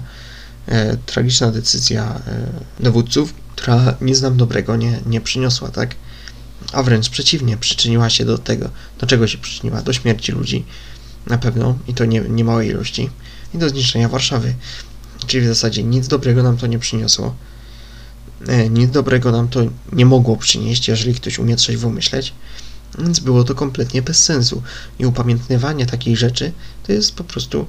e, 0.68 0.98
tragiczna 0.98 1.52
decyzja 1.52 2.04
e, 2.28 2.84
dowódców, 2.84 3.34
która 3.58 3.96
nic 4.02 4.22
nam 4.22 4.38
dobrego 4.38 4.76
nie, 4.76 5.00
nie 5.06 5.22
przyniosła, 5.22 5.70
tak? 5.70 5.96
A 6.74 6.84
wręcz 6.84 7.10
przeciwnie, 7.10 7.58
przyczyniła 7.58 8.10
się 8.10 8.26
do 8.26 8.38
tego, 8.38 8.70
do 9.00 9.08
czego 9.08 9.28
się 9.28 9.38
przyczyniła? 9.38 9.82
Do 9.82 9.94
śmierci 9.94 10.32
ludzi, 10.32 10.66
na 11.28 11.38
pewno, 11.38 11.78
i 11.88 11.94
to 11.94 12.06
nie, 12.06 12.22
nie 12.22 12.44
małej 12.44 12.70
ilości, 12.70 13.10
i 13.54 13.58
do 13.58 13.70
zniszczenia 13.70 14.10
Warszawy. 14.10 14.56
Czyli 15.28 15.46
w 15.46 15.48
zasadzie 15.48 15.84
nic 15.84 16.08
dobrego 16.08 16.44
nam 16.44 16.58
to 16.58 16.68
nie 16.68 16.80
przyniosło. 16.80 17.36
E, 18.48 18.70
nic 18.70 18.92
dobrego 18.92 19.32
nam 19.32 19.48
to 19.48 19.62
nie 19.94 20.06
mogło 20.06 20.38
przynieść, 20.38 20.88
jeżeli 20.88 21.16
ktoś 21.16 21.40
umie 21.40 21.56
trzeźwo 21.56 21.90
myśleć. 21.90 22.34
Więc 23.00 23.20
było 23.20 23.44
to 23.44 23.56
kompletnie 23.56 24.02
bez 24.02 24.24
sensu. 24.24 24.64
I 25.00 25.06
upamiętnywanie 25.06 25.86
takich 25.86 26.18
rzeczy 26.18 26.52
to 26.84 26.92
jest 26.92 27.16
po 27.16 27.24
prostu 27.24 27.68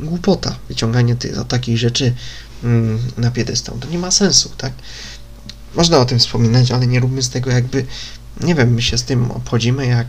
głupota. 0.00 0.56
Wyciąganie 0.68 1.16
ty, 1.16 1.34
takich 1.48 1.78
rzeczy 1.78 2.14
mm, 2.64 2.98
na 3.16 3.30
piedestał 3.30 3.78
to 3.78 3.88
nie 3.88 3.98
ma 3.98 4.10
sensu, 4.10 4.50
tak? 4.56 4.72
Można 5.74 5.98
o 5.98 6.04
tym 6.04 6.18
wspominać, 6.18 6.70
ale 6.70 6.86
nie 6.86 7.00
róbmy 7.00 7.22
z 7.22 7.30
tego 7.30 7.50
jakby, 7.50 7.86
nie 8.40 8.54
wiem, 8.54 8.74
my 8.74 8.82
się 8.82 8.98
z 8.98 9.04
tym 9.04 9.30
obchodzimy 9.30 9.86
jak 9.86 10.06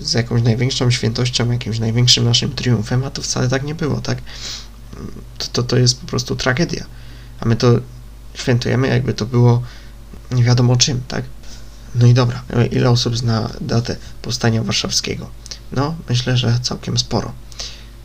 z 0.00 0.12
jakąś 0.12 0.42
największą 0.42 0.90
świętością, 0.90 1.52
jakimś 1.52 1.78
największym 1.78 2.24
naszym 2.24 2.54
triumfem, 2.54 3.04
a 3.04 3.10
to 3.10 3.22
wcale 3.22 3.48
tak 3.48 3.62
nie 3.62 3.74
było, 3.74 4.00
tak? 4.00 4.18
To, 5.38 5.46
to, 5.52 5.62
to 5.62 5.76
jest 5.76 6.00
po 6.00 6.06
prostu 6.06 6.36
tragedia. 6.36 6.84
A 7.40 7.48
my 7.48 7.56
to 7.56 7.72
świętujemy, 8.34 8.88
jakby 8.88 9.14
to 9.14 9.26
było 9.26 9.62
nie 10.30 10.44
wiadomo 10.44 10.76
czym, 10.76 11.00
tak? 11.08 11.24
No 11.94 12.06
i 12.06 12.14
dobra, 12.14 12.42
ile 12.70 12.90
osób 12.90 13.16
zna 13.16 13.50
datę 13.60 13.96
powstania 14.22 14.62
warszawskiego? 14.62 15.30
No, 15.72 15.94
myślę, 16.08 16.36
że 16.36 16.58
całkiem 16.62 16.98
sporo. 16.98 17.32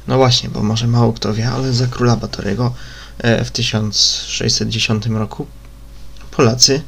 No 0.07 0.17
właśnie, 0.17 0.49
bo 0.49 0.63
może 0.63 0.87
mało 0.87 1.13
kto 1.13 1.33
wie, 1.33 1.49
ale 1.49 1.73
za 1.73 1.87
króla 1.87 2.15
Batorego 2.15 2.73
e, 3.17 3.45
w 3.45 3.51
1610 3.51 5.05
roku 5.05 5.47
Polacy, 6.31 6.81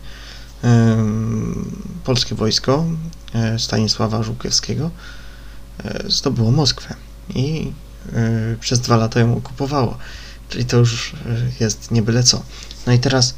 polskie 2.03 2.35
wojsko 2.35 2.85
e, 3.33 3.59
Stanisława 3.59 4.23
Żółkiewskiego 4.23 4.91
e, 5.83 6.03
zdobyło 6.07 6.51
Moskwę 6.51 6.95
i 7.35 7.71
przez 8.59 8.79
dwa 8.79 8.97
lata 8.97 9.19
ją 9.19 9.37
okupowało. 9.37 9.97
Czyli 10.49 10.65
to 10.65 10.77
już 10.77 11.13
jest 11.59 11.91
nie 11.91 12.01
byle 12.01 12.23
co. 12.23 12.43
No 12.87 12.93
i 12.93 12.99
teraz 12.99 13.33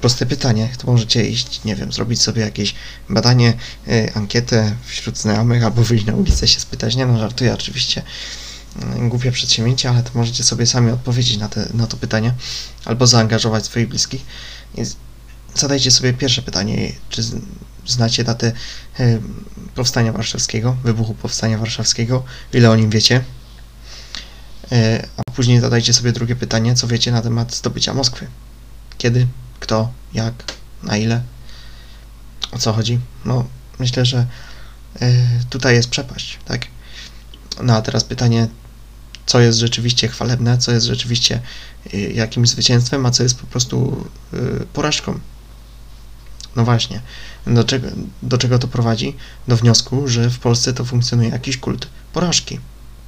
proste 0.00 0.26
pytanie. 0.26 0.68
To 0.78 0.92
możecie 0.92 1.26
iść, 1.26 1.64
nie 1.64 1.76
wiem, 1.76 1.92
zrobić 1.92 2.22
sobie 2.22 2.42
jakieś 2.42 2.74
badanie, 3.08 3.54
ankietę 4.14 4.76
wśród 4.86 5.18
znajomych 5.18 5.64
albo 5.64 5.82
wyjść 5.82 6.04
na 6.04 6.14
ulicę 6.14 6.48
się 6.48 6.60
spytać. 6.60 6.96
Nie 6.96 7.06
no, 7.06 7.18
żartuję 7.18 7.54
oczywiście. 7.54 8.02
Y, 8.82 9.08
głupie 9.08 9.32
przedsięwzięcie, 9.32 9.90
ale 9.90 10.02
to 10.02 10.10
możecie 10.14 10.44
sobie 10.44 10.66
sami 10.66 10.90
odpowiedzieć 10.90 11.36
na, 11.36 11.48
te, 11.48 11.68
na 11.74 11.86
to 11.86 11.96
pytanie 11.96 12.34
albo 12.84 13.06
zaangażować 13.06 13.64
swoich 13.64 13.88
bliskich. 13.88 14.24
Zadajcie 15.54 15.90
sobie 15.90 16.12
pierwsze 16.12 16.42
pytanie, 16.42 16.92
czy 17.08 17.22
znacie 17.86 18.24
datę 18.24 18.52
e, 19.00 19.18
powstania 19.74 20.12
warszawskiego, 20.12 20.76
wybuchu 20.84 21.14
powstania 21.14 21.58
warszawskiego, 21.58 22.24
ile 22.52 22.70
o 22.70 22.76
nim 22.76 22.90
wiecie. 22.90 23.24
E, 24.72 25.06
a 25.16 25.30
później 25.30 25.60
zadajcie 25.60 25.92
sobie 25.92 26.12
drugie 26.12 26.36
pytanie, 26.36 26.74
co 26.74 26.86
wiecie 26.86 27.12
na 27.12 27.22
temat 27.22 27.54
zdobycia 27.54 27.94
Moskwy. 27.94 28.26
Kiedy, 28.98 29.26
kto, 29.60 29.92
jak, 30.14 30.34
na 30.82 30.96
ile, 30.96 31.22
o 32.52 32.58
co 32.58 32.72
chodzi. 32.72 32.98
No, 33.24 33.44
myślę, 33.78 34.04
że 34.04 34.26
tutaj 35.50 35.74
jest 35.74 35.88
przepaść, 35.88 36.38
tak? 36.44 36.66
No 37.62 37.76
a 37.76 37.82
teraz 37.82 38.04
pytanie, 38.04 38.48
co 39.26 39.40
jest 39.40 39.58
rzeczywiście 39.58 40.08
chwalebne, 40.08 40.58
co 40.58 40.72
jest 40.72 40.86
rzeczywiście 40.86 41.40
y, 41.94 42.12
jakimś 42.14 42.48
zwycięstwem, 42.48 43.06
a 43.06 43.10
co 43.10 43.22
jest 43.22 43.38
po 43.38 43.46
prostu 43.46 44.08
porażką. 44.72 45.20
No 46.56 46.64
właśnie, 46.64 47.00
do 47.46 47.64
czego, 47.64 47.88
do 48.22 48.38
czego 48.38 48.58
to 48.58 48.68
prowadzi? 48.68 49.16
Do 49.48 49.56
wniosku, 49.56 50.08
że 50.08 50.30
w 50.30 50.38
Polsce 50.38 50.72
to 50.72 50.84
funkcjonuje 50.84 51.28
jakiś 51.28 51.56
kult 51.56 51.86
porażki. 52.12 52.60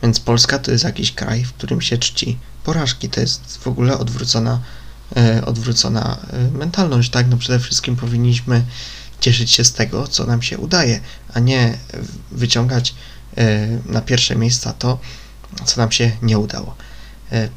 Więc 0.02 0.20
Polska 0.20 0.58
to 0.58 0.70
jest 0.70 0.84
jakiś 0.84 1.12
kraj, 1.12 1.44
w 1.44 1.52
którym 1.52 1.80
się 1.80 1.98
czci 1.98 2.38
porażki. 2.64 3.08
To 3.08 3.20
jest 3.20 3.58
w 3.58 3.66
ogóle 3.66 3.98
odwrócona, 3.98 4.60
e, 5.16 5.44
odwrócona 5.44 6.18
e, 6.32 6.58
mentalność, 6.58 7.10
tak? 7.10 7.28
No 7.28 7.36
przede 7.36 7.58
wszystkim 7.58 7.96
powinniśmy 7.96 8.64
cieszyć 9.20 9.50
się 9.50 9.64
z 9.64 9.72
tego, 9.72 10.08
co 10.08 10.26
nam 10.26 10.42
się 10.42 10.58
udaje, 10.58 11.00
a 11.34 11.40
nie 11.40 11.78
wyciągać 12.32 12.94
e, 13.36 13.68
na 13.86 14.00
pierwsze 14.00 14.36
miejsca 14.36 14.72
to, 14.72 14.98
co 15.64 15.80
nam 15.80 15.92
się 15.92 16.12
nie 16.22 16.38
udało. 16.38 16.74
E, 17.32 17.48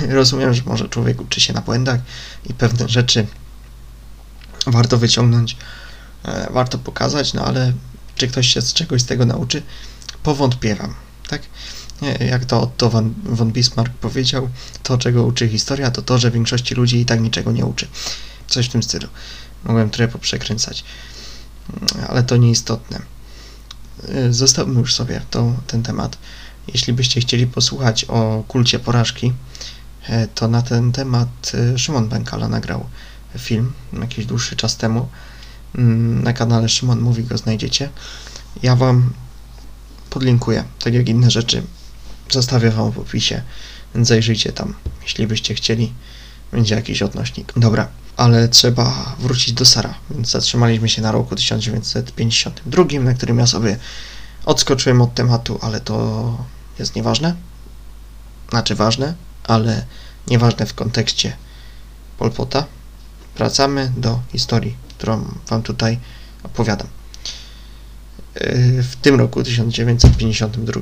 rozumiem, 0.08 0.54
że 0.54 0.62
może 0.66 0.88
człowiek 0.88 1.20
uczy 1.20 1.40
się 1.40 1.52
na 1.52 1.60
błędach 1.60 2.00
i 2.50 2.54
pewne 2.54 2.88
rzeczy 2.88 3.26
warto 4.66 4.98
wyciągnąć, 4.98 5.56
e, 6.24 6.52
warto 6.52 6.78
pokazać, 6.78 7.34
no 7.34 7.44
ale 7.44 7.72
czy 8.14 8.28
ktoś 8.28 8.48
się 8.54 8.62
z 8.62 8.72
czegoś 8.72 9.02
z 9.02 9.06
tego 9.06 9.26
nauczy? 9.26 9.62
Powątpiewam, 10.22 10.94
tak? 11.28 11.42
Jak 12.20 12.44
to 12.44 12.60
Otto 12.60 12.90
von, 12.90 13.14
von 13.24 13.52
Bismarck 13.52 13.92
powiedział, 13.92 14.48
to 14.82 14.98
czego 14.98 15.24
uczy 15.24 15.48
historia, 15.48 15.90
to 15.90 16.02
to, 16.02 16.18
że 16.18 16.30
większości 16.30 16.74
ludzi 16.74 17.00
i 17.00 17.04
tak 17.04 17.20
niczego 17.20 17.52
nie 17.52 17.64
uczy. 17.66 17.88
Coś 18.48 18.66
w 18.66 18.72
tym 18.72 18.82
stylu. 18.82 19.08
Mogłem 19.64 19.90
trochę 19.90 20.12
poprzekręcać, 20.12 20.84
ale 22.08 22.22
to 22.22 22.36
nieistotne. 22.36 23.02
E, 24.08 24.32
zostawmy 24.32 24.80
już 24.80 24.94
sobie 24.94 25.20
to, 25.30 25.52
ten 25.66 25.82
temat. 25.82 26.18
Jeśli 26.74 26.92
byście 26.92 27.20
chcieli 27.20 27.46
posłuchać 27.46 28.04
o 28.04 28.44
kulcie 28.48 28.78
porażki, 28.78 29.32
e, 30.08 30.28
to 30.28 30.48
na 30.48 30.62
ten 30.62 30.92
temat 30.92 31.52
Szymon 31.76 32.08
Bękala 32.08 32.48
nagrał 32.48 32.86
film 33.38 33.72
jakiś 34.00 34.26
dłuższy 34.26 34.56
czas 34.56 34.76
temu. 34.76 35.08
Mm, 35.74 36.22
na 36.22 36.32
kanale 36.32 36.68
Szymon 36.68 37.00
Mówi 37.00 37.24
go 37.24 37.38
znajdziecie. 37.38 37.90
Ja 38.62 38.76
Wam 38.76 39.12
podlinkuję, 40.10 40.64
tak 40.78 40.94
jak 40.94 41.08
inne 41.08 41.30
rzeczy. 41.30 41.62
Zostawię 42.30 42.70
Wam 42.70 42.92
w 42.92 42.98
opisie, 42.98 43.42
więc 43.94 44.08
zajrzyjcie 44.08 44.52
tam, 44.52 44.74
jeśli 45.02 45.26
byście 45.26 45.54
chcieli. 45.54 45.92
Będzie 46.52 46.74
jakiś 46.74 47.02
odnośnik. 47.02 47.52
Dobra, 47.56 47.88
ale 48.16 48.48
trzeba 48.48 49.16
wrócić 49.18 49.52
do 49.52 49.64
Sara, 49.64 49.94
więc 50.10 50.30
zatrzymaliśmy 50.30 50.88
się 50.88 51.02
na 51.02 51.12
roku 51.12 51.36
1952, 51.36 52.84
na 53.00 53.14
którym 53.14 53.38
ja 53.38 53.46
sobie 53.46 53.78
odskoczyłem 54.44 55.02
od 55.02 55.14
tematu, 55.14 55.58
ale 55.62 55.80
to 55.80 56.38
jest 56.78 56.96
nieważne. 56.96 57.34
Znaczy 58.50 58.74
ważne, 58.74 59.14
ale 59.44 59.86
nieważne 60.28 60.66
w 60.66 60.74
kontekście 60.74 61.36
Polpota. 62.18 62.64
Wracamy 63.38 63.92
do 63.96 64.20
historii, 64.32 64.76
którą 64.98 65.24
Wam 65.48 65.62
tutaj 65.62 65.98
opowiadam. 66.42 66.88
W 68.82 68.96
tym 69.02 69.14
roku 69.14 69.42
1952 69.42 70.80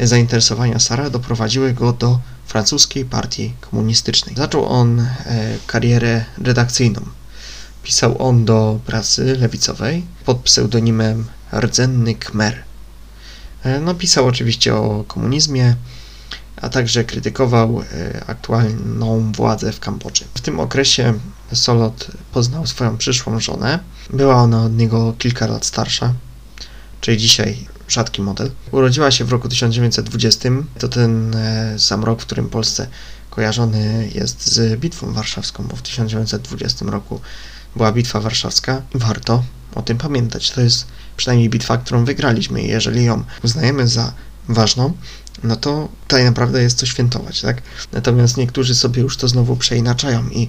zainteresowania 0.00 0.78
Sara 0.78 1.10
doprowadziły 1.10 1.72
go 1.72 1.92
do 1.92 2.20
francuskiej 2.46 3.04
partii 3.04 3.54
komunistycznej. 3.60 4.36
Zaczął 4.36 4.66
on 4.66 5.00
e, 5.00 5.06
karierę 5.66 6.24
redakcyjną. 6.38 7.00
Pisał 7.82 8.22
on 8.22 8.44
do 8.44 8.80
prasy 8.86 9.36
lewicowej 9.36 10.04
pod 10.24 10.38
pseudonimem 10.38 11.26
Rdzenny 11.52 12.14
Khmer. 12.14 12.62
E, 13.64 13.80
no, 13.80 13.94
pisał 13.94 14.26
oczywiście 14.26 14.74
o 14.74 15.04
komunizmie, 15.08 15.76
a 16.56 16.68
także 16.68 17.04
krytykował 17.04 17.82
e, 17.82 18.24
aktualną 18.26 19.32
władzę 19.32 19.72
w 19.72 19.80
Kambodży. 19.80 20.24
W 20.34 20.40
tym 20.40 20.60
okresie 20.60 21.14
Solot 21.52 22.06
poznał 22.32 22.66
swoją 22.66 22.96
przyszłą 22.96 23.40
żonę. 23.40 23.78
Była 24.10 24.34
ona 24.34 24.62
od 24.64 24.76
niego 24.76 25.14
kilka 25.18 25.46
lat 25.46 25.66
starsza, 25.66 26.14
czyli 27.00 27.18
dzisiaj 27.18 27.66
rzadki 27.88 28.22
model. 28.22 28.50
Urodziła 28.70 29.10
się 29.10 29.24
w 29.24 29.32
roku 29.32 29.48
1920. 29.48 30.50
To 30.78 30.88
ten 30.88 31.34
e, 31.34 31.78
sam 31.78 32.04
rok, 32.04 32.22
w 32.22 32.26
którym 32.26 32.48
Polsce 32.48 32.86
kojarzony 33.30 34.10
jest 34.14 34.52
z 34.52 34.80
bitwą 34.80 35.12
warszawską, 35.12 35.64
bo 35.64 35.76
w 35.76 35.82
1920 35.82 36.86
roku 36.86 37.20
była 37.76 37.92
bitwa 37.92 38.20
warszawska. 38.20 38.82
Warto 38.94 39.44
o 39.74 39.82
tym 39.82 39.98
pamiętać. 39.98 40.50
To 40.50 40.60
jest 40.60 40.86
przynajmniej 41.16 41.50
bitwa, 41.50 41.78
którą 41.78 42.04
wygraliśmy. 42.04 42.62
Jeżeli 42.62 43.04
ją 43.04 43.24
uznajemy 43.42 43.88
za 43.88 44.12
ważną, 44.48 44.92
no 45.42 45.56
to 45.56 45.88
tutaj 46.02 46.24
naprawdę 46.24 46.62
jest 46.62 46.78
co 46.78 46.86
świętować, 46.86 47.40
tak? 47.40 47.62
Natomiast 47.92 48.36
niektórzy 48.36 48.74
sobie 48.74 49.02
już 49.02 49.16
to 49.16 49.28
znowu 49.28 49.56
przeinaczają 49.56 50.28
i 50.28 50.48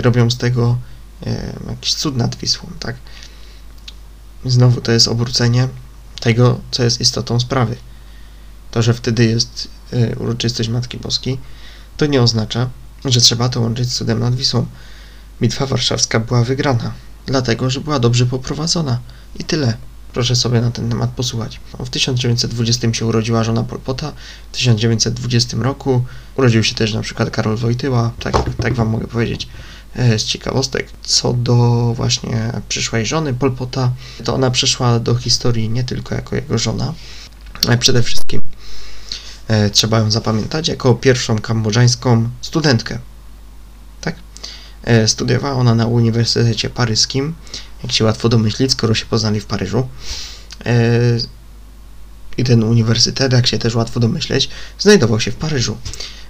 robią 0.00 0.30
z 0.30 0.36
tego 0.36 0.78
e, 1.26 1.52
jakiś 1.68 1.94
cud 1.94 2.16
nad 2.16 2.36
Wisłą, 2.36 2.70
tak? 2.80 2.96
Znowu 4.44 4.80
to 4.80 4.92
jest 4.92 5.08
obrócenie 5.08 5.68
tego, 6.20 6.60
co 6.70 6.82
jest 6.82 7.00
istotą 7.00 7.40
sprawy. 7.40 7.76
To, 8.70 8.82
że 8.82 8.94
wtedy 8.94 9.24
jest 9.24 9.68
e, 9.92 10.16
uroczystość 10.16 10.68
Matki 10.68 10.98
Boskiej, 10.98 11.38
to 11.96 12.06
nie 12.06 12.22
oznacza, 12.22 12.70
że 13.04 13.20
trzeba 13.20 13.48
to 13.48 13.60
łączyć 13.60 13.92
z 13.92 13.96
cudem 13.96 14.20
nad 14.20 14.34
Wisłą. 14.34 14.66
Bitwa 15.40 15.66
warszawska 15.66 16.20
była 16.20 16.44
wygrana, 16.44 16.92
dlatego, 17.26 17.70
że 17.70 17.80
była 17.80 17.98
dobrze 17.98 18.26
poprowadzona. 18.26 18.98
I 19.38 19.44
tyle. 19.44 19.76
Proszę 20.12 20.36
sobie 20.36 20.60
na 20.60 20.70
ten 20.70 20.88
temat 20.88 21.10
posłuchać. 21.10 21.60
W 21.78 21.88
1920 21.90 22.94
się 22.94 23.06
urodziła 23.06 23.44
żona 23.44 23.62
Polpota, 23.62 24.12
w 24.52 24.56
1920 24.56 25.56
roku 25.56 26.04
urodził 26.36 26.64
się 26.64 26.74
też 26.74 26.94
na 26.94 27.02
przykład 27.02 27.30
Karol 27.30 27.56
Wojtyła, 27.56 28.12
tak, 28.20 28.34
tak 28.62 28.74
wam 28.74 28.88
mogę 28.88 29.06
powiedzieć 29.06 29.48
e, 29.94 30.18
z 30.18 30.24
ciekawostek. 30.24 30.90
Co 31.02 31.32
do 31.32 31.92
właśnie 31.96 32.52
przyszłej 32.68 33.06
żony 33.06 33.34
Polpota, 33.34 33.92
to 34.24 34.34
ona 34.34 34.50
przyszła 34.50 34.98
do 34.98 35.14
historii 35.14 35.68
nie 35.68 35.84
tylko 35.84 36.14
jako 36.14 36.36
jego 36.36 36.58
żona, 36.58 36.94
ale 37.66 37.78
przede 37.78 38.02
wszystkim 38.02 38.40
e, 39.48 39.70
trzeba 39.70 39.98
ją 39.98 40.10
zapamiętać 40.10 40.68
jako 40.68 40.94
pierwszą 40.94 41.38
kambodżańską 41.38 42.28
studentkę. 42.40 42.98
Tak? 44.00 44.14
E, 44.84 45.08
studiowała 45.08 45.54
ona 45.54 45.74
na 45.74 45.86
Uniwersytecie 45.86 46.70
Paryskim 46.70 47.34
jak 47.82 47.92
się 47.92 48.04
łatwo 48.04 48.28
domyślić, 48.28 48.72
skoro 48.72 48.94
się 48.94 49.06
poznali 49.06 49.40
w 49.40 49.46
Paryżu. 49.46 49.88
I 52.36 52.44
ten 52.44 52.64
uniwersytet, 52.64 53.32
jak 53.32 53.46
się 53.46 53.58
też 53.58 53.74
łatwo 53.74 54.00
domyśleć, 54.00 54.48
znajdował 54.78 55.20
się 55.20 55.30
w 55.30 55.36
Paryżu. 55.36 55.76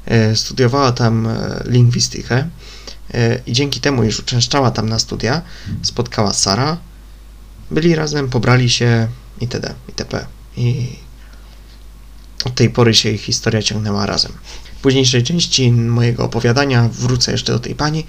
E, 0.07 0.37
studiowała 0.37 0.93
tam 0.93 1.27
e, 1.27 1.63
lingwistykę 1.65 2.49
i 3.47 3.53
dzięki 3.53 3.81
temu, 3.81 4.05
iż 4.05 4.21
uczęszczała 4.21 4.71
tam 4.71 4.89
na 4.89 4.99
studia, 4.99 5.43
spotkała 5.83 6.33
Sara, 6.33 6.77
byli 7.71 7.95
razem, 7.95 8.29
pobrali 8.29 8.71
się 8.71 9.09
itd. 9.41 9.75
itp. 9.89 10.27
I 10.57 10.97
od 12.45 12.55
tej 12.55 12.71
pory 12.71 12.95
się 12.95 13.11
ich 13.11 13.23
historia 13.23 13.63
ciągnęła 13.63 14.07
razem. 14.07 14.33
W 14.79 14.81
późniejszej 14.81 15.23
części 15.23 15.73
mojego 15.73 16.25
opowiadania 16.25 16.89
wrócę 16.89 17.33
jeszcze 17.33 17.53
do 17.53 17.59
tej 17.59 17.75
pani, 17.75 18.07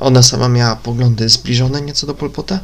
ona 0.00 0.22
sama 0.22 0.48
miała 0.48 0.76
poglądy 0.76 1.28
zbliżone 1.28 1.82
nieco 1.82 2.06
do 2.06 2.14
Polpota, 2.14 2.60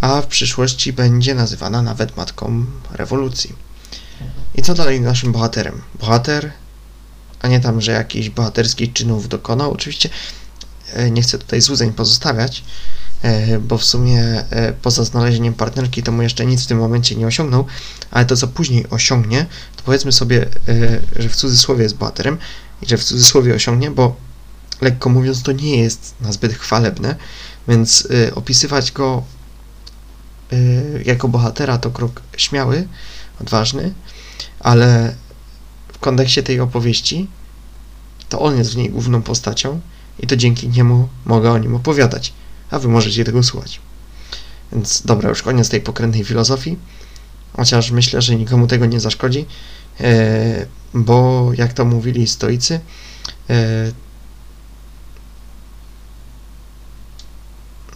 a 0.00 0.22
w 0.22 0.26
przyszłości 0.26 0.92
będzie 0.92 1.34
nazywana 1.34 1.82
nawet 1.82 2.16
matką 2.16 2.64
rewolucji. 2.90 3.52
I 4.54 4.62
co 4.62 4.74
dalej 4.74 5.00
naszym 5.00 5.32
bohaterem? 5.32 5.82
Bohater, 6.00 6.52
a 7.40 7.48
nie 7.48 7.60
tam, 7.60 7.80
że 7.80 7.92
jakiś 7.92 8.30
bohaterskich 8.30 8.92
czynów 8.92 9.28
dokonał. 9.28 9.72
Oczywiście 9.72 10.08
e, 10.92 11.10
nie 11.10 11.22
chcę 11.22 11.38
tutaj 11.38 11.60
złudzeń 11.60 11.92
pozostawiać, 11.92 12.64
e, 13.22 13.58
bo 13.58 13.78
w 13.78 13.84
sumie 13.84 14.44
e, 14.50 14.72
poza 14.72 15.04
znalezieniem 15.04 15.54
partnerki 15.54 16.02
to 16.02 16.12
mu 16.12 16.22
jeszcze 16.22 16.46
nic 16.46 16.64
w 16.64 16.66
tym 16.66 16.78
momencie 16.78 17.14
nie 17.14 17.26
osiągnął, 17.26 17.66
ale 18.10 18.26
to 18.26 18.36
co 18.36 18.48
później 18.48 18.86
osiągnie, 18.90 19.46
to 19.76 19.82
powiedzmy 19.84 20.12
sobie, 20.12 20.46
że 21.16 21.28
w 21.28 21.36
cudzysłowie 21.36 21.82
jest 21.82 21.96
bohaterem 21.96 22.38
i 22.82 22.86
że 22.86 22.96
w 22.96 23.04
cudzysłowie 23.04 23.54
osiągnie, 23.54 23.90
bo 23.90 24.16
lekko 24.80 25.08
mówiąc, 25.10 25.42
to 25.42 25.52
nie 25.52 25.76
jest 25.82 26.14
nazbyt 26.20 26.52
chwalebne, 26.52 27.16
więc 27.68 28.08
opisywać 28.34 28.92
go 28.92 29.22
jako 31.04 31.28
bohatera 31.28 31.78
to 31.78 31.90
krok 31.90 32.22
śmiały, 32.36 32.88
odważny, 33.40 33.94
ale 34.60 35.14
kontekście 36.04 36.42
tej 36.42 36.60
opowieści 36.60 37.28
to 38.28 38.40
on 38.40 38.58
jest 38.58 38.72
w 38.72 38.76
niej 38.76 38.90
główną 38.90 39.22
postacią 39.22 39.80
i 40.20 40.26
to 40.26 40.36
dzięki 40.36 40.68
niemu 40.68 41.08
mogę 41.24 41.50
o 41.50 41.58
nim 41.58 41.74
opowiadać. 41.74 42.32
a 42.70 42.78
wy 42.78 42.88
możecie 42.88 43.24
tego 43.24 43.42
słuchać. 43.42 43.80
Więc 44.72 45.02
dobra, 45.02 45.28
już 45.28 45.42
koniec 45.42 45.68
tej 45.68 45.80
pokrętnej 45.80 46.24
filozofii, 46.24 46.78
chociaż 47.56 47.90
myślę, 47.90 48.22
że 48.22 48.36
nikomu 48.36 48.66
tego 48.66 48.86
nie 48.86 49.00
zaszkodzi, 49.00 49.46
e, 50.00 50.66
bo 50.94 51.50
jak 51.54 51.72
to 51.72 51.84
mówili 51.84 52.26
stoicy, 52.26 52.80
e, 53.50 53.92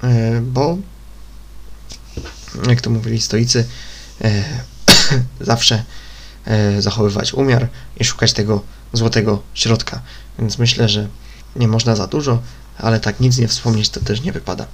e, 0.02 0.40
bo 0.40 0.78
jak 2.68 2.80
to 2.80 2.90
mówili 2.90 3.20
stoicy, 3.20 3.68
zawsze 5.40 5.84
zachowywać 6.78 7.34
umiar 7.34 7.68
i 8.00 8.04
szukać 8.04 8.32
tego 8.32 8.62
złotego 8.92 9.42
środka. 9.54 10.00
Więc 10.38 10.58
myślę, 10.58 10.88
że 10.88 11.08
nie 11.56 11.68
można 11.68 11.96
za 11.96 12.06
dużo, 12.06 12.42
ale 12.78 13.00
tak 13.00 13.20
nic 13.20 13.38
nie 13.38 13.48
wspomnieć 13.48 13.88
to 13.88 14.00
też 14.00 14.22
nie 14.22 14.32
wypada. 14.32 14.66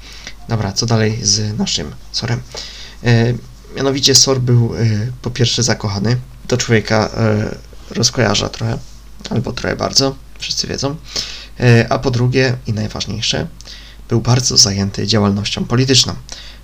Dobra, 0.48 0.72
co 0.72 0.86
dalej 0.86 1.18
z 1.22 1.58
naszym 1.58 1.94
Sorem? 2.12 2.40
E, 3.04 3.34
mianowicie 3.76 4.14
Sor 4.14 4.40
był 4.40 4.74
e, 4.74 4.86
po 5.22 5.30
pierwsze 5.30 5.62
zakochany, 5.62 6.16
to 6.46 6.56
człowieka 6.56 7.10
e, 7.16 7.54
rozkojarza 7.90 8.48
trochę, 8.48 8.78
albo 9.30 9.52
trochę 9.52 9.76
bardzo, 9.76 10.14
wszyscy 10.38 10.66
wiedzą, 10.66 10.96
e, 11.60 11.92
a 11.92 11.98
po 11.98 12.10
drugie 12.10 12.56
i 12.66 12.72
najważniejsze, 12.72 13.46
był 14.08 14.20
bardzo 14.20 14.56
zajęty 14.56 15.06
działalnością 15.06 15.64
polityczną. 15.64 16.14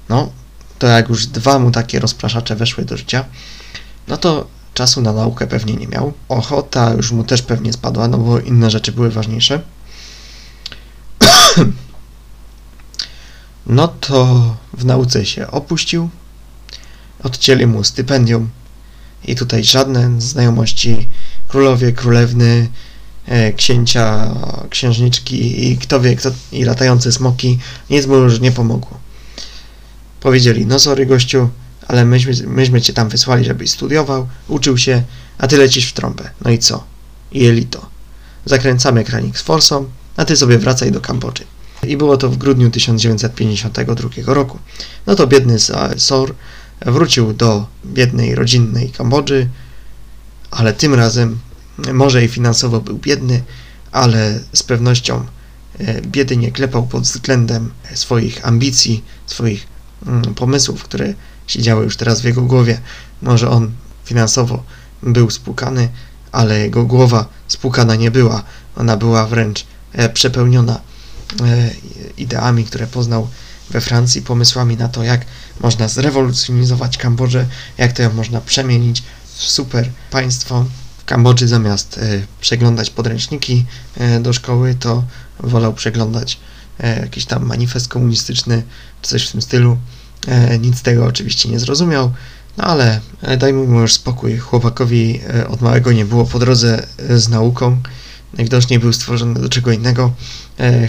No, 0.09 0.33
to 0.79 0.87
jak 0.87 1.09
już 1.09 1.27
dwa 1.27 1.59
mu 1.59 1.71
takie 1.71 2.01
rozpraszacze 2.01 2.57
weszły 2.57 2.85
do 2.85 2.97
życia, 2.97 3.25
no 4.09 4.17
to 4.17 4.47
czasu 4.81 5.01
na 5.01 5.13
naukę 5.13 5.47
pewnie 5.47 5.75
nie 5.75 5.87
miał. 5.87 6.13
Ochota 6.29 6.95
już 6.95 7.13
mu 7.13 7.25
też 7.25 7.43
pewnie 7.43 7.73
spadła, 7.73 8.09
no 8.09 8.19
bo 8.19 8.41
inne 8.41 8.71
rzeczy 8.71 8.93
były 8.93 9.11
ważniejsze. 9.11 9.61
No 13.67 13.89
to 13.89 14.57
w 14.73 14.85
nauce 14.85 15.27
się 15.27 15.51
opuścił, 15.51 16.09
odcięli 17.23 17.67
mu 17.67 17.85
stypendium 17.85 18.49
i 19.25 19.37
tutaj 19.37 19.65
żadne 19.65 20.21
znajomości 20.21 21.09
królowie, 21.49 21.93
królewny, 21.93 22.69
e, 23.27 23.53
księcia, 23.53 24.35
księżniczki 24.71 25.71
i 25.71 25.79
kto 25.79 26.01
wie, 26.01 26.17
kto, 26.17 26.31
i 26.53 26.65
latające 26.65 27.13
smoki, 27.13 27.59
nic 27.91 28.07
mu 28.07 28.15
już 28.15 28.41
nie 28.41 28.53
pomogło. 28.53 28.99
Powiedzieli, 30.21 30.67
no 30.67 30.79
sorry 30.79 31.07
gościu, 31.07 31.49
ale 31.91 32.05
myśmy, 32.05 32.33
myśmy 32.47 32.81
cię 32.81 32.93
tam 32.93 33.09
wysłali, 33.09 33.45
żebyś 33.45 33.71
studiował, 33.71 34.29
uczył 34.49 34.79
się, 34.79 35.03
a 35.39 35.47
ty 35.47 35.57
lecisz 35.57 35.89
w 35.89 35.93
trąbę. 35.93 36.31
No 36.45 36.51
i 36.51 36.59
co? 36.59 36.85
I 37.33 37.47
elito. 37.47 37.87
Zakręcamy 38.45 39.05
kranik 39.05 39.39
z 39.39 39.43
forsą, 39.43 39.91
a 40.17 40.25
ty 40.25 40.37
sobie 40.37 40.59
wracaj 40.59 40.93
do 40.93 41.01
Kambodży. 41.01 41.45
I 41.87 41.97
było 41.97 42.17
to 42.17 42.29
w 42.29 42.37
grudniu 42.37 42.71
1952 42.71 44.35
roku. 44.35 44.59
No 45.07 45.15
to 45.15 45.27
biedny 45.27 45.57
Sor 45.97 46.35
wrócił 46.87 47.33
do 47.33 47.67
biednej, 47.87 48.35
rodzinnej 48.35 48.91
Kambodży, 48.91 49.49
ale 50.51 50.73
tym 50.73 50.95
razem 50.95 51.39
może 51.93 52.25
i 52.25 52.29
finansowo 52.29 52.81
był 52.81 52.99
biedny, 52.99 53.43
ale 53.93 54.41
z 54.53 54.63
pewnością 54.63 55.25
e, 55.79 56.03
biedy 56.03 56.37
nie 56.37 56.53
klepał 56.53 56.87
pod 56.87 57.03
względem 57.03 57.71
swoich 57.95 58.47
ambicji, 58.47 59.05
swoich 59.27 59.67
mm, 60.07 60.35
pomysłów, 60.35 60.85
które 60.85 61.15
siedziały 61.51 61.85
już 61.85 61.97
teraz 61.97 62.21
w 62.21 62.25
jego 62.25 62.43
głowie. 62.43 62.81
Może 63.23 63.51
on 63.51 63.73
finansowo 64.05 64.63
był 65.03 65.31
spłukany, 65.31 65.89
ale 66.33 66.59
jego 66.59 66.85
głowa 66.85 67.29
spłukana 67.49 67.95
nie 67.95 68.11
była. 68.11 68.43
Ona 68.77 68.97
była 68.97 69.27
wręcz 69.27 69.67
e, 69.93 70.09
przepełniona 70.09 70.81
e, 71.43 71.71
ideami, 72.17 72.65
które 72.65 72.87
poznał 72.87 73.29
we 73.71 73.81
Francji, 73.81 74.23
pomysłami 74.23 74.77
na 74.77 74.89
to, 74.89 75.03
jak 75.03 75.27
można 75.61 75.89
zrewolucjonizować 75.89 76.97
Kambodżę, 76.97 77.47
jak 77.79 77.93
to 77.93 78.03
ją 78.03 78.13
można 78.13 78.41
przemienić 78.41 79.03
w 79.35 79.43
super 79.43 79.91
państwo. 80.11 80.67
W 80.99 81.05
Kambodży 81.05 81.49
zamiast 81.49 81.99
e, 81.99 82.23
przeglądać 82.41 82.91
podręczniki 82.91 83.65
do 84.21 84.33
szkoły, 84.33 84.75
to 84.75 85.05
wolał 85.41 85.75
przeglądać 85.75 86.41
jakiś 87.01 87.25
tam 87.27 87.47
manifest 87.47 87.89
komunistyczny, 87.89 88.63
czy 89.03 89.11
coś 89.11 89.29
w 89.29 89.33
tym 89.33 89.43
stylu. 89.43 89.79
E, 90.27 90.59
nic 90.59 90.79
z 90.79 90.83
tego 90.83 91.07
oczywiście 91.07 91.49
nie 91.49 91.59
zrozumiał, 91.59 92.13
no 92.57 92.65
ale 92.65 93.01
e, 93.23 93.37
dajmy 93.37 93.67
mu 93.67 93.81
już 93.81 93.95
spokój. 93.95 94.39
Chłopakowi 94.39 95.21
e, 95.35 95.49
od 95.49 95.61
małego 95.61 95.93
nie 95.93 96.05
było 96.05 96.25
po 96.25 96.39
drodze 96.39 96.87
z 97.17 97.29
nauką. 97.29 97.81
Najwidoczniej 98.35 98.79
był 98.79 98.93
stworzony 98.93 99.41
do 99.41 99.49
czego 99.49 99.73
innego. 99.73 100.13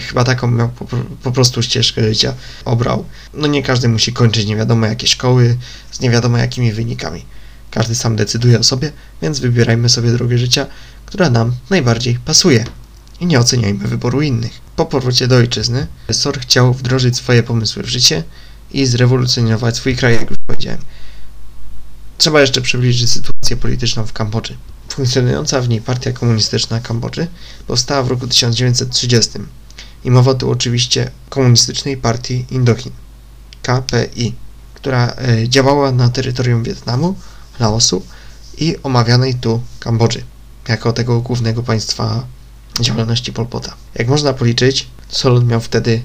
Chyba 0.08 0.24
taką 0.24 0.50
miał 0.50 0.68
po, 0.68 0.86
po 1.22 1.32
prostu 1.32 1.62
ścieżkę 1.62 2.02
życia 2.02 2.34
obrał. 2.64 3.04
No 3.34 3.46
nie 3.46 3.62
każdy 3.62 3.88
musi 3.88 4.12
kończyć 4.12 4.46
nie 4.46 4.56
wiadomo 4.56 4.86
jakie 4.86 5.06
szkoły 5.06 5.56
z 5.90 6.00
nie 6.00 6.10
wiadomo 6.10 6.38
jakimi 6.38 6.72
wynikami. 6.72 7.24
Każdy 7.70 7.94
sam 7.94 8.16
decyduje 8.16 8.58
o 8.58 8.62
sobie, 8.62 8.92
więc 9.22 9.40
wybierajmy 9.40 9.88
sobie 9.88 10.12
drogę 10.12 10.38
życia, 10.38 10.66
która 11.06 11.30
nam 11.30 11.52
najbardziej 11.70 12.14
pasuje. 12.14 12.64
I 13.20 13.26
nie 13.26 13.38
oceniajmy 13.38 13.88
wyboru 13.88 14.20
innych. 14.20 14.60
Po 14.76 14.86
powrocie 14.86 15.28
do 15.28 15.36
ojczyzny, 15.36 15.86
Sor 16.12 16.40
chciał 16.40 16.74
wdrożyć 16.74 17.16
swoje 17.16 17.42
pomysły 17.42 17.82
w 17.82 17.88
życie 17.88 18.22
i 18.72 18.86
zrewolucjonizować 18.86 19.76
swój 19.76 19.96
kraj, 19.96 20.14
jak 20.14 20.30
już 20.30 20.38
powiedziałem. 20.46 20.80
Trzeba 22.18 22.40
jeszcze 22.40 22.60
przybliżyć 22.60 23.10
sytuację 23.10 23.56
polityczną 23.56 24.06
w 24.06 24.12
Kambodży. 24.12 24.56
Funkcjonująca 24.88 25.60
w 25.60 25.68
niej 25.68 25.80
partia 25.80 26.12
komunistyczna 26.12 26.80
Kambodży 26.80 27.26
powstała 27.66 28.02
w 28.02 28.08
roku 28.08 28.26
1930 28.26 29.30
i 30.04 30.10
mowa 30.10 30.34
tu 30.34 30.50
oczywiście 30.50 31.10
komunistycznej 31.28 31.96
partii 31.96 32.46
Indochin, 32.50 32.92
KPI, 33.62 34.34
która 34.74 35.14
e, 35.18 35.48
działała 35.48 35.92
na 35.92 36.08
terytorium 36.08 36.62
Wietnamu, 36.62 37.14
Laosu 37.60 38.02
i 38.58 38.76
omawianej 38.82 39.34
tu 39.34 39.62
Kambodży, 39.80 40.24
jako 40.68 40.92
tego 40.92 41.20
głównego 41.20 41.62
państwa 41.62 42.26
działalności 42.80 43.32
Pol 43.32 43.46
Pota. 43.46 43.74
Jak 43.94 44.08
można 44.08 44.32
policzyć, 44.32 44.86
Solon 45.08 45.46
miał 45.46 45.60
wtedy 45.60 46.02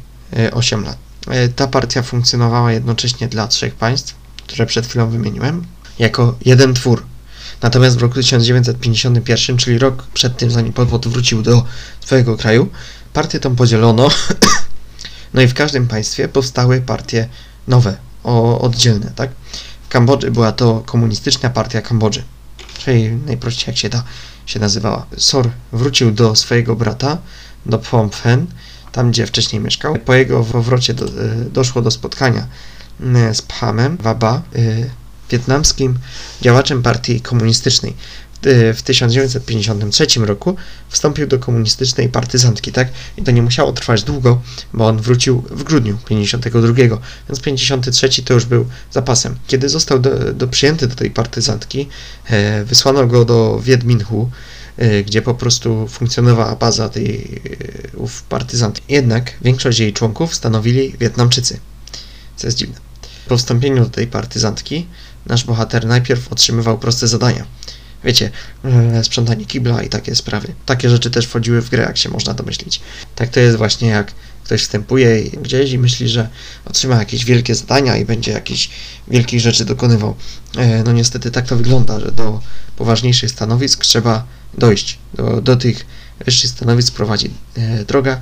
8 0.52 0.80
e, 0.80 0.86
lat. 0.86 1.07
E, 1.30 1.50
ta 1.50 1.68
partia 1.68 2.02
funkcjonowała 2.02 2.72
jednocześnie 2.72 3.28
dla 3.28 3.48
trzech 3.48 3.76
państw, 3.76 4.16
które 4.48 4.66
przed 4.66 4.88
chwilą 4.88 5.10
wymieniłem, 5.10 5.66
jako 6.00 6.36
jeden 6.46 6.74
twór. 6.74 7.04
Natomiast 7.62 7.98
w 7.98 8.02
roku 8.02 8.16
1951, 8.16 9.58
czyli 9.58 9.80
rok 9.80 10.04
przed 10.14 10.38
tym, 10.38 10.52
zanim 10.52 10.74
Pol 10.74 10.88
Pot 10.88 11.08
wrócił 11.08 11.42
do 11.42 11.66
swojego 12.06 12.38
kraju, 12.38 12.70
partię 13.14 13.40
tą 13.40 13.56
podzielono, 13.56 14.10
no 15.34 15.42
i 15.42 15.48
w 15.48 15.54
każdym 15.54 15.88
państwie 15.88 16.28
powstały 16.28 16.82
partie 16.82 17.28
nowe, 17.68 17.98
o, 18.24 18.62
oddzielne, 18.62 19.12
tak? 19.16 19.32
W 19.84 19.90
Kambodży 19.90 20.32
była 20.32 20.52
to 20.52 20.84
komunistyczna 20.86 21.50
partia 21.50 21.82
Kambodży, 21.82 22.24
czyli 22.78 23.12
najprościej 23.12 23.66
jak 23.68 23.78
się 23.78 23.90
da, 23.90 24.04
się 24.46 24.60
nazywała. 24.60 25.06
Sor 25.18 25.50
wrócił 25.72 26.12
do 26.12 26.36
swojego 26.36 26.76
brata, 26.76 27.18
do 27.66 27.80
Phnom 27.80 28.10
Penh, 28.10 28.48
tam 28.92 29.12
gdzie 29.12 29.28
wcześniej 29.28 29.62
mieszkał. 29.62 29.96
Po 29.96 30.14
jego 30.14 30.44
powrocie 30.44 30.94
do, 30.94 31.06
e, 31.06 31.10
doszło 31.54 31.82
do 31.82 31.92
spotkania 31.92 32.48
e, 33.16 33.34
z 33.36 33.42
Phamem 33.42 33.98
Waba, 33.98 34.42
e, 34.56 34.62
wietnamskim 35.30 36.00
działaczem 36.42 36.84
partii 36.84 37.22
komunistycznej. 37.22 37.94
W 38.74 38.82
1953 38.82 40.26
roku 40.26 40.56
wstąpił 40.90 41.28
do 41.28 41.40
komunistycznej 41.40 42.10
partyzantki, 42.10 42.72
tak? 42.72 42.88
I 43.18 43.24
to 43.24 43.32
nie 43.32 43.42
musiało 43.42 43.72
trwać 43.74 44.04
długo, 44.04 44.42
bo 44.74 44.88
on 44.88 45.02
wrócił 45.02 45.44
w 45.50 45.64
grudniu 45.64 45.98
52, 46.06 46.74
więc 47.30 47.42
53 47.42 48.24
to 48.26 48.34
już 48.34 48.46
był 48.46 48.66
zapasem. 48.92 49.36
Kiedy 49.48 49.70
został 49.70 50.00
do, 50.00 50.34
do 50.34 50.48
przyjęty 50.48 50.88
do 50.88 50.96
tej 50.96 51.12
partyzantki, 51.12 51.90
wysłano 52.66 53.08
go 53.08 53.26
do 53.26 53.60
Wiedminhu, 53.64 54.30
gdzie 55.06 55.22
po 55.22 55.34
prostu 55.34 55.88
funkcjonowała 55.88 56.56
baza 56.56 56.90
tej 56.90 57.42
y, 57.94 57.98
ów. 57.98 58.24
Jednak 58.90 59.34
większość 59.42 59.80
jej 59.80 59.94
członków 59.94 60.36
stanowili 60.36 60.94
Wietnamczycy, 61.00 61.60
co 62.36 62.48
jest 62.48 62.58
dziwne. 62.58 62.76
Po 63.28 63.38
wstąpieniu 63.38 63.84
do 63.84 63.90
tej 63.90 64.08
partyzantki 64.08 64.88
nasz 65.26 65.44
bohater 65.44 65.86
najpierw 65.86 66.32
otrzymywał 66.32 66.78
proste 66.78 67.08
zadania. 67.08 67.46
Wiecie, 68.04 68.32
e, 68.66 69.04
sprzątanie 69.04 69.46
kibla 69.46 69.84
i 69.84 69.90
takie 69.90 70.16
sprawy. 70.16 70.54
Takie 70.66 70.90
rzeczy 70.90 71.12
też 71.12 71.26
wchodziły 71.26 71.62
w 71.62 71.70
grę, 71.70 71.84
jak 71.84 71.98
się 71.98 72.10
można 72.10 72.34
domyślić. 72.34 72.82
Tak 73.16 73.30
to 73.30 73.40
jest 73.40 73.58
właśnie 73.58 73.88
jak 73.88 74.12
ktoś 74.48 74.62
wstępuje 74.62 75.24
gdzieś 75.24 75.72
i 75.72 75.80
myśli, 75.80 76.10
że 76.10 76.30
otrzyma 76.66 76.96
jakieś 76.96 77.26
wielkie 77.26 77.56
zadania 77.56 77.98
i 77.98 78.06
będzie 78.06 78.32
jakieś 78.32 78.70
wielkich 79.08 79.40
rzeczy 79.40 79.66
dokonywał. 79.66 80.16
E, 80.58 80.84
no 80.84 80.92
niestety 80.92 81.32
tak 81.32 81.48
to 81.48 81.56
wygląda, 81.56 82.00
że 82.00 82.12
do 82.12 82.42
poważniejszych 82.76 83.32
stanowisk 83.32 83.86
trzeba 83.86 84.26
dojść. 84.58 85.00
Do, 85.14 85.42
do 85.42 85.56
tych 85.56 85.86
wyższych 86.26 86.50
stanowisk 86.50 86.94
prowadzi 86.94 87.30
e, 87.56 87.86
droga 87.86 88.22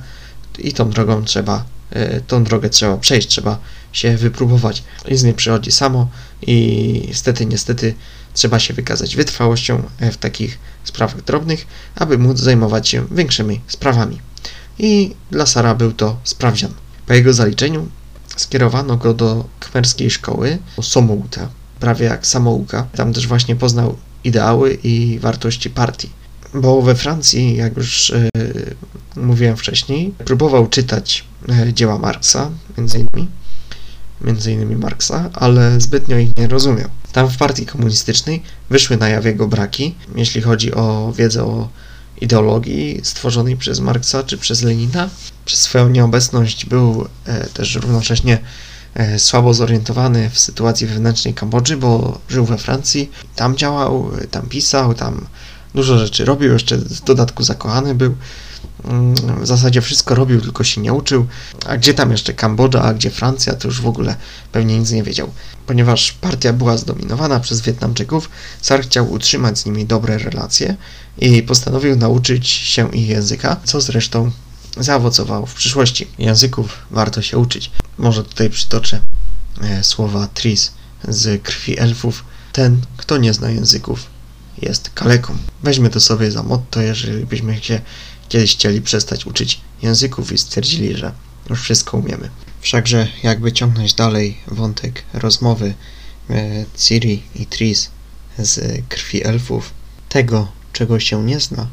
i 0.58 0.72
tą 0.72 0.90
drogą 0.90 1.24
trzeba, 1.24 1.64
e, 1.90 2.20
tą 2.20 2.44
drogę 2.44 2.70
trzeba 2.70 2.96
przejść, 2.96 3.28
trzeba 3.28 3.58
się 3.92 4.16
wypróbować. 4.16 4.82
Nic 5.10 5.22
nie 5.22 5.34
przychodzi 5.34 5.72
samo 5.72 6.08
i 6.42 7.04
niestety, 7.08 7.46
niestety 7.46 7.94
trzeba 8.34 8.58
się 8.58 8.74
wykazać 8.74 9.16
wytrwałością 9.16 9.82
w 10.12 10.16
takich 10.16 10.58
sprawach 10.84 11.22
drobnych, 11.22 11.66
aby 11.94 12.18
móc 12.18 12.38
zajmować 12.38 12.88
się 12.88 13.06
większymi 13.10 13.60
sprawami 13.66 14.18
i 14.78 15.14
dla 15.30 15.46
Sara 15.46 15.74
był 15.74 15.92
to 15.92 16.16
sprawdzian. 16.24 16.70
Po 17.06 17.14
jego 17.14 17.32
zaliczeniu 17.32 17.88
skierowano 18.36 18.96
go 18.96 19.14
do 19.14 19.44
kmerskiej 19.60 20.10
szkoły 20.10 20.58
Somouta, 20.82 21.48
prawie 21.80 22.06
jak 22.06 22.26
samouka. 22.26 22.86
Tam 22.96 23.12
też 23.12 23.26
właśnie 23.26 23.56
poznał 23.56 23.96
ideały 24.24 24.78
i 24.82 25.18
wartości 25.18 25.70
partii. 25.70 26.10
Bo 26.54 26.82
we 26.82 26.94
Francji, 26.94 27.56
jak 27.56 27.76
już 27.76 28.10
e, 28.10 28.28
mówiłem 29.16 29.56
wcześniej, 29.56 30.14
próbował 30.24 30.66
czytać 30.66 31.24
e, 31.48 31.72
dzieła 31.72 31.98
Marksa, 31.98 32.50
między 32.78 32.98
innymi, 32.98 33.28
między 34.20 34.52
innymi 34.52 34.76
Marksa, 34.76 35.30
ale 35.32 35.80
zbytnio 35.80 36.18
ich 36.18 36.36
nie 36.36 36.48
rozumiał. 36.48 36.88
Tam 37.12 37.30
w 37.30 37.36
partii 37.36 37.66
komunistycznej 37.66 38.42
wyszły 38.70 38.96
na 38.96 39.08
jaw 39.08 39.24
jego 39.24 39.48
braki, 39.48 39.94
jeśli 40.16 40.42
chodzi 40.42 40.74
o 40.74 41.12
wiedzę 41.16 41.44
o 41.44 41.68
ideologii 42.20 43.00
stworzonej 43.02 43.56
przez 43.56 43.80
Marksa 43.80 44.22
czy 44.22 44.38
przez 44.38 44.62
Lenina. 44.62 45.08
Przez 45.44 45.60
swoją 45.60 45.88
nieobecność 45.88 46.66
był 46.66 47.08
e, 47.24 47.46
też 47.46 47.74
równocześnie 47.74 48.38
e, 48.94 49.18
słabo 49.18 49.54
zorientowany 49.54 50.30
w 50.30 50.38
sytuacji 50.38 50.86
wewnętrznej 50.86 51.34
Kambodży, 51.34 51.76
bo 51.76 52.18
żył 52.28 52.44
we 52.44 52.58
Francji, 52.58 53.10
tam 53.36 53.56
działał, 53.56 54.10
tam 54.30 54.46
pisał, 54.46 54.94
tam 54.94 55.26
dużo 55.74 55.98
rzeczy 55.98 56.24
robił, 56.24 56.52
jeszcze 56.52 56.76
w 56.76 57.04
dodatku 57.04 57.42
zakochany 57.42 57.94
był. 57.94 58.14
W 59.40 59.46
zasadzie 59.46 59.80
wszystko 59.80 60.14
robił, 60.14 60.40
tylko 60.40 60.64
się 60.64 60.80
nie 60.80 60.92
uczył. 60.92 61.26
A 61.66 61.76
gdzie 61.76 61.94
tam 61.94 62.10
jeszcze 62.10 62.34
Kambodża, 62.34 62.82
a 62.82 62.94
gdzie 62.94 63.10
Francja, 63.10 63.54
to 63.54 63.68
już 63.68 63.80
w 63.80 63.86
ogóle 63.86 64.16
pewnie 64.52 64.78
nic 64.78 64.90
nie 64.90 65.02
wiedział. 65.02 65.32
Ponieważ 65.66 66.12
partia 66.12 66.52
była 66.52 66.76
zdominowana 66.76 67.40
przez 67.40 67.60
Wietnamczyków, 67.60 68.30
Sar 68.62 68.82
chciał 68.82 69.12
utrzymać 69.12 69.58
z 69.58 69.66
nimi 69.66 69.86
dobre 69.86 70.18
relacje 70.18 70.76
i 71.18 71.42
postanowił 71.42 71.96
nauczyć 71.96 72.48
się 72.48 72.90
ich 72.90 73.08
języka, 73.08 73.56
co 73.64 73.80
zresztą 73.80 74.30
zaowocowało 74.76 75.46
w 75.46 75.54
przyszłości. 75.54 76.06
Języków 76.18 76.78
warto 76.90 77.22
się 77.22 77.38
uczyć. 77.38 77.70
Może 77.98 78.24
tutaj 78.24 78.50
przytoczę 78.50 79.00
e, 79.62 79.84
słowa 79.84 80.28
Tris 80.34 80.72
z 81.08 81.42
krwi 81.42 81.78
elfów. 81.78 82.24
Ten, 82.52 82.80
kto 82.96 83.16
nie 83.16 83.34
zna 83.34 83.50
języków, 83.50 84.06
jest 84.62 84.90
kaleką. 84.90 85.36
Weźmy 85.62 85.90
to 85.90 86.00
sobie 86.00 86.30
za 86.30 86.42
motto, 86.42 86.80
jeżeli 86.80 87.26
byśmy 87.26 87.62
się 87.62 87.80
kiedyś 88.28 88.52
chcieli 88.52 88.80
przestać 88.80 89.26
uczyć 89.26 89.60
języków 89.82 90.32
i 90.32 90.38
stwierdzili, 90.38 90.96
że 90.96 91.12
już 91.50 91.62
wszystko 91.62 91.96
umiemy. 91.96 92.30
Wszakże, 92.60 93.08
jakby 93.22 93.52
ciągnąć 93.52 93.94
dalej 93.94 94.38
wątek 94.46 95.02
rozmowy 95.12 95.74
e, 96.30 96.64
Ciri 96.76 97.22
i 97.34 97.46
Tris 97.46 97.90
z 98.38 98.82
krwi 98.88 99.26
elfów, 99.26 99.70
tego, 100.08 100.52
czego 100.72 101.00
się 101.00 101.24
nie 101.24 101.40
zna, 101.40 101.66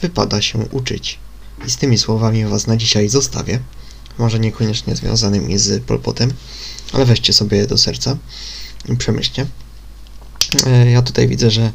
wypada 0.00 0.42
się 0.42 0.58
uczyć. 0.58 1.18
I 1.66 1.70
z 1.70 1.76
tymi 1.76 1.98
słowami 1.98 2.44
Was 2.44 2.66
na 2.66 2.76
dzisiaj 2.76 3.08
zostawię. 3.08 3.58
Może 4.18 4.38
niekoniecznie 4.38 4.96
związanymi 4.96 5.58
z 5.58 5.84
Polpotem, 5.84 6.32
ale 6.92 7.04
weźcie 7.04 7.32
sobie 7.32 7.58
je 7.58 7.66
do 7.66 7.78
serca 7.78 8.16
i 8.88 8.96
przemyślcie. 8.96 9.46
E, 10.66 10.90
Ja 10.90 11.02
tutaj 11.02 11.28
widzę, 11.28 11.50
że 11.50 11.72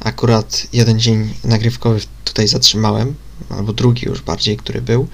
akurat 0.00 0.66
jeden 0.72 1.00
dzień 1.00 1.34
nagrywkowy 1.44 2.00
tutaj 2.24 2.48
zatrzymałem, 2.48 3.14
albo 3.48 3.72
drugi 3.72 4.06
już 4.06 4.22
bardziej, 4.22 4.56
który 4.56 4.82
był. 4.82 5.08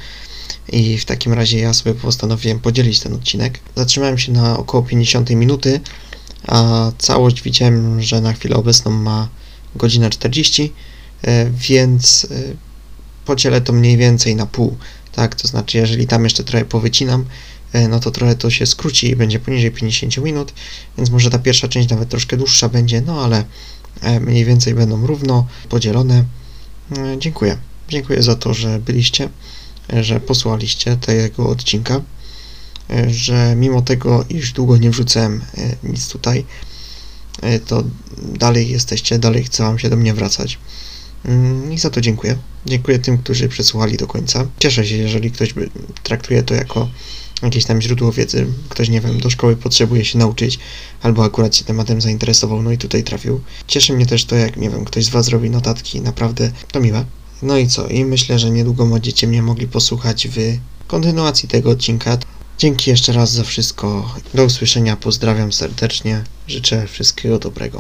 I 0.69 0.99
w 0.99 1.05
takim 1.05 1.33
razie 1.33 1.59
ja 1.59 1.75
sobie 1.75 1.95
postanowiłem 1.95 2.61
podzielić 2.61 3.01
ten 3.01 3.15
odcinek. 3.15 3.61
Zatrzymałem 3.77 4.19
się 4.19 4.33
na 4.33 4.59
około 4.59 4.83
50 4.83 5.31
minuty, 5.31 5.81
a 6.47 6.91
całość 6.99 7.43
widziałem, 7.43 8.03
że 8.03 8.21
na 8.21 8.33
chwilę 8.33 8.57
obecną 8.57 8.91
ma 8.91 9.29
godzinę 9.77 10.11
40, 10.11 10.73
e, 11.23 11.51
więc 11.51 12.27
e, 12.31 12.35
podzielę 13.25 13.61
to 13.61 13.73
mniej 13.73 13.97
więcej 13.97 14.37
na 14.37 14.47
pół. 14.47 14.77
Tak, 15.13 15.35
to 15.35 15.49
znaczy, 15.49 15.79
jeżeli 15.79 16.07
tam 16.07 16.25
jeszcze 16.25 16.45
trochę 16.45 16.65
powycinam, 16.65 17.25
e, 17.73 17.89
no 17.89 18.01
to 18.01 18.11
trochę 18.11 18.35
to 18.35 18.51
się 18.51 18.67
skróci 18.67 19.11
i 19.11 19.17
będzie 19.17 19.39
poniżej 19.39 19.71
50 19.71 20.17
minut, 20.17 20.53
więc 20.97 21.11
może 21.11 21.31
ta 21.31 21.39
pierwsza 21.39 21.69
część 21.69 21.89
nawet 21.89 22.09
troszkę 22.09 22.37
dłuższa 22.37 22.69
będzie, 22.69 23.01
no 23.01 23.25
ale 23.25 23.45
mniej 24.21 24.45
więcej 24.45 24.75
będą 24.75 25.07
równo 25.07 25.47
podzielone. 25.69 26.25
Dziękuję. 27.19 27.72
Dziękuję 27.93 28.23
za 28.23 28.35
to, 28.35 28.55
że 28.55 28.79
byliście, 28.79 29.29
że 30.01 30.21
posłuchaliście 30.21 30.97
tego 30.97 31.49
odcinka, 31.49 32.01
że 33.09 33.55
mimo 33.57 33.83
tego, 33.83 34.25
iż 34.29 34.53
długo 34.53 34.77
nie 34.77 34.91
wrzucałem 34.91 35.43
e, 35.59 35.77
nic 35.83 36.09
tutaj, 36.09 36.45
e, 37.43 37.59
to 37.59 37.85
dalej 38.19 38.71
jesteście, 38.71 39.19
dalej 39.19 39.45
chce 39.45 39.63
Wam 39.63 39.79
się 39.79 39.91
do 39.91 39.97
mnie 39.97 40.15
wracać. 40.15 40.59
Mm, 41.25 41.73
I 41.73 41.79
za 41.79 41.91
to 41.91 42.01
dziękuję. 42.01 42.37
Dziękuję 42.67 42.99
tym, 42.99 43.19
którzy 43.19 43.49
przesłuchali 43.49 43.97
do 43.97 44.07
końca. 44.07 44.47
Cieszę 44.59 44.87
się, 44.87 44.97
jeżeli 44.97 45.31
ktoś 45.31 45.53
by 45.53 45.71
traktuje 46.03 46.43
to 46.43 46.55
jako 46.55 46.89
jakieś 47.43 47.65
tam 47.65 47.83
źródło 47.83 48.13
wiedzy. 48.13 48.47
Ktoś, 48.69 48.89
nie 48.89 49.01
wiem, 49.01 49.21
do 49.21 49.31
szkoły 49.31 49.57
potrzebuje 49.57 50.05
się 50.05 50.19
nauczyć, 50.19 50.59
albo 51.03 51.25
akurat 51.25 51.57
się 51.57 51.65
tematem 51.65 52.01
zainteresował, 52.01 52.63
no 52.63 52.73
i 52.73 52.79
tutaj 52.79 53.05
trafił. 53.05 53.41
Cieszy 53.67 53.93
mnie 53.93 54.07
też 54.07 54.25
to, 54.25 54.37
jak, 54.37 54.57
nie 54.57 54.71
wiem, 54.71 54.85
ktoś 54.85 55.05
z 55.05 55.09
Was 55.09 55.29
robi 55.29 55.51
notatki, 55.51 56.01
naprawdę 56.01 56.51
to 56.73 56.81
miłe. 56.81 57.05
No 57.43 57.59
i 57.59 57.69
co? 57.69 57.89
I 57.89 58.05
myślę, 58.05 58.39
że 58.39 58.51
niedługo 58.51 58.87
będziecie 58.87 59.27
mnie 59.27 59.43
mogli 59.43 59.69
posłuchać 59.69 60.29
w 60.29 60.37
kontynuacji 60.87 61.49
tego 61.49 61.71
odcinka. 61.71 62.19
Dzięki 62.59 62.91
jeszcze 62.91 63.13
raz 63.13 63.33
za 63.33 63.45
wszystko. 63.45 64.15
Do 64.35 64.45
usłyszenia. 64.45 64.97
Pozdrawiam 64.97 65.53
serdecznie. 65.53 66.25
Życzę 66.49 66.87
wszystkiego 66.87 67.39
dobrego. 67.39 67.71